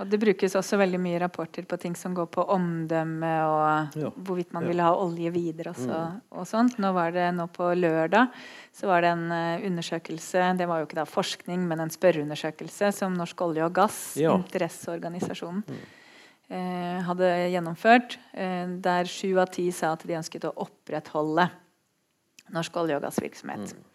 Og 0.01 0.09
det 0.09 0.17
brukes 0.17 0.55
også 0.57 0.79
veldig 0.81 0.97
mye 0.97 1.19
rapporter 1.21 1.65
på 1.69 1.77
ting 1.77 1.93
som 1.97 2.15
går 2.17 2.25
på 2.33 2.45
omdømme 2.55 3.31
og 3.45 3.97
ja. 3.99 4.09
hvorvidt 4.25 4.53
man 4.55 4.65
ja. 4.65 4.71
vil 4.71 4.81
ha 4.81 4.89
olje 4.97 5.29
videre 5.35 5.75
også, 5.75 5.99
mm. 5.99 6.21
og 6.39 6.47
sånt. 6.49 6.79
Nå 6.81 6.89
var 6.95 7.13
det 7.13 7.27
nå 7.37 7.45
på 7.53 7.69
lørdag 7.77 8.33
så 8.73 8.89
var 8.89 9.05
det 9.05 9.11
en 9.13 9.27
uh, 9.29 9.65
undersøkelse 9.67 10.47
Det 10.57 10.65
var 10.69 10.81
jo 10.81 10.87
ikke 10.87 10.97
da 11.03 11.05
forskning, 11.05 11.67
men 11.69 11.83
en 11.83 11.93
spørreundersøkelse 11.93 12.89
som 12.97 13.13
Norsk 13.13 13.45
olje 13.45 13.67
og 13.67 13.75
gass, 13.77 13.99
ja. 14.17 14.33
interesseorganisasjonen, 14.39 15.61
mm. 15.69 15.83
eh, 16.49 16.99
hadde 17.05 17.29
gjennomført. 17.53 18.17
Eh, 18.33 18.65
der 18.81 19.09
sju 19.09 19.35
av 19.37 19.53
ti 19.53 19.69
sa 19.75 19.93
at 19.93 20.07
de 20.09 20.17
ønsket 20.17 20.49
å 20.49 20.55
opprettholde 20.65 21.51
norsk 22.53 22.81
olje- 22.81 22.97
og 22.97 23.05
gassvirksomhet. 23.05 23.77
Mm. 23.77 23.92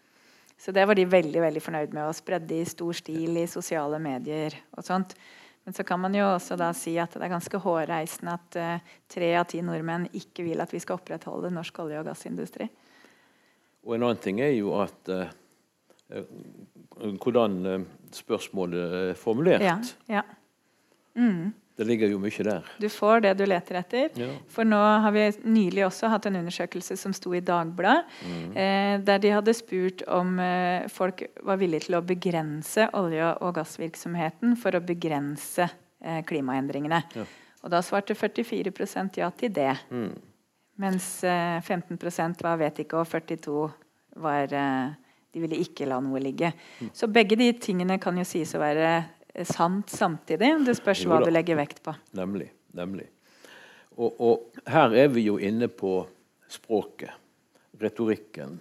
Så 0.59 0.73
det 0.75 0.83
var 0.85 0.97
de 0.97 1.05
veldig 1.07 1.41
veldig 1.41 1.61
fornøyd 1.63 1.93
med. 1.95 2.09
Å 2.09 2.15
spredde 2.15 2.57
i 2.57 2.67
stor 2.67 2.97
stil 2.97 3.37
i 3.39 3.45
sosiale 3.47 3.99
medier 4.03 4.57
og 4.75 4.83
sånt. 4.83 5.15
Men 5.63 5.75
så 5.75 5.85
kan 5.87 6.01
man 6.01 6.15
jo 6.15 6.25
også 6.25 6.57
da 6.59 6.71
si 6.75 6.95
at 6.99 7.13
det 7.15 7.23
er 7.23 7.31
ganske 7.31 7.61
hårreisende 7.63 8.35
at 8.35 8.57
uh, 8.59 8.95
tre 9.11 9.29
av 9.39 9.47
ti 9.51 9.61
nordmenn 9.63 10.09
ikke 10.17 10.43
vil 10.47 10.63
at 10.63 10.73
vi 10.73 10.81
skal 10.83 10.99
opprettholde 10.99 11.51
norsk 11.53 11.79
olje- 11.83 12.01
og 12.01 12.09
gassindustri. 12.09 12.67
Og 13.87 13.95
en 13.95 14.07
annen 14.07 14.23
ting 14.23 14.41
er 14.43 14.51
jo 14.57 14.73
at 14.81 15.11
uh, 15.13 15.31
hvordan 16.99 17.85
spørsmålet 18.11 18.95
er 18.99 19.19
formulert. 19.19 19.63
Ja, 19.63 19.77
ja. 20.09 20.25
Mm. 21.15 21.53
Det 21.79 21.85
ligger 21.87 22.09
jo 22.11 22.19
mye 22.19 22.43
der. 22.43 22.65
Du 22.75 22.89
får 22.91 23.21
det 23.23 23.29
du 23.39 23.45
leter 23.47 23.77
etter. 23.79 24.09
Ja. 24.19 24.33
For 24.51 24.67
nå 24.67 24.79
har 25.03 25.13
vi 25.15 25.23
nylig 25.47 25.85
også 25.87 26.09
hatt 26.11 26.25
en 26.27 26.35
undersøkelse 26.41 26.97
som 26.99 27.13
sto 27.15 27.31
i 27.37 27.39
Dagbladet, 27.39 28.09
mm. 28.19 28.49
eh, 28.51 28.95
der 29.07 29.21
de 29.23 29.31
hadde 29.31 29.55
spurt 29.55 30.03
om 30.11 30.33
eh, 30.43 30.89
folk 30.91 31.23
var 31.47 31.61
villige 31.61 31.87
til 31.87 31.95
å 31.95 32.03
begrense 32.03 32.89
olje- 32.99 33.31
og 33.39 33.53
gassvirksomheten 33.61 34.57
for 34.59 34.75
å 34.75 34.83
begrense 34.83 35.69
eh, 35.69 36.19
klimaendringene. 36.27 36.99
Ja. 37.15 37.27
Og 37.63 37.71
da 37.71 37.79
svarte 37.83 38.15
44% 38.15 39.21
ja 39.21 39.29
til 39.39 39.53
det. 39.55 39.71
Mm. 39.87 40.11
Mens 40.83 41.07
15 41.23 41.95
eh, 41.95 42.27
var 42.43 42.59
vet 42.59 42.83
ikke, 42.83 42.99
og 42.99 43.07
42 43.07 43.63
var 44.19 44.51
eh, 44.51 44.97
de 45.31 45.43
ville 45.43 45.61
ikke 45.63 45.87
la 45.87 46.01
noe 46.03 46.19
ligge. 46.19 46.51
Mm. 46.81 46.91
Så 46.91 47.07
begge 47.07 47.39
de 47.39 47.53
tingene 47.55 47.99
kan 48.03 48.17
jo 48.19 48.27
sies 48.27 48.51
å 48.55 48.59
være 48.59 48.91
sant 49.47 49.91
samtidig. 49.93 50.51
Det 50.65 50.75
spørs 50.77 51.05
hva 51.07 51.21
du 51.23 51.29
legger 51.31 51.59
vekt 51.59 51.83
på. 51.85 51.93
Nemlig. 52.17 52.49
Nemlig. 52.77 53.07
Og, 53.99 54.21
og, 54.21 54.59
her 54.69 54.93
er 54.95 55.09
vi 55.11 55.25
jo 55.25 55.37
inne 55.41 55.67
på 55.67 56.03
språket, 56.49 57.11
retorikken, 57.81 58.59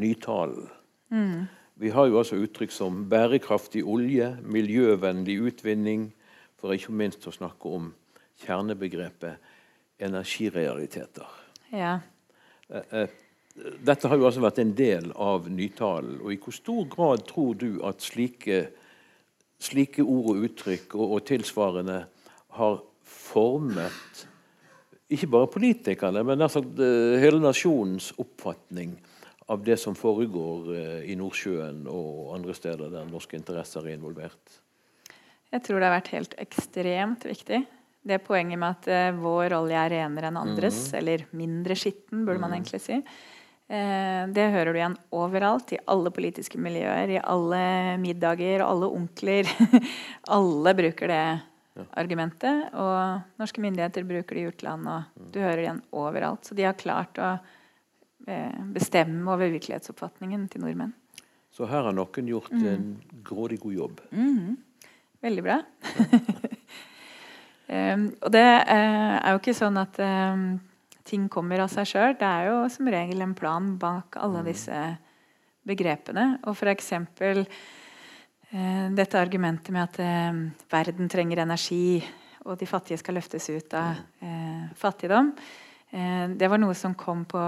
nytalen. 0.00 0.68
Mm. 1.12 1.48
Vi 1.82 1.90
har 1.92 2.06
jo 2.08 2.20
altså 2.20 2.38
uttrykk 2.40 2.72
som 2.72 3.02
bærekraftig 3.10 3.82
olje, 3.84 4.30
miljøvennlig 4.42 5.40
utvinning, 5.48 6.10
for 6.56 6.74
ikke 6.74 6.94
minst 6.94 7.26
å 7.26 7.34
snakke 7.34 7.68
om 7.68 7.90
kjernebegrepet 8.44 9.50
energirealiteter. 10.02 11.28
Ja. 11.74 11.98
Eh, 12.68 12.94
eh, 13.02 13.18
dette 13.84 14.08
har 14.08 14.16
jo 14.16 14.28
altså 14.28 14.44
vært 14.44 14.62
en 14.62 14.72
del 14.78 15.10
av 15.12 15.50
nytalen. 15.50 16.20
Og 16.22 16.32
i 16.32 16.38
hvor 16.40 16.56
stor 16.56 16.86
grad 16.90 17.26
tror 17.28 17.58
du 17.60 17.82
at 17.86 18.04
slike, 18.04 18.64
slike 19.62 20.02
ord 20.02 20.34
og 20.34 20.44
uttrykk 20.48 20.96
og, 20.98 21.16
og 21.16 21.24
tilsvarende 21.28 22.02
har 22.58 22.78
formet 23.06 24.26
ikke 25.12 25.28
bare 25.28 25.50
politikerne, 25.52 26.22
men 26.24 26.40
altså 26.40 26.62
hele 27.20 27.40
nasjonens 27.42 28.12
oppfatning 28.20 28.94
av 29.52 29.60
det 29.64 29.76
som 29.80 29.96
foregår 29.98 30.72
eh, 30.76 30.98
i 31.12 31.16
Nordsjøen 31.18 31.84
og 31.90 32.32
andre 32.36 32.54
steder 32.56 32.92
der 32.92 33.08
norske 33.10 33.36
interesser 33.36 33.84
er 33.84 33.98
involvert? 33.98 34.60
Jeg 35.52 35.64
tror 35.66 35.80
det 35.80 35.88
har 35.88 35.98
vært 35.98 36.12
helt 36.14 36.36
ekstremt 36.40 37.26
viktig. 37.28 37.60
Det 38.02 38.18
poenget 38.24 38.58
med 38.58 38.72
at 38.72 38.88
uh, 38.88 39.18
vår 39.20 39.52
olje 39.58 39.78
er 39.78 39.92
renere 39.92 40.30
enn 40.32 40.38
andres, 40.40 40.78
mm. 40.88 40.94
eller 40.98 41.26
mindre 41.38 41.76
skitten, 41.78 42.24
burde 42.24 42.40
mm. 42.40 42.46
man 42.46 42.56
egentlig 42.56 42.80
si. 42.82 42.96
Uh, 43.72 44.28
det 44.36 44.50
hører 44.52 44.74
du 44.74 44.78
igjen 44.80 44.98
overalt, 45.16 45.72
i 45.72 45.80
alle 45.88 46.12
politiske 46.12 46.60
miljøer, 46.60 47.08
i 47.08 47.22
alle 47.22 47.62
middager, 48.02 48.60
og 48.60 48.74
alle 48.74 48.90
onkler. 48.98 49.48
alle 50.36 50.74
bruker 50.76 51.08
det 51.08 51.22
ja. 51.22 51.86
argumentet. 52.02 52.66
Og 52.76 53.40
norske 53.40 53.64
myndigheter 53.64 54.04
bruker 54.08 54.36
det 54.36 54.42
i 54.42 54.50
utlandet, 54.50 55.08
og 55.16 55.30
du 55.32 55.40
hører 55.40 55.56
det 55.56 55.66
igjen 55.66 55.84
overalt. 56.04 56.44
Så 56.44 56.58
de 56.58 56.66
har 56.68 56.76
klart 56.76 57.20
å 57.22 57.30
uh, 57.38 58.58
bestemme 58.74 59.24
over 59.32 59.54
virkelighetsoppfatningen 59.54 60.50
til 60.52 60.66
nordmenn. 60.66 60.92
Så 61.52 61.68
her 61.68 61.84
har 61.84 61.96
noen 61.96 62.28
gjort 62.28 62.52
mm. 62.52 62.68
en 62.68 62.84
grådig 63.24 63.58
god 63.60 63.74
jobb. 63.76 64.04
Mm. 64.16 64.56
Veldig 65.22 65.42
bra. 65.44 65.58
um, 67.68 68.06
og 68.24 68.30
det 68.32 68.46
uh, 68.68 69.16
er 69.16 69.34
jo 69.34 69.40
ikke 69.40 69.56
sånn 69.56 69.80
at 69.80 70.00
um, 70.00 70.46
ting 71.06 71.28
kommer 71.32 71.64
av 71.64 71.70
seg 71.72 71.88
sjøl. 71.88 72.16
Det 72.18 72.28
er 72.28 72.50
jo 72.50 72.58
som 72.72 72.90
regel 72.90 73.24
en 73.24 73.34
plan 73.38 73.74
bak 73.80 74.18
alle 74.20 74.42
mm. 74.42 74.48
disse 74.50 74.82
begrepene. 75.68 76.36
Og 76.46 76.56
for 76.58 76.72
Uh, 78.52 78.58
eh, 78.60 78.88
dette 78.92 79.16
argumentet 79.16 79.72
med 79.72 79.82
at 79.86 79.98
uh, 80.04 80.40
verden 80.68 81.08
trenger 81.08 81.40
energi, 81.40 82.02
og 82.44 82.58
de 82.60 82.66
fattige 82.68 82.98
skal 83.00 83.16
løftes 83.16 83.48
ut 83.48 83.72
av 83.72 83.96
uh, 84.20 84.66
fattigdom. 84.76 85.32
Det 85.92 86.48
var 86.48 86.56
noe 86.56 86.72
som 86.72 86.94
kom 86.96 87.26
på 87.28 87.40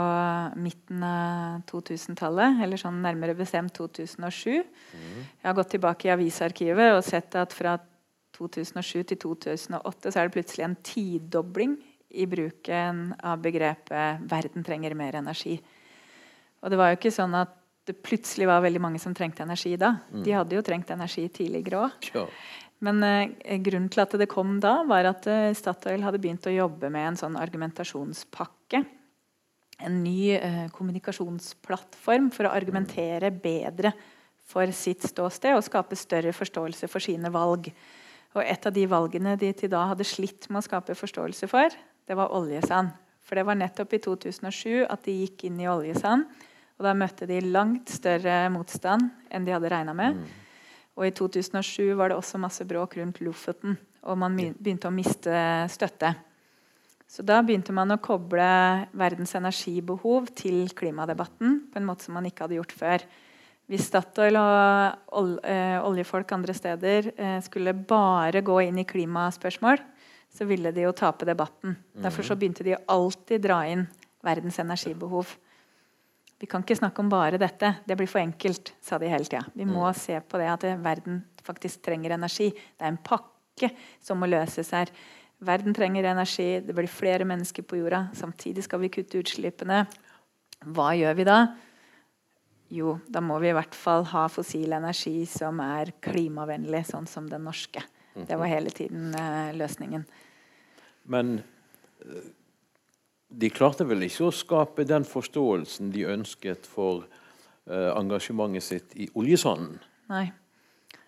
midten 0.61 1.01
av 1.01 1.63
2000-tallet, 1.65 2.59
eller 2.61 2.77
sånn 2.77 2.99
nærmere 3.01 3.33
bestemt 3.39 3.73
2007. 3.73 4.61
Mm. 4.61 5.23
Jeg 5.23 5.47
har 5.49 5.57
gått 5.57 5.71
tilbake 5.73 6.11
i 6.11 6.13
avisarkivet 6.13 6.93
og 6.93 7.01
sett 7.07 7.39
at 7.41 7.57
fra 7.57 7.79
2007 8.37 9.07
til 9.15 9.21
2008 9.23 10.13
så 10.13 10.21
er 10.21 10.29
det 10.29 10.35
plutselig 10.37 10.67
en 10.67 10.77
tidobling 10.85 11.79
i 12.15 12.27
bruken 12.31 13.15
av 13.23 13.43
begrepet 13.43 14.23
'verden 14.23 14.65
trenger 14.65 14.95
mer 14.95 15.21
energi'. 15.21 15.59
Og 16.63 16.71
det 16.71 16.79
var 16.81 16.91
jo 16.91 16.99
ikke 16.99 17.13
sånn 17.13 17.35
at 17.37 17.53
det 17.85 18.01
plutselig 18.01 18.47
var 18.49 18.63
veldig 18.65 18.81
mange 18.81 19.01
som 19.03 19.13
trengte 19.15 19.45
energi 19.45 19.77
da. 19.77 19.99
De 20.09 20.31
mm. 20.31 20.37
hadde 20.39 20.57
jo 20.57 20.63
trengt 20.65 20.91
energi 20.91 21.27
tidligere 21.29 21.85
òg. 21.85 22.11
Men 22.85 23.03
eh, 23.05 23.59
grunnen 23.65 23.91
til 23.93 24.03
at 24.03 24.17
det 24.21 24.29
kom 24.31 24.59
da, 24.61 24.79
var 24.89 25.09
at 25.09 25.29
eh, 25.31 25.53
Statoil 25.57 26.05
hadde 26.05 26.21
begynt 26.21 26.49
å 26.49 26.53
jobbe 26.53 26.91
med 26.93 27.11
en 27.11 27.21
sånn 27.21 27.39
argumentasjonspakke. 27.41 28.83
En 29.85 30.03
ny 30.05 30.35
eh, 30.37 30.65
kommunikasjonsplattform 30.75 32.31
for 32.35 32.49
å 32.49 32.55
argumentere 32.57 33.33
bedre 33.33 33.95
for 34.45 34.69
sitt 34.77 35.05
ståsted 35.09 35.57
og 35.57 35.65
skape 35.65 35.97
større 35.97 36.35
forståelse 36.37 36.89
for 36.93 37.05
sine 37.05 37.33
valg. 37.33 37.71
Og 38.35 38.43
et 38.43 38.67
av 38.67 38.75
de 38.75 38.85
valgene 38.91 39.37
de 39.41 39.53
til 39.57 39.71
da 39.73 39.87
hadde 39.93 40.07
slitt 40.09 40.49
med 40.51 40.61
å 40.61 40.67
skape 40.67 40.97
forståelse 40.99 41.49
for, 41.51 41.77
det 42.09 42.17
var 42.19 42.35
oljesand. 42.37 42.93
For 43.25 43.39
det 43.39 43.47
var 43.49 43.57
nettopp 43.57 43.95
i 43.97 44.03
2007 44.05 44.85
at 44.85 45.07
de 45.07 45.15
gikk 45.23 45.47
inn 45.49 45.63
i 45.63 45.69
oljesand. 45.71 46.27
Og 46.77 46.87
da 46.87 46.93
møtte 46.99 47.29
de 47.31 47.39
langt 47.45 47.93
større 47.93 48.49
motstand 48.53 49.09
enn 49.33 49.47
de 49.47 49.55
hadde 49.55 49.71
regna 49.73 49.95
med. 49.97 50.19
Mm. 50.19 50.45
Og 50.95 51.09
i 51.09 51.15
2007 51.15 51.95
var 51.99 52.11
det 52.11 52.19
også 52.19 52.39
masse 52.43 52.67
bråk 52.69 52.99
rundt 53.01 53.21
Lofoten, 53.25 53.75
og 54.07 54.19
man 54.21 54.37
begynte 54.37 54.91
å 54.91 54.95
miste 54.95 55.35
støtte. 55.73 56.13
Så 57.11 57.23
da 57.27 57.41
begynte 57.47 57.75
man 57.75 57.95
å 57.95 58.01
koble 58.03 58.47
verdens 58.97 59.35
energibehov 59.39 60.31
til 60.39 60.71
klimadebatten 60.75 61.61
på 61.71 61.81
en 61.81 61.87
måte 61.87 62.07
som 62.07 62.17
man 62.17 62.27
ikke 62.29 62.47
hadde 62.47 62.59
gjort 62.59 62.75
før. 62.75 63.05
Hvis 63.71 63.87
Statoil 63.89 64.37
og 64.37 65.47
eh, 65.49 65.79
oljefolk 65.81 66.35
andre 66.37 66.55
steder 66.57 67.11
eh, 67.15 67.39
skulle 67.45 67.73
bare 67.75 68.43
gå 68.45 68.59
inn 68.67 68.83
i 68.83 68.87
klimaspørsmål, 68.89 69.81
så 70.35 70.47
ville 70.49 70.73
de 70.75 70.87
jo 70.87 70.93
tape 70.97 71.27
debatten. 71.29 71.77
Derfor 71.95 72.27
så 72.27 72.35
mhm. 72.35 72.41
begynte 72.41 72.67
de 72.67 72.77
å 72.77 72.83
alltid 72.97 73.45
dra 73.45 73.61
inn 73.71 73.87
verdens 74.25 74.59
energibehov. 74.59 75.37
Vi 76.41 76.49
kan 76.51 76.65
ikke 76.65 76.77
snakke 76.77 77.01
om 77.01 77.11
bare 77.13 77.39
dette. 77.41 77.71
Det 77.87 77.97
blir 77.97 78.11
for 78.11 78.21
enkelt, 78.21 78.75
sa 78.83 78.99
de 78.99 79.09
hele 79.09 79.29
tida. 79.29 79.45
Vi 79.55 79.67
må 79.69 79.85
mm. 79.87 79.97
se 79.97 80.19
på 80.21 80.41
det 80.41 80.49
at 80.51 80.65
verden 80.83 81.23
faktisk 81.45 81.85
trenger 81.87 82.17
energi. 82.17 82.51
Det 82.51 82.83
er 82.83 82.91
en 82.91 83.01
pakke 83.01 83.71
som 84.03 84.19
må 84.21 84.29
løses 84.29 84.73
her. 84.75 84.91
Verden 85.45 85.77
trenger 85.77 86.09
energi, 86.09 86.61
det 86.65 86.75
blir 86.75 86.91
flere 86.91 87.27
mennesker 87.29 87.67
på 87.69 87.79
jorda. 87.79 88.09
Samtidig 88.17 88.65
skal 88.67 88.83
vi 88.83 88.91
kutte 88.93 89.21
utslippene. 89.21 89.85
Hva 90.75 90.91
gjør 90.97 91.17
vi 91.21 91.27
da? 91.29 91.39
Jo, 92.75 92.97
da 93.07 93.21
må 93.23 93.39
vi 93.43 93.51
i 93.53 93.57
hvert 93.57 93.77
fall 93.77 94.07
ha 94.11 94.25
fossil 94.33 94.73
energi 94.75 95.23
som 95.31 95.61
er 95.63 95.93
klimavennlig, 96.03 96.83
sånn 96.89 97.07
som 97.11 97.29
den 97.31 97.45
norske. 97.47 97.85
Det 98.15 98.37
var 98.37 98.47
mhm. 98.47 98.53
hele 98.53 98.71
tiden 98.75 99.15
eh, 99.19 99.53
løsningen. 99.59 100.07
Men 101.11 101.37
eh, 102.05 102.31
de 103.35 103.51
klarte 103.53 103.87
vel 103.89 104.07
ikke 104.07 104.29
å 104.29 104.35
skape 104.35 104.87
den 104.89 105.07
forståelsen 105.09 105.91
de 105.95 106.07
ønsket 106.13 106.69
for 106.71 107.05
uh, 107.05 107.91
engasjementet 107.97 108.65
sitt 108.65 108.95
i 109.01 109.09
oljesanden? 109.19 109.81
Nei. 110.13 110.29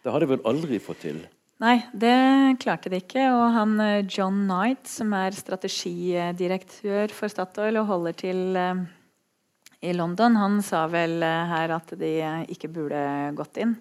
Det 0.03 0.13
hadde 0.13 0.27
de 0.27 0.33
vel 0.35 0.47
aldri 0.49 0.81
fått 0.83 1.05
til? 1.05 1.21
Nei, 1.63 1.79
det 1.97 2.17
klarte 2.63 2.91
de 2.93 3.01
ikke. 3.01 3.29
Og 3.31 3.45
han 3.55 3.77
uh, 3.79 4.03
John 4.03 4.43
Knight, 4.49 4.89
som 4.91 5.15
er 5.17 5.37
strategidirektør 5.39 7.15
for 7.15 7.33
Statoil 7.33 7.79
og 7.81 7.91
holder 7.93 8.19
til 8.25 8.43
uh, 8.59 8.83
i 9.87 9.95
London, 9.95 10.41
han 10.41 10.59
sa 10.67 10.87
vel 10.91 11.21
her 11.23 11.77
at 11.77 11.93
de 12.01 12.17
ikke 12.51 12.73
burde 12.73 12.99
gått 13.37 13.61
inn. 13.61 13.75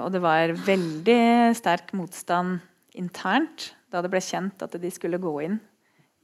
og 0.00 0.06
det 0.10 0.22
var 0.24 0.54
veldig 0.64 1.52
sterk 1.54 1.92
motstand 1.94 2.56
internt 2.98 3.74
da 3.94 4.02
det 4.02 4.10
ble 4.12 4.22
kjent 4.24 4.66
at 4.66 4.74
de 4.80 4.90
skulle 4.92 5.22
gå 5.22 5.34
inn 5.46 5.56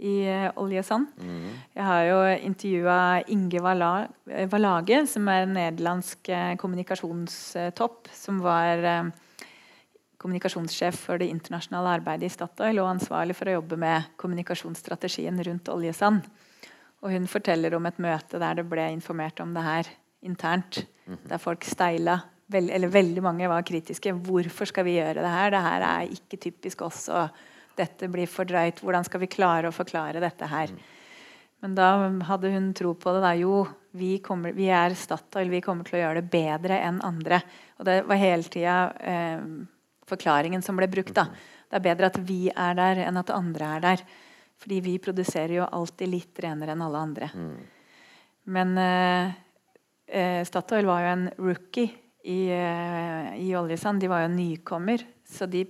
i 0.00 0.14
uh, 0.26 0.48
oljesand. 0.58 1.10
Mm. 1.20 1.48
Jeg 1.76 1.86
har 1.86 2.04
jo 2.08 2.20
intervjua 2.50 3.00
Inge 3.32 3.62
Valage, 3.62 5.02
som 5.12 5.28
er 5.30 5.44
en 5.44 5.56
nederlandsk 5.58 6.32
uh, 6.32 6.54
kommunikasjonstopp. 6.60 8.08
Som 8.16 8.40
var 8.44 9.12
kommunikasjonssjef 10.20 10.98
for 11.06 11.20
det 11.20 11.30
internasjonale 11.32 11.96
arbeidet 12.00 12.28
i 12.28 12.34
Statoil 12.34 12.80
og 12.82 12.90
ansvarlig 12.92 13.36
for 13.38 13.48
å 13.48 13.56
jobbe 13.58 13.78
med 13.80 14.10
kommunikasjonsstrategien 14.20 15.40
rundt 15.46 15.70
oljesand. 15.72 16.26
Og 17.00 17.14
hun 17.14 17.28
forteller 17.30 17.74
om 17.76 17.86
et 17.88 18.00
møte 18.02 18.40
der 18.40 18.58
det 18.58 18.66
ble 18.68 18.90
informert 18.92 19.40
om 19.40 19.54
det 19.56 19.64
her 19.64 19.88
internt. 20.26 20.82
Mm. 21.06 21.22
Der 21.30 21.40
folk 21.40 21.64
steila. 21.64 22.18
Eller 22.52 22.90
veldig 22.92 23.22
mange 23.24 23.48
var 23.48 23.64
kritiske. 23.64 24.12
Hvorfor 24.26 24.68
skal 24.68 24.84
vi 24.84 24.98
gjøre 24.98 25.22
det 25.22 25.32
her? 25.32 25.54
Det 25.54 25.62
her 25.64 25.86
er 25.86 26.14
ikke 26.18 26.40
typisk 26.42 26.82
oss. 26.84 27.08
og 27.08 27.30
dette 27.80 28.08
blir 28.12 28.30
for 28.30 28.48
drøyt. 28.48 28.82
Hvordan 28.84 29.06
skal 29.08 29.24
vi 29.24 29.30
klare 29.32 29.70
å 29.70 29.74
forklare 29.74 30.22
dette 30.22 30.48
her? 30.50 30.72
Men 31.60 31.74
da 31.76 31.90
hadde 32.28 32.52
hun 32.54 32.70
tro 32.76 32.94
på 32.96 33.12
det. 33.14 33.20
da, 33.24 33.34
Jo, 33.36 33.64
vi, 33.96 34.18
kommer, 34.24 34.54
vi 34.56 34.70
er 34.72 34.94
Statoil, 34.96 35.50
vi 35.52 35.60
kommer 35.64 35.84
til 35.84 35.98
å 35.98 36.04
gjøre 36.04 36.22
det 36.22 36.32
bedre 36.32 36.80
enn 36.86 37.02
andre. 37.04 37.42
Og 37.78 37.88
det 37.88 38.00
var 38.08 38.20
hele 38.20 38.48
tida 38.48 38.76
eh, 39.00 39.42
forklaringen 40.08 40.64
som 40.64 40.78
ble 40.80 40.88
brukt. 40.88 41.14
da. 41.16 41.28
Det 41.70 41.78
er 41.78 41.84
bedre 41.84 42.10
at 42.10 42.18
vi 42.26 42.48
er 42.50 42.78
der, 42.78 43.04
enn 43.06 43.20
at 43.20 43.32
andre 43.34 43.74
er 43.76 43.84
der. 43.84 44.04
Fordi 44.60 44.80
vi 44.84 44.98
produserer 45.00 45.60
jo 45.60 45.68
alltid 45.68 46.10
litt 46.12 46.40
renere 46.42 46.74
enn 46.74 46.84
alle 46.84 47.04
andre. 47.04 47.30
Mm. 47.32 47.60
Men 48.56 48.78
eh, 48.80 49.32
eh, 50.06 50.40
Statoil 50.48 50.88
var 50.88 51.04
jo 51.04 51.12
en 51.14 51.28
rookie 51.38 51.92
i, 52.24 52.40
eh, 52.52 53.30
i 53.40 53.52
oljesand. 53.56 54.00
De 54.00 54.10
var 54.10 54.24
jo 54.24 54.34
nykommer. 54.34 55.04
Så 55.28 55.46
de 55.46 55.64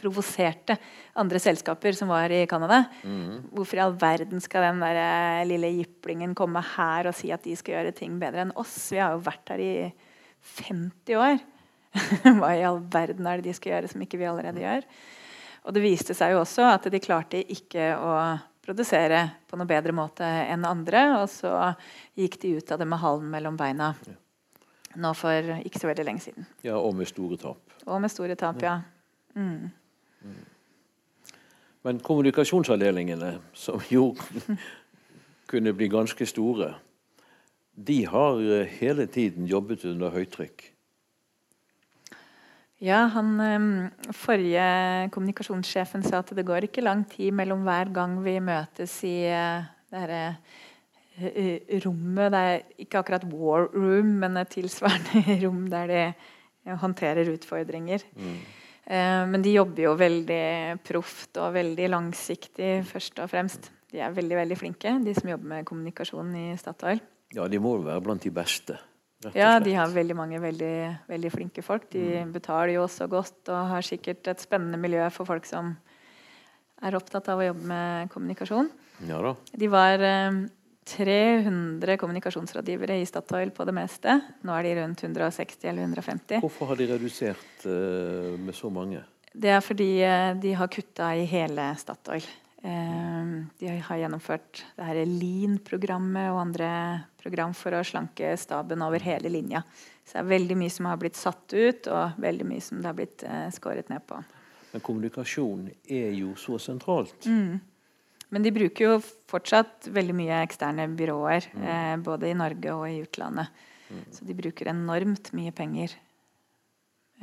provoserte 0.00 0.76
andre 1.16 1.40
selskaper 1.42 1.96
som 1.96 2.10
var 2.12 2.32
i 2.32 2.44
Canada. 2.48 2.82
Mm. 3.02 3.48
Hvorfor 3.56 3.78
i 3.78 3.84
all 3.84 3.96
verden 4.00 4.42
skal 4.44 4.68
den 4.68 4.82
der 4.84 5.00
eh, 5.02 5.44
lille 5.48 5.72
jiplingen 5.78 6.34
komme 6.36 6.62
her 6.74 7.10
og 7.10 7.16
si 7.16 7.32
at 7.34 7.44
de 7.46 7.56
skal 7.58 7.78
gjøre 7.78 7.94
ting 7.96 8.18
bedre 8.20 8.46
enn 8.46 8.56
oss? 8.58 8.74
Vi 8.92 9.00
har 9.02 9.16
jo 9.16 9.24
vært 9.26 9.54
her 9.54 9.62
i 9.62 9.70
50 10.56 11.20
år. 11.20 11.38
Hva 12.40 12.50
i 12.52 12.66
all 12.66 12.82
verden 12.92 13.28
er 13.28 13.40
det 13.40 13.48
de 13.50 13.56
skal 13.56 13.76
gjøre 13.76 13.92
som 13.92 14.04
ikke 14.04 14.20
vi 14.20 14.28
allerede 14.28 14.62
gjør? 14.62 14.84
Og 15.66 15.74
det 15.74 15.82
viste 15.82 16.14
seg 16.14 16.34
jo 16.34 16.42
også 16.44 16.68
at 16.70 16.86
de 16.92 17.02
klarte 17.02 17.40
ikke 17.42 17.94
å 17.98 18.12
produsere 18.66 19.22
på 19.46 19.58
noe 19.58 19.70
bedre 19.70 19.94
måte 19.94 20.26
enn 20.26 20.66
andre. 20.66 21.08
Og 21.22 21.26
så 21.30 21.52
gikk 22.18 22.38
de 22.42 22.56
ut 22.60 22.72
av 22.74 22.82
det 22.82 22.88
med 22.90 23.02
halen 23.02 23.32
mellom 23.32 23.58
beina 23.58 23.94
nå 24.96 25.10
for 25.16 25.56
ikke 25.60 25.80
så 25.80 25.90
veldig 25.90 26.06
lenge 26.08 26.24
siden. 26.24 26.46
Ja, 26.64 26.78
Og 26.78 26.94
med 26.96 27.08
store 27.10 27.36
tap. 27.40 27.74
Og 27.86 28.00
med 28.00 28.12
store 28.12 28.36
tap, 28.38 28.62
ja. 28.64 28.78
Mm. 29.36 29.68
Men 31.86 32.00
kommunikasjonsavdelingene, 32.02 33.36
som 33.54 33.82
jo 33.90 34.10
kunne 35.50 35.74
bli 35.76 35.88
ganske 35.88 36.26
store, 36.26 36.72
de 37.76 38.00
har 38.08 38.40
eh, 38.40 38.72
hele 38.80 39.06
tiden 39.06 39.46
jobbet 39.46 39.84
under 39.84 40.10
høytrykk. 40.10 40.64
Ja, 42.82 43.06
han 43.12 43.40
eh, 43.40 44.10
forrige 44.16 44.66
kommunikasjonssjefen 45.14 46.04
sa 46.04 46.24
at 46.24 46.32
det 46.36 46.46
går 46.48 46.66
ikke 46.66 46.84
lang 46.84 47.04
tid 47.10 47.36
mellom 47.36 47.62
hver 47.68 47.92
gang 47.94 48.18
vi 48.24 48.38
møtes 48.40 48.98
i 49.06 49.18
uh, 49.30 49.68
det 49.92 50.02
herre 50.02 50.24
rommet 51.86 52.32
Det 52.32 52.40
er 52.40 52.64
ikke 52.82 53.00
akkurat 53.00 53.24
war 53.30 53.70
room, 53.72 54.18
men 54.20 54.36
et 54.36 54.50
tilsvarende 54.52 55.36
rom 55.44 55.62
der 55.72 55.86
de 55.88 56.76
håndterer 56.82 57.30
utfordringer. 57.32 58.02
Mm. 58.16 58.40
Uh, 58.86 59.24
men 59.26 59.42
de 59.42 59.56
jobber 59.56 59.88
jo 59.88 59.94
veldig 59.98 60.78
proft 60.86 61.40
og 61.42 61.54
veldig 61.56 61.88
langsiktig, 61.90 62.72
først 62.86 63.22
og 63.24 63.30
fremst. 63.32 63.70
De 63.90 64.02
er 64.02 64.14
veldig 64.14 64.38
veldig 64.38 64.58
flinke, 64.58 64.92
de 65.02 65.14
som 65.16 65.30
jobber 65.30 65.52
med 65.56 65.66
kommunikasjon 65.68 66.34
i 66.38 66.48
Statoil. 66.60 67.02
Ja, 67.34 67.48
de 67.50 67.58
må 67.62 67.76
være 67.82 68.02
blant 68.04 68.22
de 68.22 68.30
beste. 68.34 68.78
Ja, 69.34 69.56
de 69.58 69.72
har 69.74 69.90
veldig 69.90 70.14
mange 70.14 70.38
veldig, 70.42 70.76
veldig 71.08 71.30
flinke 71.32 71.64
folk. 71.64 71.88
De 71.90 72.02
mm. 72.22 72.32
betaler 72.34 72.74
jo 72.76 72.84
også 72.84 73.08
godt 73.10 73.50
og 73.50 73.70
har 73.72 73.86
sikkert 73.86 74.28
et 74.30 74.42
spennende 74.44 74.78
miljø 74.78 75.06
for 75.14 75.28
folk 75.28 75.48
som 75.48 75.72
er 76.84 76.98
opptatt 76.98 77.30
av 77.32 77.40
å 77.40 77.46
jobbe 77.48 77.64
med 77.66 78.12
kommunikasjon. 78.12 78.68
Ja 79.08 79.18
da. 79.24 79.32
De 79.56 79.68
var 79.72 80.04
eh, 80.04 80.42
300 80.86 81.96
kommunikasjonsrådgivere 81.96 83.00
i 83.00 83.06
Statoil 83.06 83.50
på 83.50 83.64
det 83.66 83.74
meste. 83.74 84.20
Nå 84.46 84.54
er 84.54 84.68
de 84.68 84.74
rundt 84.78 85.02
160 85.02 85.66
eller 85.66 85.82
150. 85.82 86.38
Hvorfor 86.44 86.70
har 86.70 86.78
de 86.78 86.86
redusert 86.92 87.66
uh, 87.66 88.36
med 88.38 88.54
så 88.54 88.70
mange? 88.70 89.02
Det 89.34 89.50
er 89.50 89.64
fordi 89.64 89.90
uh, 90.06 90.30
de 90.38 90.54
har 90.54 90.70
kutta 90.70 91.10
i 91.18 91.26
hele 91.26 91.72
Statoil. 91.80 92.24
Uh, 92.62 93.42
de 93.58 93.74
har 93.88 94.00
gjennomført 94.04 94.62
det 94.78 94.86
her 94.86 95.02
Lean-programmet 95.10 96.30
og 96.30 96.40
andre 96.44 96.70
program 97.18 97.54
for 97.58 97.74
å 97.74 97.82
slanke 97.86 98.36
staben 98.38 98.86
over 98.86 99.02
hele 99.02 99.32
linja. 99.34 99.66
Så 100.06 100.20
det 100.20 100.22
er 100.22 100.32
veldig 100.36 100.62
mye 100.62 100.70
som 100.70 100.86
har 100.86 101.02
blitt 101.02 101.18
satt 101.18 101.50
ut, 101.50 101.90
og 101.90 102.22
veldig 102.22 102.46
mye 102.46 102.62
som 102.62 102.78
det 102.78 102.86
har 102.86 102.94
blitt 102.94 103.26
skåret 103.56 103.90
ned 103.90 104.06
på. 104.06 104.20
Men 104.70 104.84
kommunikasjon 104.86 105.66
er 105.90 106.12
jo 106.14 106.36
så 106.38 106.60
sentralt. 106.62 107.26
Mm. 107.26 107.58
Men 108.34 108.42
de 108.42 108.50
bruker 108.52 108.84
jo 108.84 108.96
fortsatt 109.30 109.86
veldig 109.94 110.14
mye 110.18 110.40
eksterne 110.42 110.88
byråer, 110.98 111.46
mm. 111.54 111.66
eh, 111.72 111.94
både 112.02 112.30
i 112.30 112.38
Norge 112.38 112.74
og 112.74 112.86
i 112.90 113.00
utlandet. 113.04 113.52
Mm. 113.86 114.02
Så 114.10 114.26
de 114.26 114.34
bruker 114.34 114.70
enormt 114.72 115.30
mye 115.36 115.52
penger 115.54 115.94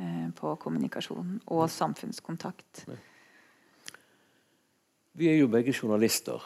eh, 0.00 0.28
på 0.36 0.54
kommunikasjon 0.62 1.36
og 1.44 1.66
samfunnskontakt. 1.72 2.86
Ja. 2.88 2.96
Vi 5.14 5.28
er 5.30 5.36
jo 5.38 5.50
begge 5.52 5.74
journalister, 5.76 6.42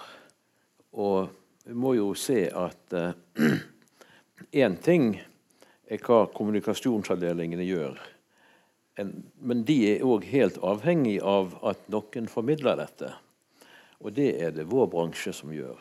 og 0.93 1.31
vi 1.65 1.77
må 1.79 1.95
jo 1.97 2.11
se 2.19 2.43
at 2.51 2.99
én 2.99 4.75
eh, 4.75 4.81
ting 4.89 5.15
er 5.89 6.03
hva 6.05 6.27
kommunikasjonsavdelingene 6.35 7.65
gjør, 7.65 7.97
en, 8.99 9.15
men 9.39 9.63
de 9.65 9.79
er 9.93 10.05
òg 10.05 10.27
helt 10.29 10.59
avhengig 10.67 11.21
av 11.23 11.55
at 11.71 11.87
noen 11.95 12.27
formidler 12.29 12.77
dette. 12.83 13.15
Og 14.05 14.15
det 14.15 14.31
er 14.43 14.55
det 14.55 14.69
vår 14.71 14.87
bransje 14.93 15.33
som 15.35 15.53
gjør. 15.53 15.79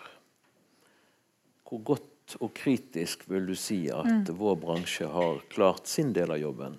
Hvor 1.68 1.84
godt 1.86 2.38
og 2.44 2.52
kritisk 2.58 3.24
vil 3.30 3.46
du 3.48 3.56
si 3.56 3.86
at 3.94 4.08
mm. 4.08 4.36
vår 4.36 4.58
bransje 4.60 5.08
har 5.08 5.40
klart 5.52 5.88
sin 5.88 6.12
del 6.16 6.34
av 6.36 6.42
jobben? 6.42 6.76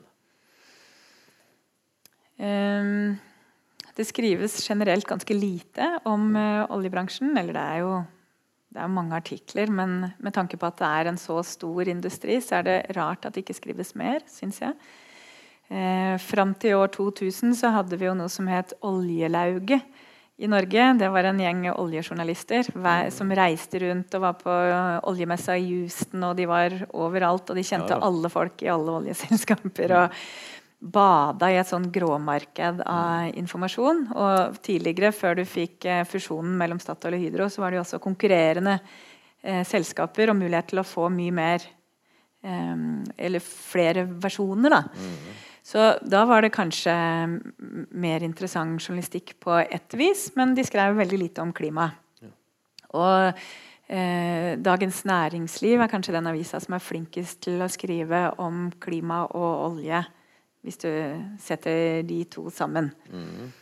Um 2.39 3.19
det 3.99 4.05
skrives 4.07 4.61
generelt 4.63 5.07
ganske 5.11 5.35
lite 5.35 5.87
om 6.07 6.31
uh, 6.37 6.71
oljebransjen. 6.71 7.33
Eller 7.35 7.57
det 7.57 7.65
er 7.65 7.81
jo 7.83 7.95
det 8.69 8.83
er 8.85 8.91
mange 8.93 9.17
artikler, 9.17 9.71
men 9.73 10.13
med 10.21 10.35
tanke 10.37 10.59
på 10.61 10.69
at 10.69 10.77
det 10.79 10.87
er 10.87 11.09
en 11.09 11.19
så 11.19 11.41
stor 11.43 11.89
industri, 11.89 12.37
så 12.45 12.61
er 12.61 12.67
det 12.67 12.77
rart 12.99 13.25
at 13.25 13.35
det 13.35 13.43
ikke 13.43 13.57
skrives 13.57 13.95
mer, 13.99 14.21
syns 14.29 14.61
jeg. 14.61 14.77
Eh, 15.73 16.15
Fram 16.21 16.53
til 16.61 16.77
år 16.77 16.93
2000 16.93 17.57
så 17.57 17.73
hadde 17.73 17.97
vi 17.97 18.07
jo 18.07 18.13
noe 18.17 18.29
som 18.33 18.47
het 18.53 18.75
Oljelauget 18.85 19.89
i 20.39 20.49
Norge. 20.51 20.93
Det 21.01 21.09
var 21.11 21.27
en 21.27 21.41
gjeng 21.43 21.65
oljejournalister 21.73 22.69
som 23.15 23.33
reiste 23.35 23.81
rundt 23.83 24.15
og 24.15 24.23
var 24.23 24.37
på 24.39 24.59
oljemessa 25.11 25.57
i 25.59 25.67
Houston. 25.73 26.23
Og 26.31 26.37
de 26.39 26.47
var 26.47 26.77
overalt, 26.93 27.51
og 27.51 27.59
de 27.59 27.67
kjente 27.67 27.97
ja. 27.97 27.99
alle 28.07 28.31
folk 28.33 28.63
i 28.63 28.71
alle 28.71 29.01
oljeselskaper. 29.01 29.97
og 29.99 30.23
bada 30.79 31.49
i 31.51 31.57
et 31.59 31.67
sånn 31.67 31.89
gråmarked 31.91 32.85
av 32.87 33.35
informasjon. 33.39 34.05
Og 34.15 34.59
tidligere, 34.63 35.11
før 35.15 35.41
du 35.41 35.45
fikk 35.49 35.89
eh, 35.91 36.05
fusjonen 36.07 36.55
mellom 36.61 36.79
Statoil 36.83 37.17
og 37.19 37.25
Hydro, 37.25 37.49
så 37.51 37.65
var 37.65 37.75
det 37.75 37.81
jo 37.81 37.85
også 37.85 38.03
konkurrerende 38.03 38.77
eh, 39.43 39.65
selskaper 39.67 40.31
og 40.31 40.39
mulighet 40.39 40.71
til 40.71 40.83
å 40.83 40.87
få 40.87 41.09
mye 41.11 41.35
mer 41.35 41.67
eh, 42.47 42.77
Eller 43.27 43.43
flere 43.43 44.07
versjoner, 44.07 44.77
da. 44.77 44.85
Mm. 44.95 45.19
Så 45.69 45.85
da 46.01 46.23
var 46.25 46.41
det 46.43 46.55
kanskje 46.55 46.93
mer 47.93 48.25
interessant 48.25 48.81
journalistikk 48.81 49.35
på 49.45 49.59
ett 49.61 49.95
vis, 50.01 50.31
men 50.39 50.55
de 50.57 50.65
skrev 50.65 50.97
veldig 50.97 51.19
lite 51.21 51.45
om 51.45 51.51
klima. 51.53 51.91
Ja. 52.25 52.31
Og 52.97 53.43
eh, 53.93 54.55
Dagens 54.65 55.03
Næringsliv 55.05 55.83
er 55.85 55.91
kanskje 55.93 56.15
den 56.17 56.31
avisa 56.31 56.61
som 56.65 56.79
er 56.79 56.85
flinkest 56.85 57.43
til 57.45 57.61
å 57.61 57.69
skrive 57.69 58.23
om 58.41 58.71
klima 58.81 59.27
og 59.27 59.67
olje 59.67 60.01
hvis 60.65 60.81
du 60.81 60.89
setter 61.41 62.01
de 62.09 62.23
to 62.33 62.47
sammen. 62.51 62.89
Mm. 63.13 63.53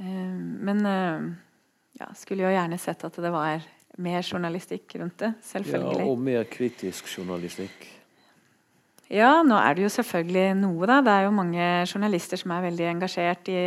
Eh, 0.00 0.40
men 0.70 0.80
eh, 0.88 1.28
ja, 2.00 2.08
skulle 2.16 2.48
jo 2.48 2.54
gjerne 2.56 2.80
sett 2.80 3.04
at 3.10 3.20
det 3.20 3.34
var 3.34 3.68
mer 4.00 4.24
journalistikk 4.24 4.96
rundt 5.02 5.20
det. 5.20 5.34
Selvfølgelig. 5.52 6.00
Ja, 6.00 6.08
Og 6.08 6.24
mer 6.32 6.48
kritisk 6.48 7.12
journalistikk. 7.12 7.92
Ja, 9.12 9.42
nå 9.46 9.58
er 9.60 9.76
det 9.76 9.84
jo 9.84 9.92
selvfølgelig 9.94 10.56
noe, 10.58 10.88
da. 10.88 10.98
Det 11.04 11.12
er 11.12 11.26
jo 11.28 11.34
mange 11.36 11.66
journalister 11.86 12.40
som 12.40 12.54
er 12.56 12.64
veldig 12.66 12.88
engasjert 12.90 13.50
i, 13.52 13.60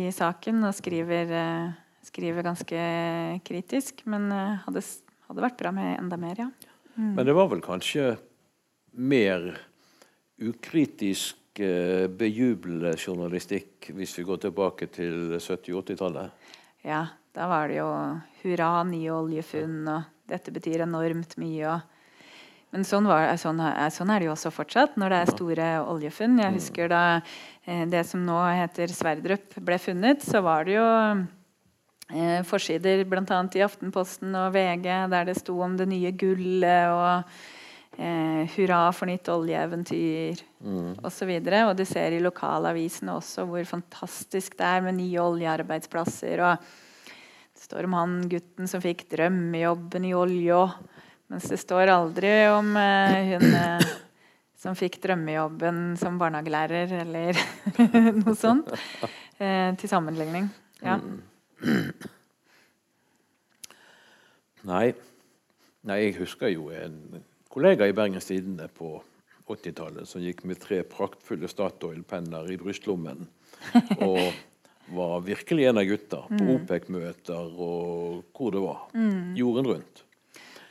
i 0.00 0.04
saken 0.14 0.62
og 0.64 0.76
skriver, 0.76 1.34
uh, 1.34 2.02
skriver, 2.08 2.46
ganske 2.46 2.84
kritisk. 3.44 4.00
Men 4.08 4.30
hadde, 4.64 4.84
hadde, 5.28 5.44
vært 5.44 5.58
bra 5.60 5.74
med 5.76 5.98
enda 5.98 6.20
mer, 6.20 6.40
ja. 6.46 6.48
Mm. 6.94 7.12
Men 7.18 7.28
det 7.28 7.36
var 7.36 7.50
vel 7.52 7.60
kanskje 7.62 8.14
mer 8.98 9.52
ukritisk 10.40 11.36
bejublende 11.58 12.92
journalistikk 12.94 13.90
hvis 13.94 14.14
vi 14.18 14.24
går 14.26 14.42
tilbake 14.46 14.86
til 14.94 15.38
70-80-tallet? 15.38 16.54
Ja, 16.86 17.04
da 17.34 17.48
var 17.50 17.68
det 17.70 17.80
jo 17.80 17.88
hurra, 18.42 18.84
nye 18.86 19.12
oljefunn, 19.14 19.80
og 19.90 20.30
dette 20.30 20.54
betyr 20.54 20.84
enormt 20.86 21.36
mye. 21.40 21.74
Og, 21.74 21.97
men 22.74 22.84
sånn, 22.84 23.06
var, 23.08 23.30
sånn, 23.40 23.62
sånn, 23.94 24.10
er 24.12 24.20
det 24.20 24.28
jo 24.28 24.34
også 24.34 24.52
fortsatt 24.52 24.98
når 25.00 25.12
det 25.12 25.18
er 25.18 25.30
store 25.32 25.68
oljefunn. 25.88 26.36
Jeg 26.36 26.52
mm. 26.52 26.58
husker 26.58 26.90
da 26.92 27.02
eh, 27.16 27.86
det 27.88 28.02
som 28.04 28.20
nå 28.26 28.36
heter 28.44 28.92
Sverdrup 28.92 29.56
ble 29.64 29.78
funnet, 29.80 30.24
så 30.24 30.42
var 30.44 30.68
det 30.68 30.74
jo 30.76 30.88
eh, 32.12 32.42
forsider 32.44 33.06
bl.a. 33.08 33.40
i 33.56 33.64
Aftenposten 33.64 34.36
og 34.36 34.52
VG 34.56 34.84
der 35.14 35.30
det 35.30 35.38
sto 35.40 35.56
om 35.64 35.78
det 35.80 35.88
nye 35.88 36.12
gullet. 36.12 36.92
og 36.92 37.32
eh, 37.96 38.44
'Hurra 38.52 38.92
for 38.92 39.08
nytt 39.08 39.32
oljeeventyr' 39.32 40.44
mm. 40.60 41.00
osv. 41.08 41.32
Og, 41.40 41.50
og 41.70 41.74
du 41.80 41.84
ser 41.88 42.12
i 42.12 42.20
lokalavisene 42.20 43.16
også 43.16 43.48
hvor 43.48 43.64
fantastisk 43.64 44.60
det 44.60 44.68
er 44.68 44.84
med 44.84 45.00
nye 45.00 45.24
oljearbeidsplasser. 45.24 46.44
og 46.44 46.60
Det 47.48 47.64
står 47.64 47.88
om 47.88 47.96
han 47.96 48.20
gutten 48.28 48.68
som 48.68 48.84
fikk 48.84 49.08
drømmejobben 49.16 50.04
i 50.04 50.12
olja. 50.12 50.66
Mens 51.28 51.48
det 51.50 51.58
står 51.60 51.90
aldri 51.92 52.30
om 52.50 52.70
eh, 52.80 53.32
hun 53.34 53.54
eh, 53.54 53.88
som 54.58 54.76
fikk 54.78 54.98
drømmejobben 55.02 55.92
som 56.00 56.16
barnehagelærer, 56.20 56.94
eller 57.04 57.38
noe 58.22 58.36
sånt. 58.38 58.72
Eh, 59.38 59.74
til 59.78 59.90
sammenligning. 59.90 60.48
Ja. 60.80 60.96
Mm. 60.98 61.20
Nei. 64.68 64.86
Nei, 65.88 66.00
jeg 66.02 66.16
husker 66.18 66.50
jo 66.50 66.72
en 66.74 67.22
kollega 67.52 67.86
i 67.86 67.94
Bergens 67.96 68.26
Tidende 68.28 68.66
på 68.72 68.96
80-tallet 69.48 70.08
som 70.08 70.24
gikk 70.24 70.42
med 70.48 70.60
tre 70.60 70.82
praktfulle 70.84 71.48
Statoil-penner 71.48 72.50
i 72.52 72.58
brystlommen. 72.60 73.28
Og 74.04 74.20
var 74.88 75.20
virkelig 75.20 75.68
en 75.68 75.78
av 75.78 75.84
gutta 75.84 76.24
på 76.30 76.40
mm. 76.40 76.50
OPEC-møter 76.54 77.56
og 77.60 78.22
hvor 78.32 78.54
det 78.54 78.62
var. 78.62 78.84
Mm. 78.96 79.34
Jorden 79.36 79.66
rundt. 79.68 80.04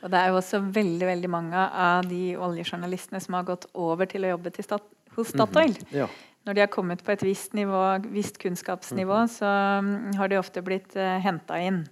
Og 0.04 0.12
det 0.12 0.20
er 0.20 0.28
jo 0.30 0.36
også 0.38 0.60
veldig 0.62 1.08
veldig 1.08 1.30
mange 1.30 1.58
av 1.58 2.06
de 2.06 2.36
oljejournalistene 2.38 3.20
som 3.24 3.34
har 3.34 3.44
gått 3.44 3.66
over 3.74 4.06
til 4.06 4.26
å 4.28 4.36
jobbe 4.36 4.52
til 4.54 4.64
stat 4.64 4.84
hos 5.16 5.28
Statoil. 5.34 5.72
Mm 5.74 5.86
-hmm. 5.92 5.98
ja. 5.98 6.08
når 6.46 6.54
de 6.54 6.60
har 6.62 6.68
kommet 6.68 7.04
på 7.04 7.12
et 7.12 7.24
visst 7.24 7.54
nivå, 7.54 7.98
visst 8.14 8.38
kunnskapsnivå, 8.40 9.18
Mhm. 9.20 9.28
så 9.28 9.46
mm, 9.82 10.16
har 10.18 10.28
de 10.28 10.38
ofte 10.38 10.62
blitt 10.62 10.96
uh, 10.96 11.20
henta 11.20 11.60
inn. 11.60 11.88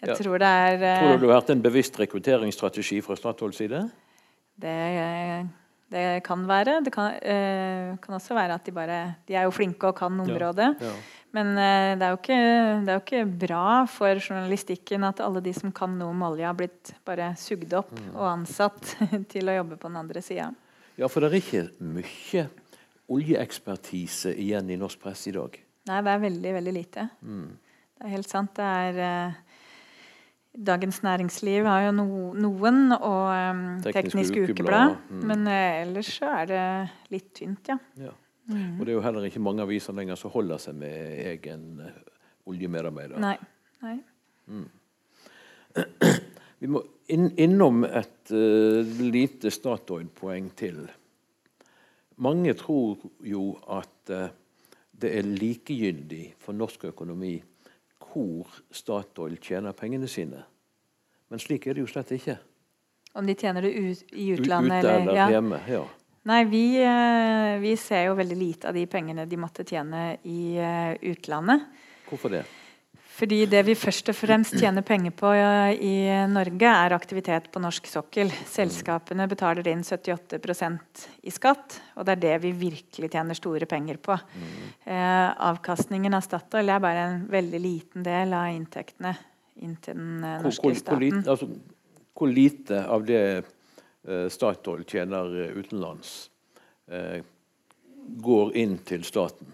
Jeg 0.00 0.08
Ja. 0.08 0.14
tror 0.14 0.38
det 0.38 0.46
er 0.46 0.74
uh, 0.74 1.00
Tror 1.00 1.18
du 1.18 1.26
det 1.26 1.30
har 1.30 1.40
vært 1.42 1.50
en 1.50 1.62
bevisst 1.62 1.98
rekrutteringsstrategi 1.98 3.00
fra 3.02 3.14
Statoils 3.16 3.56
side? 3.56 3.90
det, 4.58 5.48
det 5.90 6.22
kan 6.22 6.46
være. 6.46 6.84
Det 6.84 6.92
kan, 6.92 7.12
uh, 7.14 7.96
kan 7.98 8.14
også 8.14 8.34
være 8.34 8.54
at 8.54 8.64
de 8.64 8.72
bare 8.72 9.14
De 9.28 9.34
er 9.34 9.42
jo 9.42 9.50
flinke 9.50 9.84
og 9.88 9.96
kan 9.96 10.20
området. 10.20 10.76
Ja. 10.80 10.92
Men 11.32 11.52
eh, 11.54 11.92
det, 11.98 12.02
er 12.02 12.10
jo 12.14 12.18
ikke, 12.18 12.38
det 12.84 12.90
er 12.90 12.96
jo 12.98 13.02
ikke 13.04 13.22
bra 13.46 13.66
for 13.86 14.18
journalistikken 14.18 15.04
at 15.06 15.20
alle 15.22 15.42
de 15.44 15.52
som 15.54 15.70
kan 15.72 15.92
noe 15.98 16.10
om 16.10 16.24
olje, 16.26 16.46
har 16.48 16.56
blitt 16.58 16.90
bare 17.06 17.32
sugd 17.38 17.72
opp 17.78 17.92
Mm. 17.94 18.10
og 18.16 18.24
ansatt 18.32 18.96
til 19.32 19.48
å 19.50 19.54
jobbe 19.60 19.76
på 19.78 19.88
den 19.92 20.00
andre 20.00 20.22
sida. 20.26 20.48
ja, 20.98 21.06
for 21.08 21.22
det 21.22 21.30
er 21.30 21.38
ikke 21.40 21.62
mye 21.80 22.48
oljeekspertise 23.10 24.32
igjen 24.38 24.70
i 24.70 24.76
norsk 24.80 25.00
press 25.02 25.26
i 25.30 25.32
dag. 25.34 25.54
Nei, 25.90 26.00
det 26.06 26.12
er 26.12 26.20
veldig, 26.22 26.52
veldig 26.58 26.74
lite. 26.76 27.06
Mm. 27.22 27.46
Det 27.96 28.06
er 28.06 28.12
helt 28.14 28.30
sant. 28.30 28.52
Det 28.56 28.66
er 28.66 28.98
eh, 29.06 29.38
Dagens 30.70 30.98
Næringsliv 31.06 31.66
har 31.66 31.84
jo 31.86 31.92
no, 31.94 32.06
noen, 32.34 32.90
og 32.96 33.28
um, 33.30 33.62
Teknisk 33.86 34.34
Ukeblad. 34.42 34.96
mm. 35.10 35.20
Men 35.30 35.46
uh, 35.46 35.82
ellers 35.84 36.10
så 36.18 36.30
er 36.40 36.48
det 36.50 36.64
litt 37.14 37.28
tynt, 37.38 37.70
ja. 37.70 37.76
Ja. 38.02 38.10
Mm. 38.50 38.80
Og 38.80 38.84
det 38.84 38.92
er 38.92 38.96
jo 38.98 39.04
heller 39.04 39.26
ikke 39.28 39.42
mange 39.42 39.62
aviser 39.62 39.94
lenger 39.96 40.18
som 40.18 40.32
holder 40.34 40.58
seg 40.62 40.78
med 40.80 41.20
egen 41.30 41.80
eh, 41.86 41.98
oljemedarbeider. 42.50 43.20
Nei. 43.22 43.36
Nei. 43.84 43.96
Vi 46.60 46.68
må 46.68 46.82
inn, 47.14 47.30
innom 47.40 47.84
et 47.86 48.32
uh, 48.34 48.82
lite 49.00 49.52
Statoil-poeng 49.54 50.50
til. 50.58 50.82
Mange 52.20 52.52
tror 52.58 53.00
jo 53.24 53.54
at 53.72 54.12
uh, 54.12 54.26
det 55.00 55.14
er 55.16 55.28
likegyldig 55.30 56.34
for 56.42 56.56
norsk 56.56 56.90
økonomi 56.90 57.38
hvor 58.10 58.50
Statoil 58.74 59.38
tjener 59.40 59.76
pengene 59.76 60.08
sine. 60.10 60.42
Men 61.30 61.40
slik 61.40 61.68
er 61.70 61.78
det 61.78 61.86
jo 61.86 61.90
slett 61.90 62.10
ikke. 62.16 62.36
Om 63.14 63.26
de 63.26 63.34
tjener 63.38 63.64
det 63.64 63.70
ut, 63.74 64.04
i 64.12 64.32
utlandet 64.34 64.84
Ute 64.84 64.92
eller 64.94 65.16
ja. 65.16 65.28
hjemme. 65.30 65.62
Ja. 65.70 65.84
Nei, 66.28 66.44
vi, 66.44 66.64
eh, 66.84 67.58
vi 67.62 67.76
ser 67.80 68.10
jo 68.10 68.16
veldig 68.18 68.36
lite 68.36 68.68
av 68.68 68.76
de 68.76 68.84
pengene 68.90 69.24
de 69.26 69.38
måtte 69.40 69.64
tjene 69.64 70.18
i 70.28 70.56
eh, 70.60 70.96
utlandet. 71.12 71.64
Hvorfor 72.10 72.34
det? 72.34 72.42
Fordi 73.20 73.42
det 73.52 73.60
vi 73.66 73.74
først 73.76 74.08
og 74.12 74.16
fremst 74.16 74.54
tjener 74.56 74.84
penger 74.86 75.12
på 75.16 75.30
eh, 75.36 75.74
i 75.84 75.94
Norge, 76.30 76.68
er 76.68 76.94
aktivitet 76.96 77.50
på 77.52 77.60
norsk 77.60 77.88
sokkel. 77.90 78.30
Selskapene 78.48 79.26
betaler 79.28 79.66
inn 79.68 79.82
78% 79.84 81.04
i 81.28 81.32
skatt, 81.34 81.76
og 81.96 82.06
det 82.08 82.14
er 82.14 82.22
det 82.22 82.34
vi 82.46 82.54
virkelig 82.62 83.10
tjener 83.12 83.36
store 83.36 83.68
penger 83.68 84.00
på. 84.00 84.16
Eh, 84.84 85.28
avkastningen 85.50 86.16
av 86.16 86.24
Statoil 86.24 86.72
er 86.72 86.84
bare 86.84 87.06
en 87.10 87.22
veldig 87.32 87.60
liten 87.60 88.04
del 88.06 88.32
av 88.36 88.54
inntektene 88.54 89.12
inn 89.60 89.76
til 89.84 89.96
den 89.96 90.20
Hvor, 90.24 90.46
norske 90.46 90.64
hvor, 90.64 90.72
hvor, 90.72 90.80
staten. 90.84 91.04
lite, 91.04 91.30
altså, 91.34 91.50
hvor 92.16 92.32
lite 92.40 92.84
av 92.88 93.04
det 93.08 93.24
Statoil 94.32 94.84
tjener 94.88 95.34
eh, 95.44 95.56
utenlands, 95.60 96.30
eh, 96.90 97.20
går 98.24 98.54
inn 98.56 98.78
til 98.88 99.02
staten? 99.04 99.46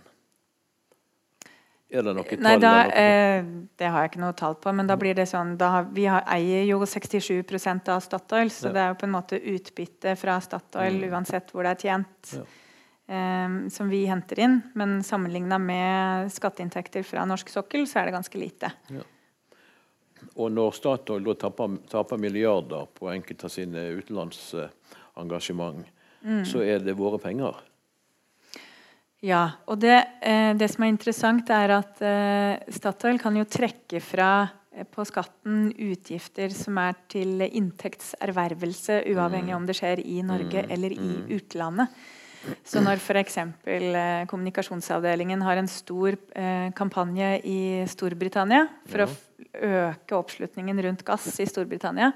Er 1.91 2.03
det 2.03 2.13
noe 2.17 2.25
tall? 2.27 2.41
Nei, 2.43 2.57
da, 2.59 2.71
eller 2.83 2.89
noe? 2.91 2.99
eh, 2.99 3.45
det 3.79 3.91
har 3.95 4.03
jeg 4.05 4.11
ikke 4.11 4.23
noe 4.25 4.35
tall 4.39 4.57
på, 4.59 4.73
men 4.75 4.89
da 4.91 4.97
blir 4.99 5.15
det 5.15 5.29
sånn 5.31 5.53
da, 5.59 5.83
Vi 5.95 6.05
har, 6.11 6.25
eier 6.35 6.65
jo 6.67 6.81
67% 6.83 7.89
av 7.95 8.01
Statoil, 8.03 8.51
så 8.51 8.67
Ja. 8.69 8.73
det 8.73 8.81
er 8.83 8.89
jo 8.89 8.99
på 9.03 9.07
en 9.07 9.15
måte 9.15 9.39
utbytte 9.41 10.17
fra 10.19 10.41
Statoil 10.41 10.99
Mm. 11.05 11.11
uansett 11.13 11.51
hvor 11.53 11.63
det 11.63 11.77
er 11.77 11.89
tjent, 11.89 12.33
Ja. 12.35 12.43
eh, 13.15 13.69
som 13.71 13.89
vi 13.89 14.05
henter 14.07 14.39
inn. 14.39 14.63
Men 14.75 15.01
sammenligna 15.03 15.59
med 15.61 16.31
skatteinntekter 16.33 17.05
fra 17.05 17.25
norsk 17.25 17.49
sokkel, 17.49 17.87
så 17.87 18.01
er 18.03 18.07
det 18.11 18.15
ganske 18.15 18.35
lite. 18.39 18.73
Og 20.37 20.51
når 20.53 20.75
Statoil 20.77 21.25
da 21.25 21.35
taper, 21.47 21.79
taper 21.91 22.21
milliarder 22.21 22.89
på 22.97 23.09
enkelte 23.13 23.49
av 23.49 23.53
sine 23.53 23.89
utenlandsengasjement, 24.01 25.87
Mm. 26.27 26.45
så 26.49 26.63
er 26.65 26.81
det 26.83 26.97
våre 26.99 27.19
penger. 27.23 27.55
Ja, 29.25 29.51
og 29.67 29.79
det, 29.81 29.97
eh, 30.23 30.53
det 30.55 30.69
som 30.73 30.85
er 30.85 30.93
interessant, 30.93 31.49
er 31.51 31.73
at 31.79 32.03
eh, 32.05 32.73
Statoil 32.73 33.19
kan 33.19 33.37
jo 33.39 33.47
trekke 33.49 34.01
fra 34.05 34.49
eh, 34.73 34.85
på 34.85 35.07
skatten 35.09 35.71
utgifter 35.73 36.53
som 36.53 36.79
er 36.83 36.99
til 37.09 37.47
inntektservervelse, 37.47 39.05
uavhengig 39.15 39.57
om 39.57 39.67
det 39.67 39.79
skjer 39.79 40.03
i 40.05 40.21
Norge 40.27 40.67
Mm, 40.67 40.73
eller 40.77 40.93
i 40.93 41.13
mm. 41.15 41.27
utlandet. 41.39 41.89
Så 42.67 42.81
når 42.85 43.01
f.eks. 43.01 43.39
Eh, 43.39 44.27
kommunikasjonsavdelingen 44.31 45.43
har 45.43 45.61
en 45.61 45.69
stor 45.71 46.17
eh, 46.37 46.71
kampanje 46.77 47.41
i 47.45 47.61
Storbritannia 47.91 48.67
for 48.87 49.05
Ja. 49.05 49.07
å 49.07 49.17
øke 49.57 50.19
oppslutningen 50.19 50.83
rundt 50.83 51.05
gass 51.05 51.29
i 51.41 51.47
Storbritannia, 51.49 52.13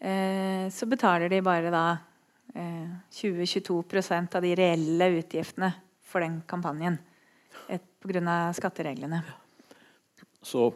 eh, 0.00 0.68
så 0.72 0.88
betaler 0.88 1.28
de 1.28 1.40
bare 1.44 1.70
da 1.70 1.84
eh, 2.54 2.88
20-22 3.12 4.34
av 4.34 4.42
de 4.42 4.54
reelle 4.56 5.10
utgiftene 5.20 5.74
for 6.02 6.20
den 6.20 6.42
kampanjen 6.46 6.98
pga. 8.06 8.52
skattereglene. 8.54 9.22
Så 10.42 10.72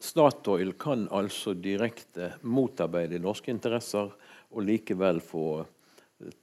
Statoil 0.00 0.72
kan 0.76 1.06
altså 1.12 1.54
direkte 1.54 2.34
motarbeide 2.42 3.20
norske 3.22 3.52
interesser 3.52 4.10
og 4.54 4.62
likevel 4.64 5.20
få 5.24 5.64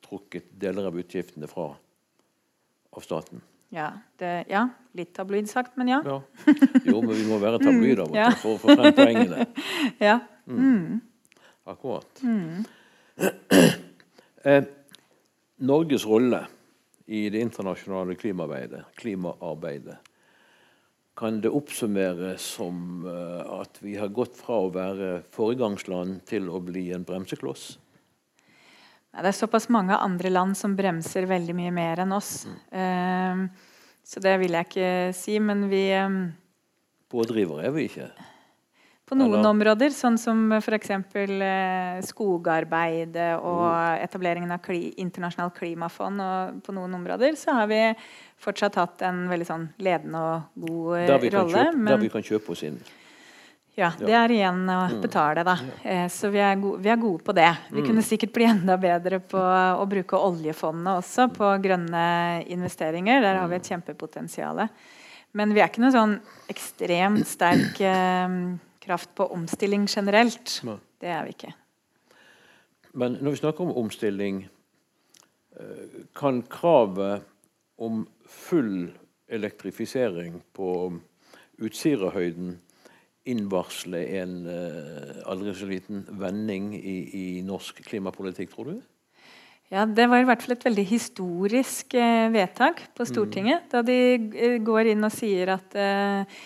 trukket 0.03 0.51
deler 0.61 0.89
av 0.89 0.99
utgiftene 0.99 1.49
fra 1.49 1.71
av 2.91 3.05
staten. 3.05 3.41
Ja, 3.71 3.91
det, 4.19 4.31
ja 4.51 4.67
litt 4.97 5.13
tabloid 5.15 5.47
sagt, 5.49 5.77
men 5.79 5.87
ja. 5.93 6.01
Ja. 6.05 6.17
Jo, 6.83 6.99
men 6.99 7.15
vi 7.15 7.23
må 7.29 7.39
være 7.41 7.61
tabloid 7.65 8.03
av 8.03 8.15
Ja. 8.17 8.27
for 8.41 8.57
å 8.57 8.61
få 8.61 8.75
frem 8.75 8.95
poengene. 8.97 9.47
ja. 10.09 10.19
Mm. 10.47 10.99
Akkurat. 11.71 12.23
Mm. 12.25 12.65
Eh, 14.41 14.63
Norges 15.61 16.01
rolle 16.09 16.39
i 17.05 17.19
det 17.29 17.43
internasjonale 17.45 18.15
klimaarbeidet, 18.17 18.79
klimaarbeidet 18.97 19.99
kan 21.21 21.37
det 21.43 21.51
oppsummeres 21.53 22.41
som 22.55 23.05
eh, 23.05 23.41
at 23.61 23.77
vi 23.83 23.93
har 23.99 24.09
gått 24.09 24.39
fra 24.39 24.57
å 24.63 24.71
være 24.73 25.19
foregangsland 25.35 26.23
til 26.25 26.49
å 26.49 26.57
bli 26.65 26.87
en 26.95 27.05
bremsekloss? 27.05 27.75
Det 29.11 29.27
er 29.27 29.35
såpass 29.35 29.67
mange 29.69 29.97
andre 29.97 30.31
land 30.31 30.55
som 30.55 30.75
bremser 30.75 31.27
veldig 31.27 31.55
mye 31.57 31.71
mer 31.75 31.99
enn 32.05 32.13
oss. 32.15 32.45
Mm. 32.71 33.49
så 34.07 34.21
det 34.23 34.37
vil 34.39 34.55
jeg 34.55 34.69
ikke 34.69 34.91
si. 35.13 35.39
Men 35.39 35.65
vi 35.69 35.89
ehm, 35.91 36.21
Pådrivere 37.11 37.67
er 37.67 37.73
vi 37.75 37.89
ikke. 37.89 38.07
På 39.11 39.17
noen 39.19 39.33
Eller- 39.41 39.49
områder, 39.49 39.91
sånn 39.91 40.15
som 40.17 40.53
f.eks. 40.55 40.89
Eh, 40.95 41.99
skogarbeidet 42.07 43.33
og 43.43 43.65
etableringen 43.99 44.53
av 44.55 44.61
kli, 44.63 44.93
internasjonalt 45.03 45.57
klimafond, 45.57 46.23
og 46.23 46.61
på 46.63 46.71
noen 46.71 46.95
områder 46.95 47.35
så 47.35 47.57
har 47.57 47.67
vi 47.67 47.81
fortsatt 48.39 48.79
hatt 48.79 49.03
en 49.03 49.25
veldig 49.27 49.49
sånn 49.49 49.67
ledende 49.83 50.15
og 50.15 50.63
god 50.63 50.95
eh, 51.01 51.29
rolle. 51.35 51.65
der 51.75 51.97
vi 51.99 52.13
kan 52.15 52.23
kjøpe 52.23 52.55
oss 52.55 52.63
inn. 52.63 52.79
Ja, 53.75 53.91
det 53.97 54.13
er 54.13 54.29
igjen 54.35 54.65
å 54.69 54.79
Mm. 54.91 55.01
betale, 55.01 55.43
da. 55.43 55.55
Eh, 55.83 56.07
så 56.07 56.29
vi 56.31 56.39
er, 56.39 56.55
gode, 56.59 56.81
vi 56.83 56.89
er 56.89 56.97
gode 56.97 57.23
på 57.23 57.33
det. 57.33 57.57
Vi 57.71 57.81
Mm. 57.81 57.87
kunne 57.87 58.03
sikkert 58.03 58.33
bli 58.33 58.45
enda 58.45 58.77
bedre 58.77 59.19
på 59.19 59.37
å 59.39 59.87
bruke 59.87 60.17
oljefondet 60.19 60.97
også 60.99 61.29
på 61.33 61.61
grønne 61.63 62.45
investeringer. 62.47 63.21
Der 63.21 63.39
har 63.39 63.47
vi 63.47 63.55
et 63.55 63.63
kjempepotensial. 63.69 64.69
Men 65.33 65.53
vi 65.53 65.61
er 65.61 65.67
ikke 65.69 65.79
noe 65.79 65.91
sånn 65.91 66.19
ekstremt 66.49 67.25
sterk 67.25 67.79
eh, 67.81 68.57
kraft 68.81 69.15
på 69.15 69.31
omstilling 69.31 69.87
generelt. 69.87 70.61
Det 70.99 71.07
er 71.09 71.23
vi 71.23 71.29
ikke. 71.31 71.53
Men 72.93 73.15
når 73.21 73.31
vi 73.31 73.37
snakker 73.37 73.61
om 73.61 73.71
omstilling, 73.85 74.49
eh, 75.57 76.03
kan 76.13 76.41
kravet 76.43 77.23
om 77.79 78.05
full 78.27 78.91
elektrifisering 79.29 80.41
på 80.53 80.99
Utsirahøyden 81.61 82.57
innvarsle 83.29 84.01
en 84.21 84.37
eh, 84.49 85.19
aldri 85.29 85.53
så 85.57 85.67
liten 85.69 86.05
vending 86.21 86.71
i, 86.77 86.95
i 87.13 87.25
norsk 87.45 87.83
klimapolitikk, 87.85 88.53
tror 88.55 88.71
du? 88.71 88.79
Ja, 89.71 89.85
Det 89.85 90.07
var 90.11 90.19
i 90.19 90.25
hvert 90.27 90.41
fall 90.43 90.57
et 90.57 90.65
veldig 90.67 90.87
historisk 90.89 91.93
eh, 91.95 92.27
vedtak 92.33 92.81
på 92.97 93.05
Stortinget. 93.07 93.69
Da 93.71 93.83
de 93.85 93.99
eh, 94.17 94.57
går 94.59 94.91
inn 94.91 95.07
og 95.07 95.13
sier 95.15 95.53
at 95.53 95.77
eh, 95.77 96.41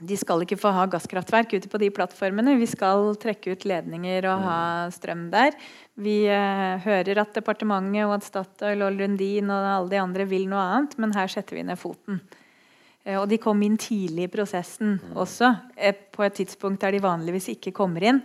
de 0.00 0.16
skal 0.16 0.44
ikke 0.44 0.58
få 0.60 0.70
ha 0.72 0.86
gasskraftverk 0.88 1.56
ute 1.58 1.68
på 1.68 1.80
de 1.82 1.90
plattformene. 1.92 2.56
Vi 2.60 2.68
skal 2.70 3.10
trekke 3.20 3.52
ut 3.56 3.66
ledninger 3.68 4.28
og 4.30 4.44
ha 4.46 4.60
strøm 4.94 5.26
der. 5.32 5.56
Vi 6.00 6.22
eh, 6.30 6.76
hører 6.86 7.24
at 7.24 7.34
departementet 7.36 8.06
og 8.06 8.14
at 8.16 8.28
Statoil 8.28 8.86
og 8.86 8.96
Lundin 8.96 9.50
og 9.52 9.66
alle 9.74 9.92
de 9.92 10.00
andre 10.00 10.28
vil 10.30 10.46
noe 10.52 10.62
annet, 10.62 10.96
men 11.00 11.16
her 11.16 11.32
setter 11.32 11.58
vi 11.58 11.66
ned 11.68 11.80
foten. 11.80 12.22
Eh, 13.04 13.16
Og 13.16 13.28
de 13.30 13.38
kom 13.40 13.60
inn 13.64 13.78
tidlig 13.80 14.26
i 14.26 14.32
prosessen 14.32 14.98
også, 15.16 15.48
eh, 15.76 15.94
på 16.12 16.24
et 16.24 16.34
tidspunkt 16.36 16.80
der 16.80 16.92
de 16.92 17.00
vanligvis 17.00 17.48
ikke 17.54 17.72
kommer 17.72 18.02
inn. 18.04 18.22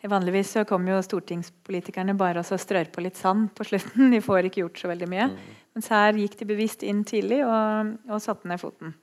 Eh, 0.00 0.08
Vanligvis 0.08 0.54
så 0.56 0.64
kommer 0.66 0.94
jo 0.94 1.02
stortingspolitikerne 1.04 2.16
bare 2.16 2.40
og 2.40 2.60
strør 2.60 2.90
på 2.92 3.04
litt 3.04 3.16
sand 3.16 3.50
på 3.54 3.64
slutten. 3.64 4.10
De 4.14 4.20
får 4.20 4.48
ikke 4.48 4.62
gjort 4.64 4.80
så 4.80 4.88
veldig 4.88 5.08
mye. 5.08 5.28
Mens 5.74 5.88
her 5.88 6.12
gikk 6.12 6.38
de 6.38 6.44
bevisst 6.48 6.82
inn 6.86 7.04
tidlig 7.04 7.42
og, 7.44 7.98
og 8.08 8.22
satte 8.22 8.48
ned 8.48 8.60
foten. 8.60 8.94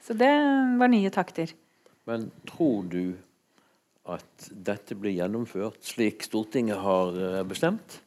Så 0.00 0.14
det 0.16 0.30
var 0.78 0.88
nye 0.88 1.10
takter. 1.10 1.52
Men 2.06 2.30
tror 2.46 2.84
du 2.90 3.16
at 4.10 4.48
dette 4.50 4.96
blir 4.98 5.14
gjennomført 5.16 5.82
slik 5.84 6.24
Stortinget 6.26 6.80
har 6.82 7.44
bestemt? 7.48 8.00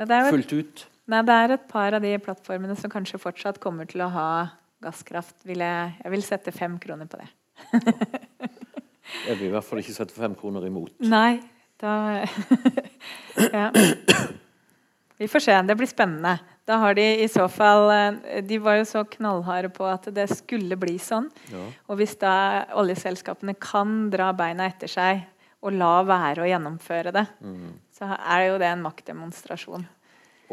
Er 0.00 0.30
Fullt 0.30 0.52
ut? 0.52 0.86
Nei, 1.10 1.20
det 1.26 1.34
er 1.34 1.52
et 1.56 1.68
par 1.68 1.92
av 1.92 2.02
de 2.02 2.12
plattformene 2.22 2.76
som 2.78 2.90
kanskje 2.90 3.18
fortsatt 3.20 3.58
kommer 3.60 3.88
til 3.90 4.00
å 4.04 4.08
ha 4.14 4.28
gasskraft. 4.82 5.36
Vil 5.48 5.58
jeg, 5.64 5.94
jeg 6.04 6.12
vil 6.14 6.22
sette 6.26 6.52
fem 6.56 6.78
kroner 6.82 7.06
på 7.10 7.20
det. 7.20 7.28
Jeg 9.26 9.36
vil 9.40 9.48
i 9.48 9.52
hvert 9.54 9.66
fall 9.66 9.80
ikke 9.82 9.94
sette 9.96 10.14
fem 10.16 10.34
kroner 10.38 10.64
imot. 10.68 10.92
Nei, 11.02 11.40
da 11.80 11.94
Ja. 13.56 13.70
Vi 15.20 15.26
får 15.28 15.42
se. 15.44 15.56
Det 15.68 15.74
blir 15.76 15.88
spennende. 15.90 16.38
Da 16.64 16.78
har 16.80 16.94
de 16.96 17.04
i 17.24 17.26
så 17.28 17.44
fall 17.52 17.90
eh, 17.92 18.38
De 18.46 18.56
var 18.62 18.78
jo 18.78 18.86
så 18.88 19.02
knallharde 19.04 19.68
på 19.74 19.84
at 19.90 20.06
det 20.16 20.28
skulle 20.32 20.78
bli 20.80 20.94
sånn. 21.02 21.26
Ja. 21.52 21.66
Og 21.90 21.98
hvis 22.00 22.14
da 22.20 22.32
oljeselskapene 22.80 23.52
kan 23.60 24.06
dra 24.12 24.30
beina 24.36 24.68
etter 24.70 24.88
seg 24.88 25.26
og 25.60 25.74
la 25.76 25.98
være 26.08 26.46
å 26.46 26.48
gjennomføre 26.48 27.12
det, 27.12 27.26
Mm. 27.44 27.74
så 27.92 28.06
er 28.16 28.46
jo 28.46 28.54
det 28.62 28.70
en 28.70 28.80
maktdemonstrasjon. 28.86 29.82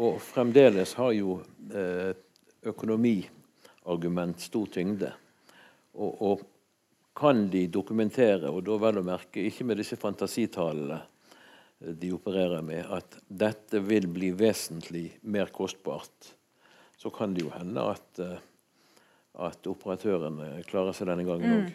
Og 0.04 0.18
fremdeles 0.20 0.92
har 0.98 1.14
jo 1.16 1.38
eh, 1.72 2.12
økonomiargument 3.88 4.40
stor 4.40 4.66
tyngde. 4.66 5.12
Og, 5.94 6.22
og 6.22 6.42
kan 7.16 7.48
de 7.50 7.66
dokumentere, 7.66 8.50
og 8.50 8.62
da 8.64 8.76
vel 8.78 9.00
å 9.00 9.06
merke 9.06 9.42
ikke 9.42 9.64
med 9.64 9.78
disse 9.80 9.96
fantasitallene 9.98 11.00
eh, 11.80 11.94
de 11.94 12.12
opererer 12.12 12.62
med, 12.62 12.84
at 12.86 13.18
dette 13.26 13.80
vil 13.80 14.06
bli 14.06 14.30
vesentlig 14.32 15.18
mer 15.22 15.50
kostbart, 15.50 16.34
så 16.98 17.10
kan 17.10 17.34
det 17.34 17.44
jo 17.46 17.50
hende 17.54 17.82
at, 17.94 18.20
eh, 18.22 18.38
at 19.38 19.66
operatørene 19.66 20.62
klarer 20.68 20.94
seg 20.94 21.08
denne 21.10 21.26
gangen 21.26 21.58
òg. 21.62 21.74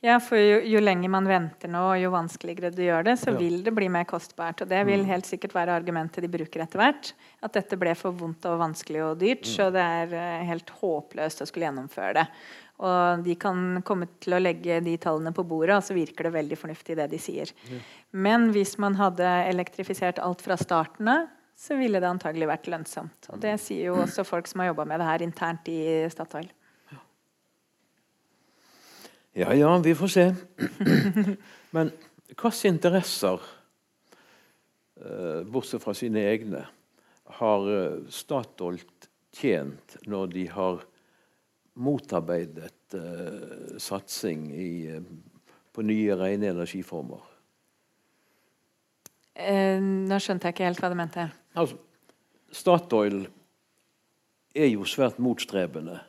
Ja, 0.00 0.14
for 0.24 0.40
jo, 0.40 0.60
jo 0.64 0.80
lenger 0.80 1.10
man 1.12 1.26
venter 1.28 1.68
nå, 1.68 1.80
og 1.92 1.98
jo 2.00 2.08
vanskeligere 2.14 2.70
du 2.72 2.80
gjør 2.86 3.04
det, 3.04 3.18
så 3.20 3.34
Ja. 3.34 3.38
vil 3.38 3.58
det 3.62 3.74
bli 3.76 3.88
mer 3.92 4.06
kostbart. 4.08 4.62
Og 4.62 4.68
det 4.68 4.86
vil 4.86 5.04
helt 5.04 5.26
sikkert 5.28 5.52
være 5.52 5.76
argumentet 5.76 6.22
de 6.24 6.28
bruker 6.28 6.62
etter 6.64 6.80
hvert. 6.80 7.12
At 7.42 7.52
dette 7.52 7.76
ble 7.78 7.92
for 7.94 8.12
vondt 8.16 8.46
og 8.48 8.58
vanskelig 8.62 9.02
og 9.04 9.18
dyrt, 9.20 9.44
så 9.44 9.68
det 9.70 9.84
er 9.84 10.14
eh, 10.16 10.44
helt 10.48 10.70
håpløst 10.80 11.42
å 11.44 11.46
skulle 11.46 11.68
gjennomføre 11.68 12.14
det. 12.14 12.26
Og 12.80 13.24
de 13.24 13.34
kan 13.36 13.82
komme 13.84 14.08
til 14.24 14.32
å 14.32 14.40
legge 14.40 14.80
de 14.82 14.96
tallene 14.96 15.34
på 15.36 15.44
bordet, 15.46 15.76
og 15.76 15.82
så 15.84 15.92
virker 15.92 16.24
det 16.24 16.32
veldig 16.32 16.56
fornuftig 16.56 16.96
det 16.96 17.10
de 17.10 17.18
sier. 17.18 17.52
Men 18.10 18.50
hvis 18.52 18.78
man 18.78 18.94
hadde 18.96 19.28
elektrifisert 19.50 20.18
alt 20.18 20.40
fra 20.40 20.56
starten 20.56 21.06
av, 21.12 21.28
så 21.54 21.76
ville 21.76 22.00
det 22.00 22.08
antagelig 22.08 22.48
vært 22.48 22.70
lønnsomt. 22.72 23.28
Og 23.34 23.38
det 23.38 23.58
sier 23.60 23.90
jo 23.90 23.96
også 24.00 24.24
folk 24.24 24.46
som 24.48 24.60
har 24.62 24.70
jobba 24.72 24.86
med 24.86 24.98
det 25.02 25.06
her 25.10 25.18
internt 25.26 25.68
i 25.68 26.08
Statoil. 26.08 26.48
Ja 29.32 29.54
ja, 29.54 29.78
vi 29.78 29.94
får 29.94 30.08
se. 30.08 30.34
Men 31.74 31.92
hvilke 32.30 32.68
interesser, 32.68 33.42
eh, 34.98 35.42
bortsett 35.46 35.82
fra 35.82 35.94
sine 35.94 36.24
egne, 36.32 36.64
har 37.38 37.68
eh, 37.70 38.00
Statoil 38.10 38.80
tjent 39.36 39.96
når 40.10 40.32
de 40.34 40.46
har 40.50 40.82
motarbeidet 41.78 42.98
eh, 42.98 43.78
satsing 43.78 44.48
i, 44.50 44.98
på 45.70 45.86
nye, 45.86 46.18
rene 46.18 46.50
energiformer? 46.50 47.22
Eh, 49.38 49.78
nå 49.78 50.18
skjønte 50.18 50.50
jeg 50.50 50.58
ikke 50.58 50.68
helt 50.72 50.82
hva 50.82 50.90
du 50.90 50.98
mente. 50.98 51.30
Altså, 51.54 51.78
Statoil 52.50 53.22
er 54.58 54.72
jo 54.72 54.82
svært 54.90 55.22
motstrebende 55.22 56.00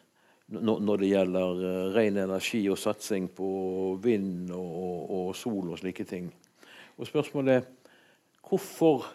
når, 0.52 1.02
det 1.02 1.12
gjelder 1.14 1.64
uh, 1.64 1.94
ren 1.96 2.18
energi 2.26 2.66
og 2.72 2.80
satsing 2.80 3.30
på 3.36 3.50
vind 4.04 4.52
og, 4.52 4.72
og, 4.84 5.02
og 5.18 5.36
sol 5.40 5.72
og 5.72 5.80
slike 5.80 6.06
ting. 6.10 6.28
Og 7.00 7.08
spørsmålet 7.08 7.62
er 7.62 7.68
hvorfor 8.48 9.08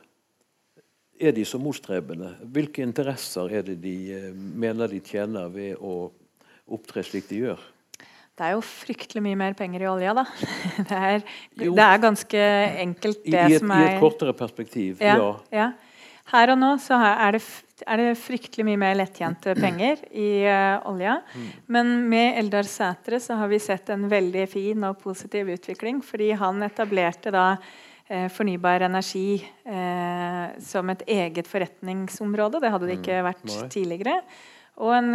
er 1.20 1.32
de 1.36 1.44
så 1.44 1.58
motstrebende? 1.60 2.34
Hvilke 2.52 2.84
interesser 2.84 3.52
er 3.58 3.64
det 3.66 3.78
de 3.82 3.96
eh, 4.16 4.28
mener 4.34 4.90
de 4.90 5.00
tjener 5.04 5.48
ved 5.52 5.80
å 5.80 6.10
opptre 6.72 7.04
slik 7.06 7.28
de 7.30 7.42
gjør? 7.44 7.64
Det 8.36 8.44
er 8.44 8.52
jo 8.52 8.62
fryktelig 8.68 9.22
mye 9.24 9.38
mer 9.40 9.54
penger 9.56 9.86
i 9.86 9.88
olja, 9.88 10.12
da. 10.16 10.26
Det 10.90 10.96
er, 10.96 11.22
det 11.56 11.84
er 11.86 12.02
ganske 12.02 12.42
enkelt, 12.82 13.22
I, 13.24 13.32
det 13.32 13.44
et, 13.46 13.60
som 13.62 13.72
I 13.72 13.78
er 13.78 13.92
et 13.94 14.02
kortere 14.02 14.34
perspektiv, 14.36 15.00
ja, 15.00 15.16
ja. 15.16 15.30
ja. 15.56 15.70
Her 16.34 16.52
og 16.52 16.58
nå 16.60 16.74
så 16.82 16.98
er 16.98 17.38
det, 17.38 17.42
er 17.84 18.00
det 18.00 18.12
fryktelig 18.16 18.64
mye 18.64 18.78
mer 18.80 18.94
lettjente 18.96 19.52
penger 19.58 20.00
i 20.16 20.46
uh, 20.48 20.80
olja. 20.88 21.18
Mm. 21.34 21.48
Men 21.74 21.90
med 22.08 22.38
Eldar 22.40 22.68
Sætre 22.70 23.20
så 23.20 23.36
har 23.36 23.50
vi 23.52 23.58
sett 23.60 23.90
en 23.92 24.06
veldig 24.08 24.46
fin 24.48 24.86
og 24.88 24.96
positiv 25.02 25.50
utvikling. 25.52 26.00
Fordi 26.04 26.30
han 26.40 26.64
etablerte 26.64 27.34
da 27.34 27.44
eh, 28.08 28.30
fornybar 28.32 28.86
energi 28.88 29.42
eh, 29.42 30.56
som 30.64 30.94
et 30.94 31.04
eget 31.18 31.50
forretningsområde. 31.50 32.62
Det 32.64 32.72
hadde 32.72 32.88
det 32.88 32.98
ikke 33.02 33.20
vært 33.26 33.44
Mm. 33.46 33.68
Tidligere. 33.76 34.16
Og 34.80 34.92
en 34.92 35.12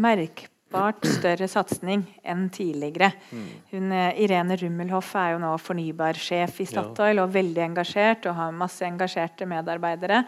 merkbart 0.00 1.04
større 1.08 1.46
satsing 1.48 2.02
enn 2.24 2.48
tidligere. 2.52 3.12
Mm. 3.32 3.46
Hun, 3.70 3.94
Irene 4.20 4.56
Rummelhoff 4.60 5.14
er 5.16 5.34
jo 5.34 5.44
nå 5.44 5.52
fornybarsjef 5.60 6.60
i 6.60 6.66
Ja. 6.66 6.72
Statoil 6.72 7.20
og 7.22 7.32
veldig 7.32 7.64
engasjert 7.70 8.28
og 8.28 8.36
har 8.36 8.52
masse 8.52 8.84
engasjerte 8.84 9.48
medarbeidere. 9.48 10.24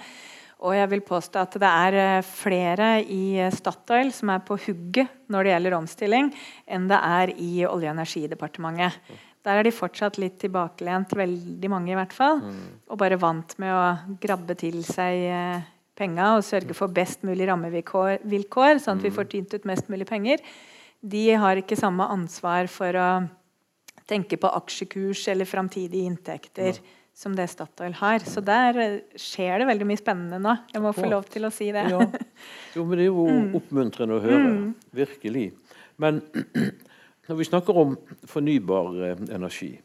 Og 0.64 0.72
jeg 0.72 0.88
vil 0.94 1.02
påstå 1.04 1.42
at 1.44 1.58
det 1.60 1.68
er 1.68 1.98
eh, 2.00 2.24
flere 2.24 2.88
i 3.02 3.36
eh, 3.42 3.52
Statoil 3.52 4.10
som 4.16 4.32
er 4.32 4.40
på 4.46 4.56
hugget 4.64 5.12
når 5.32 5.44
det 5.44 5.52
gjelder 5.52 5.76
omstilling, 5.76 6.30
enn 6.64 6.88
det 6.88 7.00
er 7.04 7.32
i 7.36 7.50
Olje- 7.68 7.90
og 7.90 7.98
energidepartementet. 7.98 8.96
Der 9.44 9.60
er 9.60 9.66
de 9.66 9.74
fortsatt 9.76 10.16
litt 10.16 10.38
tilbakelent, 10.40 11.12
veldig 11.12 11.68
mange 11.68 11.92
i 11.92 11.98
hvert 11.98 12.14
fall. 12.16 12.40
Og 12.88 12.96
bare 13.00 13.20
vant 13.20 13.52
med 13.60 13.74
å 13.76 14.16
grabbe 14.22 14.56
til 14.56 14.80
seg 14.88 15.26
eh, 15.28 15.66
penga 15.94 16.32
og 16.38 16.46
sørge 16.46 16.74
for 16.76 16.92
best 16.92 17.26
mulig 17.28 17.50
rammevilkår, 17.50 18.24
vilkår, 18.24 18.80
sånn 18.80 19.02
at 19.02 19.04
vi 19.04 19.12
får 19.14 19.28
tynt 19.34 19.52
ut 19.54 19.68
mest 19.68 19.92
mulig 19.92 20.08
penger. 20.08 20.40
De 21.04 21.26
har 21.36 21.60
ikke 21.60 21.76
samme 21.76 22.08
ansvar 22.08 22.72
for 22.72 22.96
å 22.96 23.08
tenke 24.08 24.40
på 24.40 24.48
aksjekurs 24.48 25.28
eller 25.32 25.48
framtidige 25.48 26.08
inntekter 26.08 26.80
som 27.14 27.34
det 27.36 27.46
Statoil 27.52 27.94
har. 28.00 28.24
Så 28.26 28.42
der 28.44 28.78
eh, 28.82 28.96
skjer 29.20 29.62
det 29.62 29.68
veldig 29.70 29.86
mye 29.88 30.00
spennende 30.00 30.40
nå. 30.42 30.56
Jeg 30.74 30.82
må 30.82 30.92
få 30.96 31.06
lov 31.10 31.28
til 31.30 31.46
å 31.46 31.52
si 31.54 31.70
det. 31.74 31.86
Ja. 31.92 32.02
Jo, 32.74 32.82
men 32.82 32.98
det 32.98 33.04
er 33.04 33.12
jo 33.12 33.24
oppmuntrende 33.54 34.16
å 34.18 34.22
høre. 34.24 34.48
Virkelig. 34.98 35.44
Men 36.02 36.18
når 37.28 37.38
vi 37.38 37.46
snakker 37.46 37.78
om 37.78 37.94
fornybar 38.28 38.98
eh, 39.06 39.26
energi, 39.34 39.76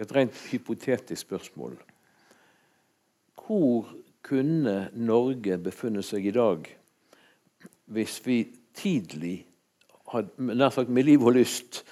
et 0.00 0.12
rent 0.16 0.36
hypotetisk 0.48 1.26
spørsmål 1.26 1.74
Hvor 3.36 3.90
kunne 4.24 4.76
Norge 4.96 5.58
befunnet 5.60 6.06
seg 6.06 6.30
i 6.30 6.32
dag 6.32 6.68
hvis 7.90 8.20
vi 8.24 8.36
tidlig, 8.78 9.46
hadde, 10.12 10.30
nær 10.38 10.70
sagt 10.70 10.92
med 10.94 11.08
liv 11.08 11.24
og 11.26 11.34
lyst, 11.34 11.82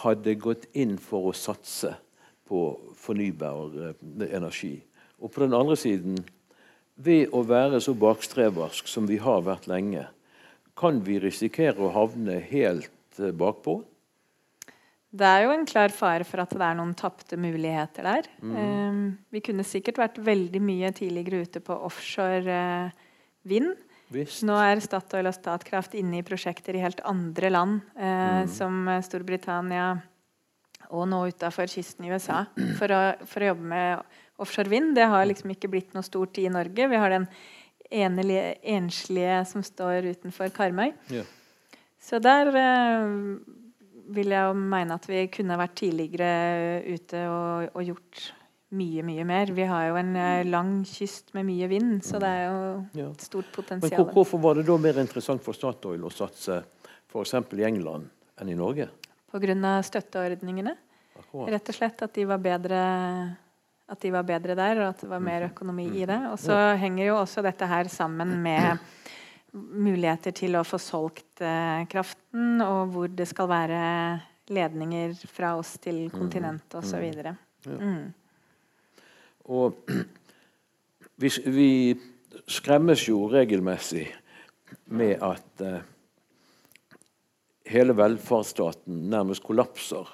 hadde 0.00 0.34
gått 0.40 0.64
inn 0.72 0.96
for 0.98 1.28
å 1.28 1.34
satse 1.36 1.92
på 2.48 2.64
fornybar 3.00 3.78
eh, 3.90 4.28
energi? 4.30 4.76
Og 5.22 5.32
på 5.32 5.44
den 5.44 5.54
andre 5.56 5.76
siden 5.78 6.18
ved 6.94 7.32
å 7.34 7.42
være 7.46 7.80
så 7.82 7.94
bakstreversk 7.98 8.88
som 8.90 9.08
vi 9.10 9.18
har 9.22 9.42
vært 9.46 9.66
lenge, 9.70 10.06
kan 10.78 11.00
vi 11.06 11.20
risikere 11.22 11.82
å 11.82 11.92
havne 11.94 12.38
helt 12.50 13.20
eh, 13.20 13.34
bakpå? 13.34 13.80
Det 15.14 15.26
er 15.30 15.44
jo 15.44 15.54
en 15.54 15.66
klar 15.66 15.92
fare 15.94 16.26
for 16.26 16.42
at 16.42 16.50
det 16.50 16.64
er 16.66 16.78
noen 16.78 16.94
tapte 16.98 17.38
muligheter 17.38 18.06
der. 18.06 18.28
Mm. 18.42 19.12
vi 19.30 19.42
kunne 19.46 19.66
sikkert 19.66 20.00
vært 20.00 20.16
veldig 20.18 20.62
mye 20.62 20.90
tidligere 20.94 21.46
ute 21.46 21.62
på 21.62 21.76
offshore 21.86 22.56
eh, 22.58 23.04
vind. 23.46 23.76
Visst. 24.14 24.42
Nå 24.46 24.56
er 24.58 24.82
Statoil 24.82 25.30
og 25.30 25.34
Statkraft 25.34 25.94
inne 25.98 26.18
i 26.20 26.26
prosjekter 26.26 26.74
i 26.76 26.82
helt 26.82 27.00
andre 27.08 27.50
land, 27.50 27.78
mm. 27.96 28.50
som 28.52 28.84
Storbritannia 29.02 29.86
og 30.94 31.08
nå 31.10 31.24
utafor 31.32 31.70
kysten 31.70 32.06
i 32.06 32.12
USA, 32.14 32.44
for 32.78 32.94
å, 32.94 33.02
for 33.28 33.44
å 33.44 33.50
jobbe 33.52 33.72
med 33.74 34.20
offshore 34.42 34.72
vind. 34.72 34.94
Det 34.96 35.08
har 35.10 35.26
liksom 35.28 35.52
ikke 35.54 35.70
blitt 35.72 35.94
noe 35.96 36.06
stort 36.06 36.38
i 36.42 36.48
Norge. 36.52 36.88
Vi 36.90 37.00
har 37.00 37.14
den 37.14 37.28
enelige, 37.94 38.54
enslige 38.74 39.42
som 39.50 39.64
står 39.66 40.10
utenfor 40.14 40.52
Karmøy. 40.54 40.94
Ja. 41.14 41.24
Så 42.04 42.20
der 42.22 42.50
eh, 42.60 43.12
vil 44.14 44.32
jeg 44.34 44.48
jo 44.48 44.56
mene 44.58 44.98
at 44.98 45.06
vi 45.08 45.26
kunne 45.32 45.58
vært 45.60 45.76
tidligere 45.80 46.82
ute 46.84 47.26
og, 47.30 47.70
og 47.72 47.86
gjort 47.86 48.24
mye, 48.74 49.04
mye 49.06 49.24
mer. 49.28 49.52
Vi 49.54 49.66
har 49.70 49.88
jo 49.88 49.98
en 50.00 50.12
eh, 50.18 50.46
lang 50.48 50.74
kyst 50.88 51.32
med 51.36 51.46
mye 51.48 51.68
vind, 51.70 51.96
så 52.04 52.20
det 52.22 52.30
er 52.30 52.44
jo 52.98 53.08
et 53.12 53.24
stort 53.24 53.50
potensial. 53.54 54.02
Men 54.02 54.12
hvorfor 54.16 54.42
var 54.42 54.58
det 54.58 54.66
da 54.68 54.76
mer 54.80 55.00
interessant 55.02 55.44
for 55.44 55.56
Statoil 55.56 56.04
å 56.04 56.12
satse 56.12 56.60
f.eks. 57.08 57.36
i 57.54 57.66
England 57.66 58.10
enn 58.42 58.50
i 58.50 58.58
Norge? 58.58 58.90
Pga. 59.34 59.72
støtteordningene. 59.82 60.76
Akkurat. 61.14 61.52
Rett 61.54 61.70
og 61.70 61.76
slett 61.76 62.04
at 62.06 62.14
de 62.14 62.26
var 62.28 62.42
bedre 62.42 62.82
at 63.84 64.00
de 64.00 64.10
var 64.14 64.24
bedre 64.24 64.56
der, 64.56 64.80
og 64.80 64.90
at 64.94 65.02
det 65.04 65.08
var 65.10 65.20
mer 65.20 65.48
økonomi 65.50 65.86
i 66.00 66.06
det. 66.08 66.18
Og 66.30 66.38
så 66.40 66.56
henger 66.80 67.10
jo 67.10 67.18
også 67.20 67.44
dette 67.44 67.68
her 67.68 67.90
sammen 67.92 68.38
med, 68.44 68.78
muligheter 69.54 70.34
til 70.34 70.56
å 70.58 70.64
få 70.66 70.80
solgt 70.82 71.38
eh, 71.44 71.84
kraften, 71.86 72.58
og 72.64 72.90
hvor 72.90 73.12
det 73.12 73.28
skal 73.30 73.46
være 73.46 73.82
ledninger 74.50 75.14
fra 75.30 75.52
oss 75.60 75.76
til 75.78 76.08
kontinentet 76.10 76.74
osv. 76.80 77.04
Ja. 77.22 77.36
Mm. 77.78 78.08
Og 79.54 79.78
vi, 81.22 81.30
vi 81.46 81.70
skremmes 82.50 83.06
jo 83.06 83.28
regelmessig 83.30 84.08
med 84.90 85.22
at 85.22 85.62
eh, 85.62 85.86
hele 87.70 87.94
velferdsstaten 87.96 89.06
nærmest 89.12 89.44
kollapser 89.46 90.08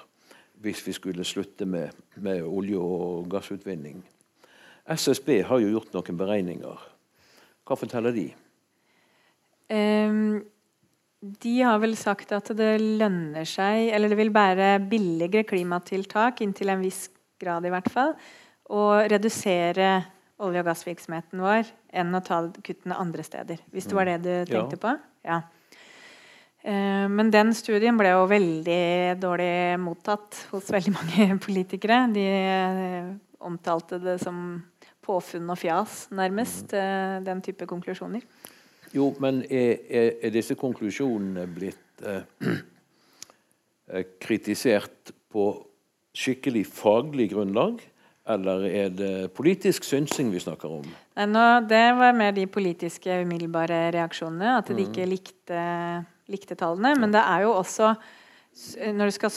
hvis 0.61 0.81
vi 0.85 0.93
skulle 0.93 1.25
slutte 1.25 1.65
med, 1.65 1.89
med 2.21 2.43
olje- 2.45 2.79
og 2.79 3.27
gassutvinning. 3.31 4.01
SSB 4.85 5.41
har 5.47 5.61
jo 5.61 5.71
gjort 5.75 5.93
noen 5.95 6.17
beregninger. 6.19 6.87
Hva 7.65 7.77
forteller 7.77 8.13
de? 8.15 8.27
Um, 9.71 10.41
de 11.21 11.53
har 11.61 11.79
vel 11.79 11.93
sagt 11.99 12.33
at 12.35 12.49
det 12.57 12.73
lønner 12.81 13.45
seg, 13.47 13.91
eller 13.93 14.11
det 14.11 14.17
vil 14.19 14.33
bære 14.33 14.73
billigere 14.89 15.45
klimatiltak 15.47 16.41
inntil 16.43 16.73
en 16.73 16.83
viss 16.83 17.05
grad 17.41 17.65
i 17.65 17.71
hvert 17.73 17.89
fall, 17.93 18.15
å 18.71 18.89
redusere 19.11 19.93
olje- 20.41 20.61
og 20.63 20.67
gassvirksomheten 20.71 21.41
vår 21.43 21.69
enn 22.01 22.17
å 22.17 22.23
ta 22.25 22.41
kuttene 22.65 22.97
andre 22.97 23.23
steder. 23.25 23.61
Hvis 23.71 23.89
det 23.89 23.97
var 23.97 24.09
det 24.09 24.21
du 24.25 24.31
tenkte 24.49 24.77
Ja. 24.77 24.81
på? 24.81 24.93
Ja. 25.25 25.41
Eh, 26.63 27.07
Men 27.09 27.31
den 27.33 27.53
studien 27.57 27.97
ble 27.97 28.11
jo 28.13 28.27
veldig 28.29 29.19
dårlig 29.21 29.79
mottatt 29.81 30.43
hos 30.51 30.69
veldig 30.73 30.93
mange 30.93 31.29
politikere. 31.45 32.03
De 32.13 32.25
eh, 32.27 33.11
omtalte 33.41 33.97
det 34.03 34.19
som 34.21 34.61
påfunn 35.01 35.49
og 35.49 35.57
fjas, 35.57 36.07
nærmest. 36.13 36.73
eh, 36.77 37.19
Den 37.25 37.41
type 37.41 37.65
konklusjoner. 37.65 38.21
Jo, 38.93 39.13
men 39.23 39.41
er, 39.49 39.79
er, 40.21 40.29
disse 40.35 40.55
konklusjonene 40.59 41.47
blitt 41.47 42.03
eh, 42.05 42.21
eh, 43.93 44.05
kritisert 44.21 45.13
på 45.31 45.47
skikkelig 46.13 46.65
faglig 46.67 47.29
grunnlag? 47.31 47.79
Eller 48.31 48.67
er 48.69 48.89
det 48.93 49.13
politisk 49.33 49.83
synsing 49.87 50.29
vi 50.31 50.39
snakker 50.43 50.69
om? 50.69 50.83
Nei, 51.17 51.25
nå, 51.25 51.45
det 51.67 51.85
var 51.97 52.13
mer 52.13 52.35
de 52.35 52.45
politiske 52.51 53.15
umiddelbare 53.23 53.87
reaksjonene. 53.95 54.59
At 54.59 54.69
de 54.69 54.83
ikke 54.85 55.07
likte, 55.09 55.63
likte 56.29 56.57
tallene. 56.59 56.93
Men 56.99 57.13
det 57.15 57.23
er 57.23 57.47
jo 57.47 57.55
også 57.55 57.95
Når 58.91 59.07
du 59.07 59.15
skal 59.15 59.31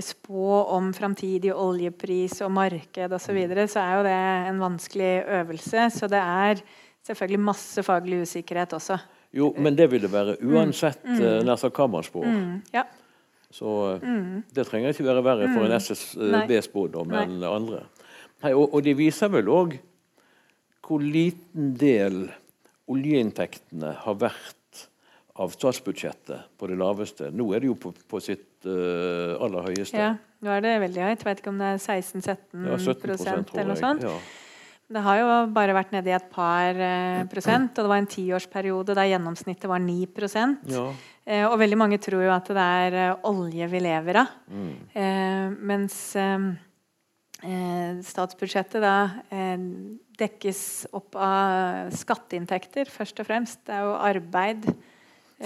spå 0.00 0.50
om 0.76 0.92
framtidig 0.94 1.50
oljepris 1.50 2.38
og 2.46 2.52
marked 2.54 3.12
osv., 3.12 3.26
så, 3.26 3.34
videre, 3.34 3.66
så 3.68 3.82
er 3.82 3.96
jo 3.96 4.04
det 4.06 4.18
en 4.48 4.60
vanskelig 4.62 5.12
øvelse. 5.40 5.88
Så 5.90 6.08
det 6.08 6.20
er 6.22 6.62
selvfølgelig 7.04 7.40
masse 7.40 7.82
faglig 7.82 8.22
usikkerhet 8.22 8.72
også. 8.78 8.98
Jo, 9.34 9.50
men 9.58 9.74
det 9.74 9.90
vil 9.90 10.04
det 10.06 10.12
være 10.12 10.36
uansett 10.46 11.02
mm. 11.02 11.42
nær 11.44 11.58
sagt 11.58 11.74
hva 11.76 11.88
man 11.90 12.06
spår. 12.06 12.26
Mm, 12.30 12.60
ja. 12.74 12.84
Så 13.54 13.98
mm. 14.02 14.44
det 14.54 14.66
trenger 14.66 14.94
ikke 14.94 15.06
være 15.06 15.24
verre 15.26 15.50
for 15.50 15.66
en 15.66 15.74
SSB-spådom 15.78 17.10
Nei. 17.10 17.26
enn 17.26 17.44
andre. 17.46 17.82
Nei, 18.42 18.54
og, 18.54 18.72
og 18.74 18.82
de 18.86 18.94
viser 18.98 19.30
vel 19.34 19.50
òg 19.50 19.76
hvor 20.84 21.02
liten 21.02 21.72
del 21.80 22.26
oljeinntektene 22.90 23.94
har 24.04 24.18
vært 24.20 24.58
av 25.34 25.50
statsbudsjettet 25.50 26.52
på 26.58 26.68
det 26.70 26.76
laveste. 26.78 27.32
Nå 27.34 27.48
er 27.54 27.64
det 27.64 27.72
jo 27.72 27.74
på, 27.80 27.90
på 28.08 28.20
sitt 28.22 28.66
uh, 28.68 29.34
aller 29.42 29.70
høyeste. 29.70 29.98
ja. 29.98 30.14
Nå 30.44 30.52
er 30.52 30.60
det 30.60 30.72
veldig 30.82 31.00
høyt. 31.00 31.22
Jeg 31.22 31.24
vet 31.24 31.38
ikke 31.40 31.52
om 31.54 31.60
det 31.62 31.68
er 31.72 31.78
16-17 31.80 32.66
Ja, 32.68 32.74
17 32.76 32.98
prosent 33.00 33.52
eller 33.54 33.70
noe 33.70 33.80
sånt. 33.80 34.02
Ja. 34.04 34.12
Det 34.92 35.00
har 35.06 35.16
jo 35.16 35.28
bare 35.56 35.72
vært 35.72 35.94
nede 35.94 36.10
i 36.10 36.12
et 36.12 36.26
par 36.28 36.76
eh, 36.76 37.22
prosent, 37.32 37.72
og 37.72 37.86
det 37.86 37.88
var 37.88 38.02
en 38.02 38.10
tiårsperiode 38.12 38.92
der 38.98 39.08
gjennomsnittet 39.14 39.64
var 39.70 39.80
9 39.80 40.10
prosent. 40.12 40.66
Ja. 40.68 40.84
Eh, 41.24 41.46
og 41.48 41.56
veldig 41.62 41.78
mange 41.80 41.98
tror 42.04 42.26
jo 42.26 42.34
at 42.34 42.50
det 42.52 42.68
er 42.84 43.16
olje 43.24 43.68
vi 43.72 43.80
lever 43.86 44.20
av. 44.20 44.36
Mm. 44.52 44.70
Eh, 45.00 45.58
mens 45.72 45.98
statsbudsjettet 48.04 48.80
da 48.80 48.96
eh, 49.32 49.64
dekkes 50.20 50.60
opp 50.96 51.16
av 51.20 51.90
skatteinntekter, 51.92 52.88
først 52.92 53.20
og 53.20 53.28
fremst. 53.28 53.64
Det 53.66 53.74
er 53.76 53.88
jo 53.88 53.96
arbeid. 53.96 54.68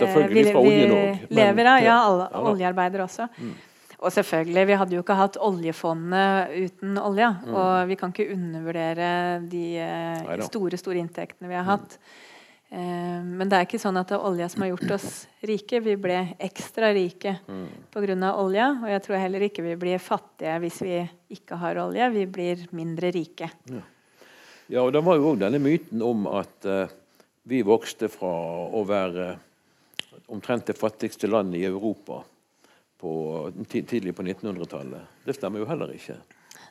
Eh, 0.06 0.12
Selvfølgelig 0.12 0.44
vi- 0.44 0.52
fra 0.52 0.60
oljen 0.60 1.18
lever 1.30 1.66
av. 1.66 1.80
Ja, 1.82 1.88
ja. 1.88 1.96
alle, 2.04 2.28
Ja 2.32 2.44
oljearbeidere 2.52 3.02
også. 3.08 3.28
Og 3.98 4.12
selvfølgelig, 4.14 4.66
vi 4.66 4.76
hadde 4.78 4.94
jo 4.94 5.02
ikke 5.02 5.16
hatt 5.18 5.36
oljefondet 5.42 6.52
uten 6.54 6.98
olja. 7.02 7.32
Og 7.50 7.88
vi 7.90 7.96
kan 7.98 8.12
ikke 8.14 8.30
undervurdere 8.32 9.40
de 9.50 9.64
eh, 9.82 10.22
Neida. 10.22 10.46
store, 10.46 10.78
store 10.78 11.02
inntektene 11.02 11.50
vi 11.50 11.58
har 11.58 11.66
hatt. 11.66 11.98
Eh, 12.70 12.78
men 13.24 13.48
det 13.48 13.56
er 13.56 13.64
ikke 13.66 13.80
sånn 13.80 13.96
at 13.98 14.10
det 14.12 14.18
er 14.18 14.26
olja 14.28 14.48
som 14.52 14.62
har 14.62 14.70
gjort 14.74 14.94
oss 14.98 15.26
rike. 15.42 15.80
Vi 15.82 15.96
ble 15.96 16.20
ekstra 16.38 16.92
rike 16.94 17.38
pga. 17.90 18.32
olja. 18.36 18.70
Og 18.84 18.88
jeg 18.92 19.02
tror 19.02 19.18
heller 19.18 19.40
ikke 19.48 19.64
vi 19.64 19.74
blir 19.80 19.98
fattige 19.98 20.58
hvis 20.62 20.80
vi 20.84 21.10
ikke 21.34 21.58
har 21.58 21.80
olje. 21.82 22.10
Vi 22.12 22.26
blir 22.26 22.66
mindre 22.70 23.10
rike. 23.10 23.50
Ja, 24.68 24.82
og 24.84 24.92
det 24.92 25.02
var 25.02 25.16
jo 25.16 25.32
òg 25.32 25.38
denne 25.40 25.58
myten 25.58 26.02
om 26.04 26.26
at 26.28 26.66
uh, 26.68 26.86
vi 27.48 27.62
vokste 27.64 28.10
fra 28.12 28.28
å 28.68 28.84
være 28.86 29.38
omtrent 30.28 30.68
det 30.68 30.76
fattigste 30.76 31.30
landet 31.30 31.62
i 31.62 31.68
Europa 31.68 32.22
på, 32.98 33.12
tidlig 33.68 34.14
på 34.16 34.24
1900-tallet. 34.26 35.18
Det 35.24 35.36
stemmer 35.36 35.62
jo 35.62 35.68
heller 35.70 35.92
ikke. 35.94 36.18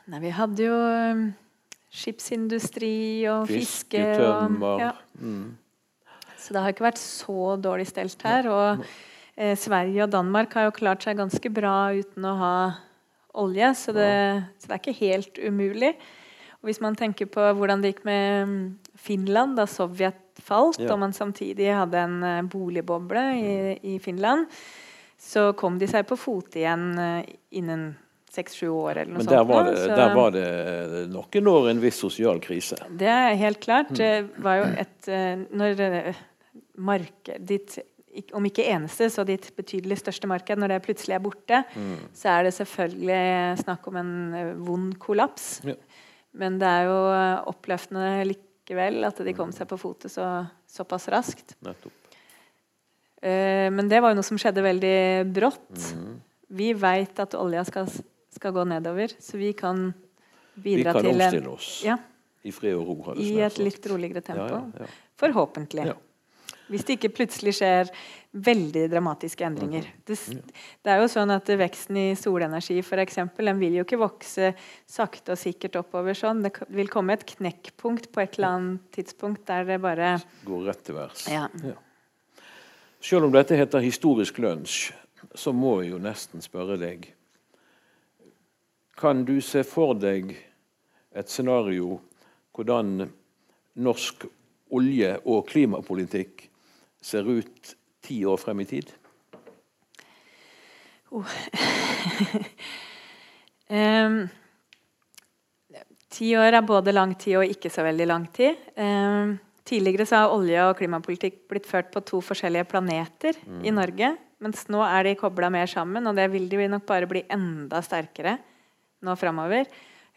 Nei, 0.08 0.20
vi 0.24 0.32
hadde 0.32 0.66
jo 0.66 0.76
eh, 0.88 1.22
skipsindustri 1.92 3.26
og 3.32 3.48
fiske. 3.50 4.02
Og, 4.22 4.82
ja. 4.82 4.92
mm. 5.20 5.56
Så 6.38 6.54
det 6.54 6.62
har 6.62 6.74
ikke 6.74 6.88
vært 6.88 7.02
så 7.02 7.56
dårlig 7.60 7.88
stelt 7.90 8.22
her. 8.28 8.48
Og 8.52 8.84
eh, 9.36 9.56
Sverige 9.58 10.06
og 10.06 10.12
Danmark 10.14 10.54
har 10.56 10.68
jo 10.68 10.76
klart 10.78 11.04
seg 11.04 11.18
ganske 11.20 11.52
bra 11.52 11.90
uten 11.96 12.28
å 12.28 12.36
ha 12.40 12.54
olje, 13.38 13.74
så 13.78 13.92
det, 13.94 14.12
så 14.58 14.68
det 14.68 14.74
er 14.74 14.80
ikke 14.82 15.00
helt 15.04 15.38
umulig. 15.38 15.92
Og 16.58 16.70
hvis 16.70 16.80
man 16.82 16.96
tenker 16.98 17.28
på 17.30 17.44
hvordan 17.54 17.82
det 17.82 17.92
gikk 17.92 18.06
med 18.08 18.48
mm, 18.50 18.62
Finland 18.98 19.58
da 19.60 19.66
Sovjet 19.70 20.27
falt, 20.48 20.80
Ja. 20.82 20.90
og 20.94 20.98
man 21.04 21.12
samtidig 21.16 21.68
hadde 21.76 22.00
en 22.08 22.18
eh, 22.24 22.42
boligboble 22.48 23.24
i, 23.38 23.54
i 23.94 23.98
Finland, 24.02 24.46
så 25.18 25.50
kom 25.58 25.78
de 25.80 25.86
seg 25.90 26.06
på 26.08 26.16
fote 26.18 26.60
igjen 26.62 26.92
eh, 27.02 27.24
innen 27.58 27.90
seks-sju 28.30 28.68
år 28.68 28.98
eller 29.00 29.12
noe 29.14 29.22
Men 29.22 29.26
sånt. 29.26 29.34
der 29.34 29.44
var, 29.48 29.64
det, 29.66 29.76
så- 29.80 29.96
der 29.96 30.14
var 30.14 30.30
det 30.34 30.48
noen 31.10 31.46
år 31.48 31.70
en 31.70 31.80
viss 31.80 31.96
sosial 31.98 32.38
krise. 32.44 32.76
det 33.00 33.08
er 33.08 33.34
helt 33.40 33.60
klart. 33.64 33.90
Mm. 33.90 33.96
Det 33.96 34.42
var 34.44 34.58
jo 34.60 34.66
et 34.84 35.08
eh, 35.08 35.44
Når 35.58 35.80
eh, 35.86 36.14
marked 36.78 37.46
ditt 37.48 37.78
om 38.34 38.42
ikke 38.48 38.64
eneste, 38.66 39.06
så 39.14 39.22
ditt 39.26 39.50
betydelig 39.56 39.98
største 40.00 40.26
marked, 40.26 40.58
når 40.58 40.72
det 40.72 40.78
plutselig 40.86 41.14
er 41.14 41.22
borte, 41.22 41.60
Mm. 41.76 41.96
så 42.14 42.28
er 42.38 42.42
det 42.48 42.54
selvfølgelig 42.56 43.58
snakk 43.64 43.86
om 43.88 43.96
en 44.00 44.12
eh, 44.34 44.54
vond 44.66 44.96
kollaps. 44.98 45.60
Ja. 45.64 45.74
Men 46.34 46.58
det 46.60 46.66
er 46.68 46.84
jo 46.88 46.96
oppløftende 47.50 48.26
likevel 48.68 49.04
at 49.08 49.24
de 49.24 49.34
kom 49.34 49.52
seg 49.52 49.68
på 49.68 49.78
fote 49.80 50.08
så, 50.08 50.44
såpass 50.68 51.08
raskt. 51.08 51.56
Nettopp. 51.64 51.92
Eh, 53.22 53.70
men 53.72 53.88
det 53.88 54.00
var 54.00 54.12
jo 54.12 54.20
noe 54.20 54.26
som 54.26 54.38
skjedde 54.38 54.62
veldig 54.62 54.98
brått. 55.34 55.94
Mm. 55.96 56.20
Vi 56.48 56.72
veit 56.76 57.18
at 57.18 57.34
olja 57.34 57.64
skal, 57.64 57.88
skal 58.30 58.52
gå 58.54 58.64
nedover, 58.68 59.12
så 59.18 59.36
vi 59.40 59.52
kan 59.52 59.92
Vi 60.54 60.76
bidra 60.76 60.92
kan 60.92 61.02
til 61.02 61.14
en, 61.14 61.24
omstille 61.24 61.50
oss 61.50 61.70
ja, 61.84 61.98
i 62.44 62.52
fred 62.52 62.76
og 62.76 62.86
ro. 62.88 63.14
i 63.16 63.40
et 63.40 63.58
litt 63.58 63.84
roligere 63.90 64.22
tempo. 64.22 64.46
Ja, 64.46 64.84
ja. 64.84 64.92
Forhåpentlig. 65.18 65.88
Hvis 66.68 66.84
det 66.84 66.98
ikke 66.98 67.14
plutselig 67.22 67.56
skjer 67.58 67.90
veldig 68.32 68.84
dramatiske 68.92 69.44
endringer. 69.46 69.86
Det, 70.06 70.16
det 70.84 70.92
er 70.92 71.00
jo 71.00 71.08
sånn 71.10 71.32
at 71.32 71.48
Veksten 71.58 71.96
i 71.96 72.06
solenergi 72.18 72.76
for 72.84 73.00
eksempel, 73.00 73.48
den 73.48 73.60
vil 73.60 73.78
jo 73.78 73.86
ikke 73.86 74.00
vokse 74.00 74.52
sakte 74.88 75.32
og 75.34 75.40
sikkert 75.40 75.78
oppover 75.80 76.16
sånn. 76.18 76.42
Det 76.44 76.52
vil 76.74 76.90
komme 76.92 77.16
et 77.16 77.26
knekkpunkt 77.28 78.10
på 78.12 78.22
et 78.24 78.38
eller 78.38 78.58
annet 78.58 78.88
tidspunkt 78.94 79.46
der 79.48 79.64
det 79.68 79.80
bare 79.82 80.16
Går 80.44 80.66
rett 80.68 80.82
til 80.84 80.98
værs. 80.98 81.24
Ja. 81.32 81.48
Selv 83.00 83.28
om 83.28 83.34
dette 83.34 83.56
heter 83.56 83.84
historisk 83.84 84.40
lunsj, 84.42 84.90
så 85.34 85.54
må 85.54 85.78
jeg 85.82 85.94
jo 85.94 86.02
nesten 86.02 86.42
spørre 86.44 86.78
deg 86.80 87.08
Kan 88.98 89.24
du 89.26 89.38
se 89.44 89.64
for 89.66 89.94
deg 89.98 90.34
et 91.14 91.30
scenario 91.30 91.98
hvordan 92.54 93.08
norsk 93.78 94.26
olje- 94.74 95.18
og 95.24 95.46
klimapolitikk 95.48 96.48
ser 97.00 97.28
ut 97.30 97.77
ti 98.04 98.20
år 98.28 98.40
frem 98.40 98.64
i 98.64 98.68
tid? 98.68 98.92
Ehm, 103.68 104.22
Ti 106.18 106.30
år 106.40 106.56
er 106.56 106.64
både 106.66 106.94
lang 106.94 107.12
tid 107.20 107.36
og 107.38 107.50
ikke 107.52 107.70
så 107.70 107.84
veldig 107.84 108.06
lang 108.08 108.24
tid. 108.34 108.56
Um, 108.80 109.36
tidligere 109.68 110.06
så 110.08 110.22
har 110.22 110.32
olje- 110.32 110.64
og 110.70 110.78
klimapolitikk 110.78 111.42
blitt 111.50 111.68
ført 111.68 111.92
på 111.92 112.00
to 112.08 112.22
forskjellige 112.24 112.64
planeter 112.70 113.36
i 113.62 113.74
Norge. 113.74 114.14
Mens 114.40 114.64
nå 114.72 114.80
er 114.86 115.04
de 115.04 115.18
kobla 115.20 115.50
mer 115.52 115.68
sammen, 115.70 116.06
og 116.08 116.16
det 116.16 116.30
vil 116.32 116.48
de 116.48 116.68
nok 116.72 116.86
bare 116.88 117.10
bli 117.10 117.26
enda 117.30 117.82
sterkere 117.84 118.38
nå 119.04 119.14
framover. 119.20 119.68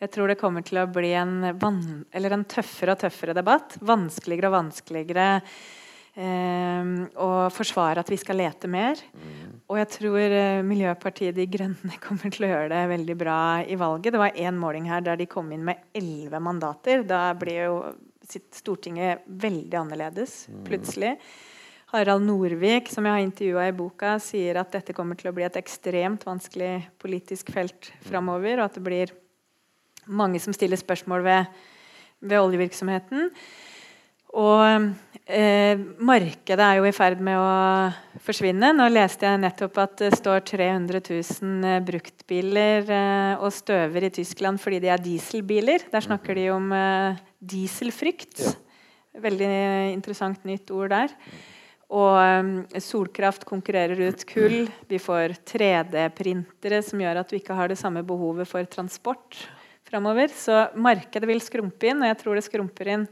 Jeg 0.02 0.10
tror 0.14 0.32
det 0.32 0.40
kommer 0.40 0.64
til 0.66 0.80
å 0.82 0.88
bli 0.90 1.12
en, 1.14 1.44
en 1.52 2.48
tøffere 2.50 2.96
og 2.96 3.04
tøffere 3.04 3.36
debatt. 3.38 3.76
Vanskeligere 3.86 4.50
og 4.50 4.58
vanskeligere 4.58 5.28
og 6.12 7.54
forsvare 7.56 8.04
at 8.04 8.10
vi 8.12 8.18
skal 8.20 8.42
lete 8.42 8.68
mer. 8.68 9.00
Og 9.72 9.78
jeg 9.80 9.88
tror 9.94 10.34
eh, 10.36 10.62
Miljøpartiet 10.68 11.36
De 11.38 11.46
Grønne 11.48 11.96
kommer 12.04 12.34
til 12.34 12.44
å 12.44 12.52
gjøre 12.52 12.72
det 12.74 12.82
veldig 12.92 13.16
bra 13.20 13.40
i 13.64 13.78
valget. 13.80 14.12
Det 14.12 14.20
var 14.20 14.36
én 14.36 14.58
måling 14.60 14.90
her 14.92 15.06
der 15.06 15.22
de 15.22 15.30
kom 15.32 15.52
inn 15.56 15.64
med 15.70 15.80
elleve 15.96 16.42
mandater. 16.44 17.06
Da 17.08 17.30
blir 17.40 17.64
jo 17.70 17.78
Stortinget 18.32 19.26
veldig 19.26 19.76
annerledes 19.76 20.46
plutselig. 20.64 21.18
Harald 21.92 22.24
Norvik, 22.24 22.88
som 22.88 23.04
jeg 23.04 23.18
har 23.18 23.24
intervjua 23.26 23.66
i 23.68 23.74
boka, 23.76 24.14
sier 24.24 24.62
at 24.62 24.72
dette 24.72 24.96
kommer 24.96 25.18
til 25.20 25.28
å 25.28 25.34
bli 25.36 25.44
et 25.44 25.58
ekstremt 25.60 26.24
vanskelig 26.24 26.86
politisk 27.02 27.52
felt 27.52 27.90
framover, 28.06 28.62
og 28.62 28.70
at 28.70 28.78
det 28.78 28.84
blir 28.86 29.12
mange 30.08 30.40
som 30.40 30.56
stiller 30.56 30.80
spørsmål 30.80 31.26
ved, 31.26 31.60
ved 32.24 32.40
oljevirksomheten. 32.40 33.34
Og 34.32 34.94
eh, 35.28 35.80
markedet 36.00 36.64
er 36.64 36.80
jo 36.80 36.88
i 36.88 36.94
ferd 36.96 37.20
med 37.24 37.36
å 37.36 38.22
forsvinne. 38.24 38.72
Nå 38.76 38.88
leste 38.92 39.28
jeg 39.28 39.42
nettopp 39.44 39.80
at 39.84 39.98
det 40.00 40.12
står 40.16 40.46
300 40.48 41.02
000 41.04 41.68
eh, 41.68 41.80
bruktbiler 41.88 42.88
eh, 42.88 43.44
og 43.44 43.52
støver 43.56 44.08
i 44.08 44.14
Tyskland 44.16 44.62
fordi 44.64 44.80
de 44.86 44.92
er 44.94 45.04
dieselbiler. 45.04 45.88
Der 45.92 46.08
snakker 46.08 46.40
de 46.40 46.48
om 46.56 46.72
eh, 46.76 47.20
dieselfrykt. 47.44 48.44
Ja. 48.46 48.58
Veldig 49.22 49.48
interessant 49.92 50.46
nytt 50.48 50.72
ord 50.72 50.94
der. 50.94 51.12
Og 51.92 52.16
um, 52.16 52.52
solkraft 52.80 53.44
konkurrerer 53.44 54.00
ut 54.00 54.22
kull. 54.30 54.62
Vi 54.88 55.00
får 55.04 55.34
3D-printere 55.44 56.80
som 56.88 57.02
gjør 57.04 57.20
at 57.20 57.34
vi 57.34 57.42
ikke 57.42 57.58
har 57.58 57.68
det 57.68 57.76
samme 57.82 58.06
behovet 58.08 58.48
for 58.48 58.64
transport 58.72 59.36
framover. 59.84 60.32
Så 60.32 60.70
markedet 60.80 61.28
vil 61.28 61.44
skrumpe 61.44 61.92
inn, 61.92 62.00
og 62.00 62.08
jeg 62.08 62.20
tror 62.22 62.40
det 62.40 62.46
skrumper 62.48 62.94
inn 62.94 63.04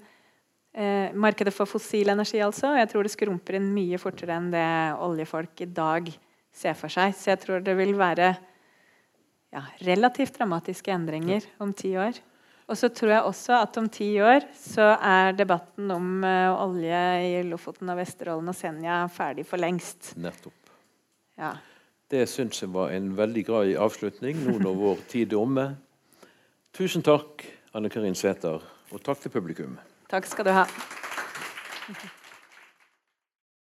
eh, 0.74 1.11
markedet 1.13 1.53
for 1.55 1.70
fossil 1.70 2.11
energi, 2.11 2.41
altså. 2.45 2.74
Jeg 2.78 2.89
tror 2.91 3.05
det 3.05 3.13
skrumper 3.13 3.59
inn 3.59 3.72
mye 3.76 3.99
fortere 4.01 4.38
enn 4.38 4.51
det 4.53 4.70
oljefolk 5.05 5.65
i 5.65 5.70
dag 5.70 6.09
ser 6.55 6.78
for 6.78 6.91
seg. 6.93 7.15
Så 7.17 7.34
jeg 7.34 7.43
tror 7.43 7.63
det 7.65 7.76
vil 7.80 7.95
være 7.99 8.34
ja, 9.53 9.63
relativt 9.86 10.38
dramatiske 10.38 10.93
endringer 10.93 11.45
om 11.63 11.74
ti 11.74 11.95
år. 11.97 12.20
Og 12.70 12.78
så 12.78 12.91
tror 12.93 13.15
jeg 13.15 13.26
også 13.26 13.55
at 13.57 13.78
om 13.82 13.88
ti 13.89 14.11
år 14.22 14.45
så 14.53 14.91
er 14.93 15.34
debatten 15.34 15.89
om 15.89 16.22
uh, 16.22 16.53
olje 16.67 17.01
i 17.26 17.32
Lofoten 17.49 17.89
og 17.89 17.97
Vesterålen 17.97 18.51
og 18.51 18.57
Senja 18.57 19.01
ferdig 19.09 19.47
for 19.49 19.61
lengst. 19.61 20.11
Nettopp. 20.22 20.74
Ja. 21.39 21.55
Det 22.09 22.28
syns 22.30 22.61
jeg 22.61 22.70
var 22.74 22.93
en 22.93 23.11
veldig 23.17 23.45
grei 23.47 23.65
avslutning 23.78 24.38
nå 24.45 24.59
når 24.61 24.78
vår 24.84 25.05
tid 25.09 25.34
er 25.34 25.41
omme. 25.41 25.67
Tusen 26.78 27.05
takk, 27.05 27.45
Anne 27.74 27.89
Karin 27.89 28.17
Sæther, 28.17 28.61
og 28.61 29.05
takk 29.05 29.26
til 29.26 29.34
publikum. 29.34 29.78
Takk 30.10 30.26
skal 30.26 30.45
du 30.45 30.49
ha. 30.49 30.64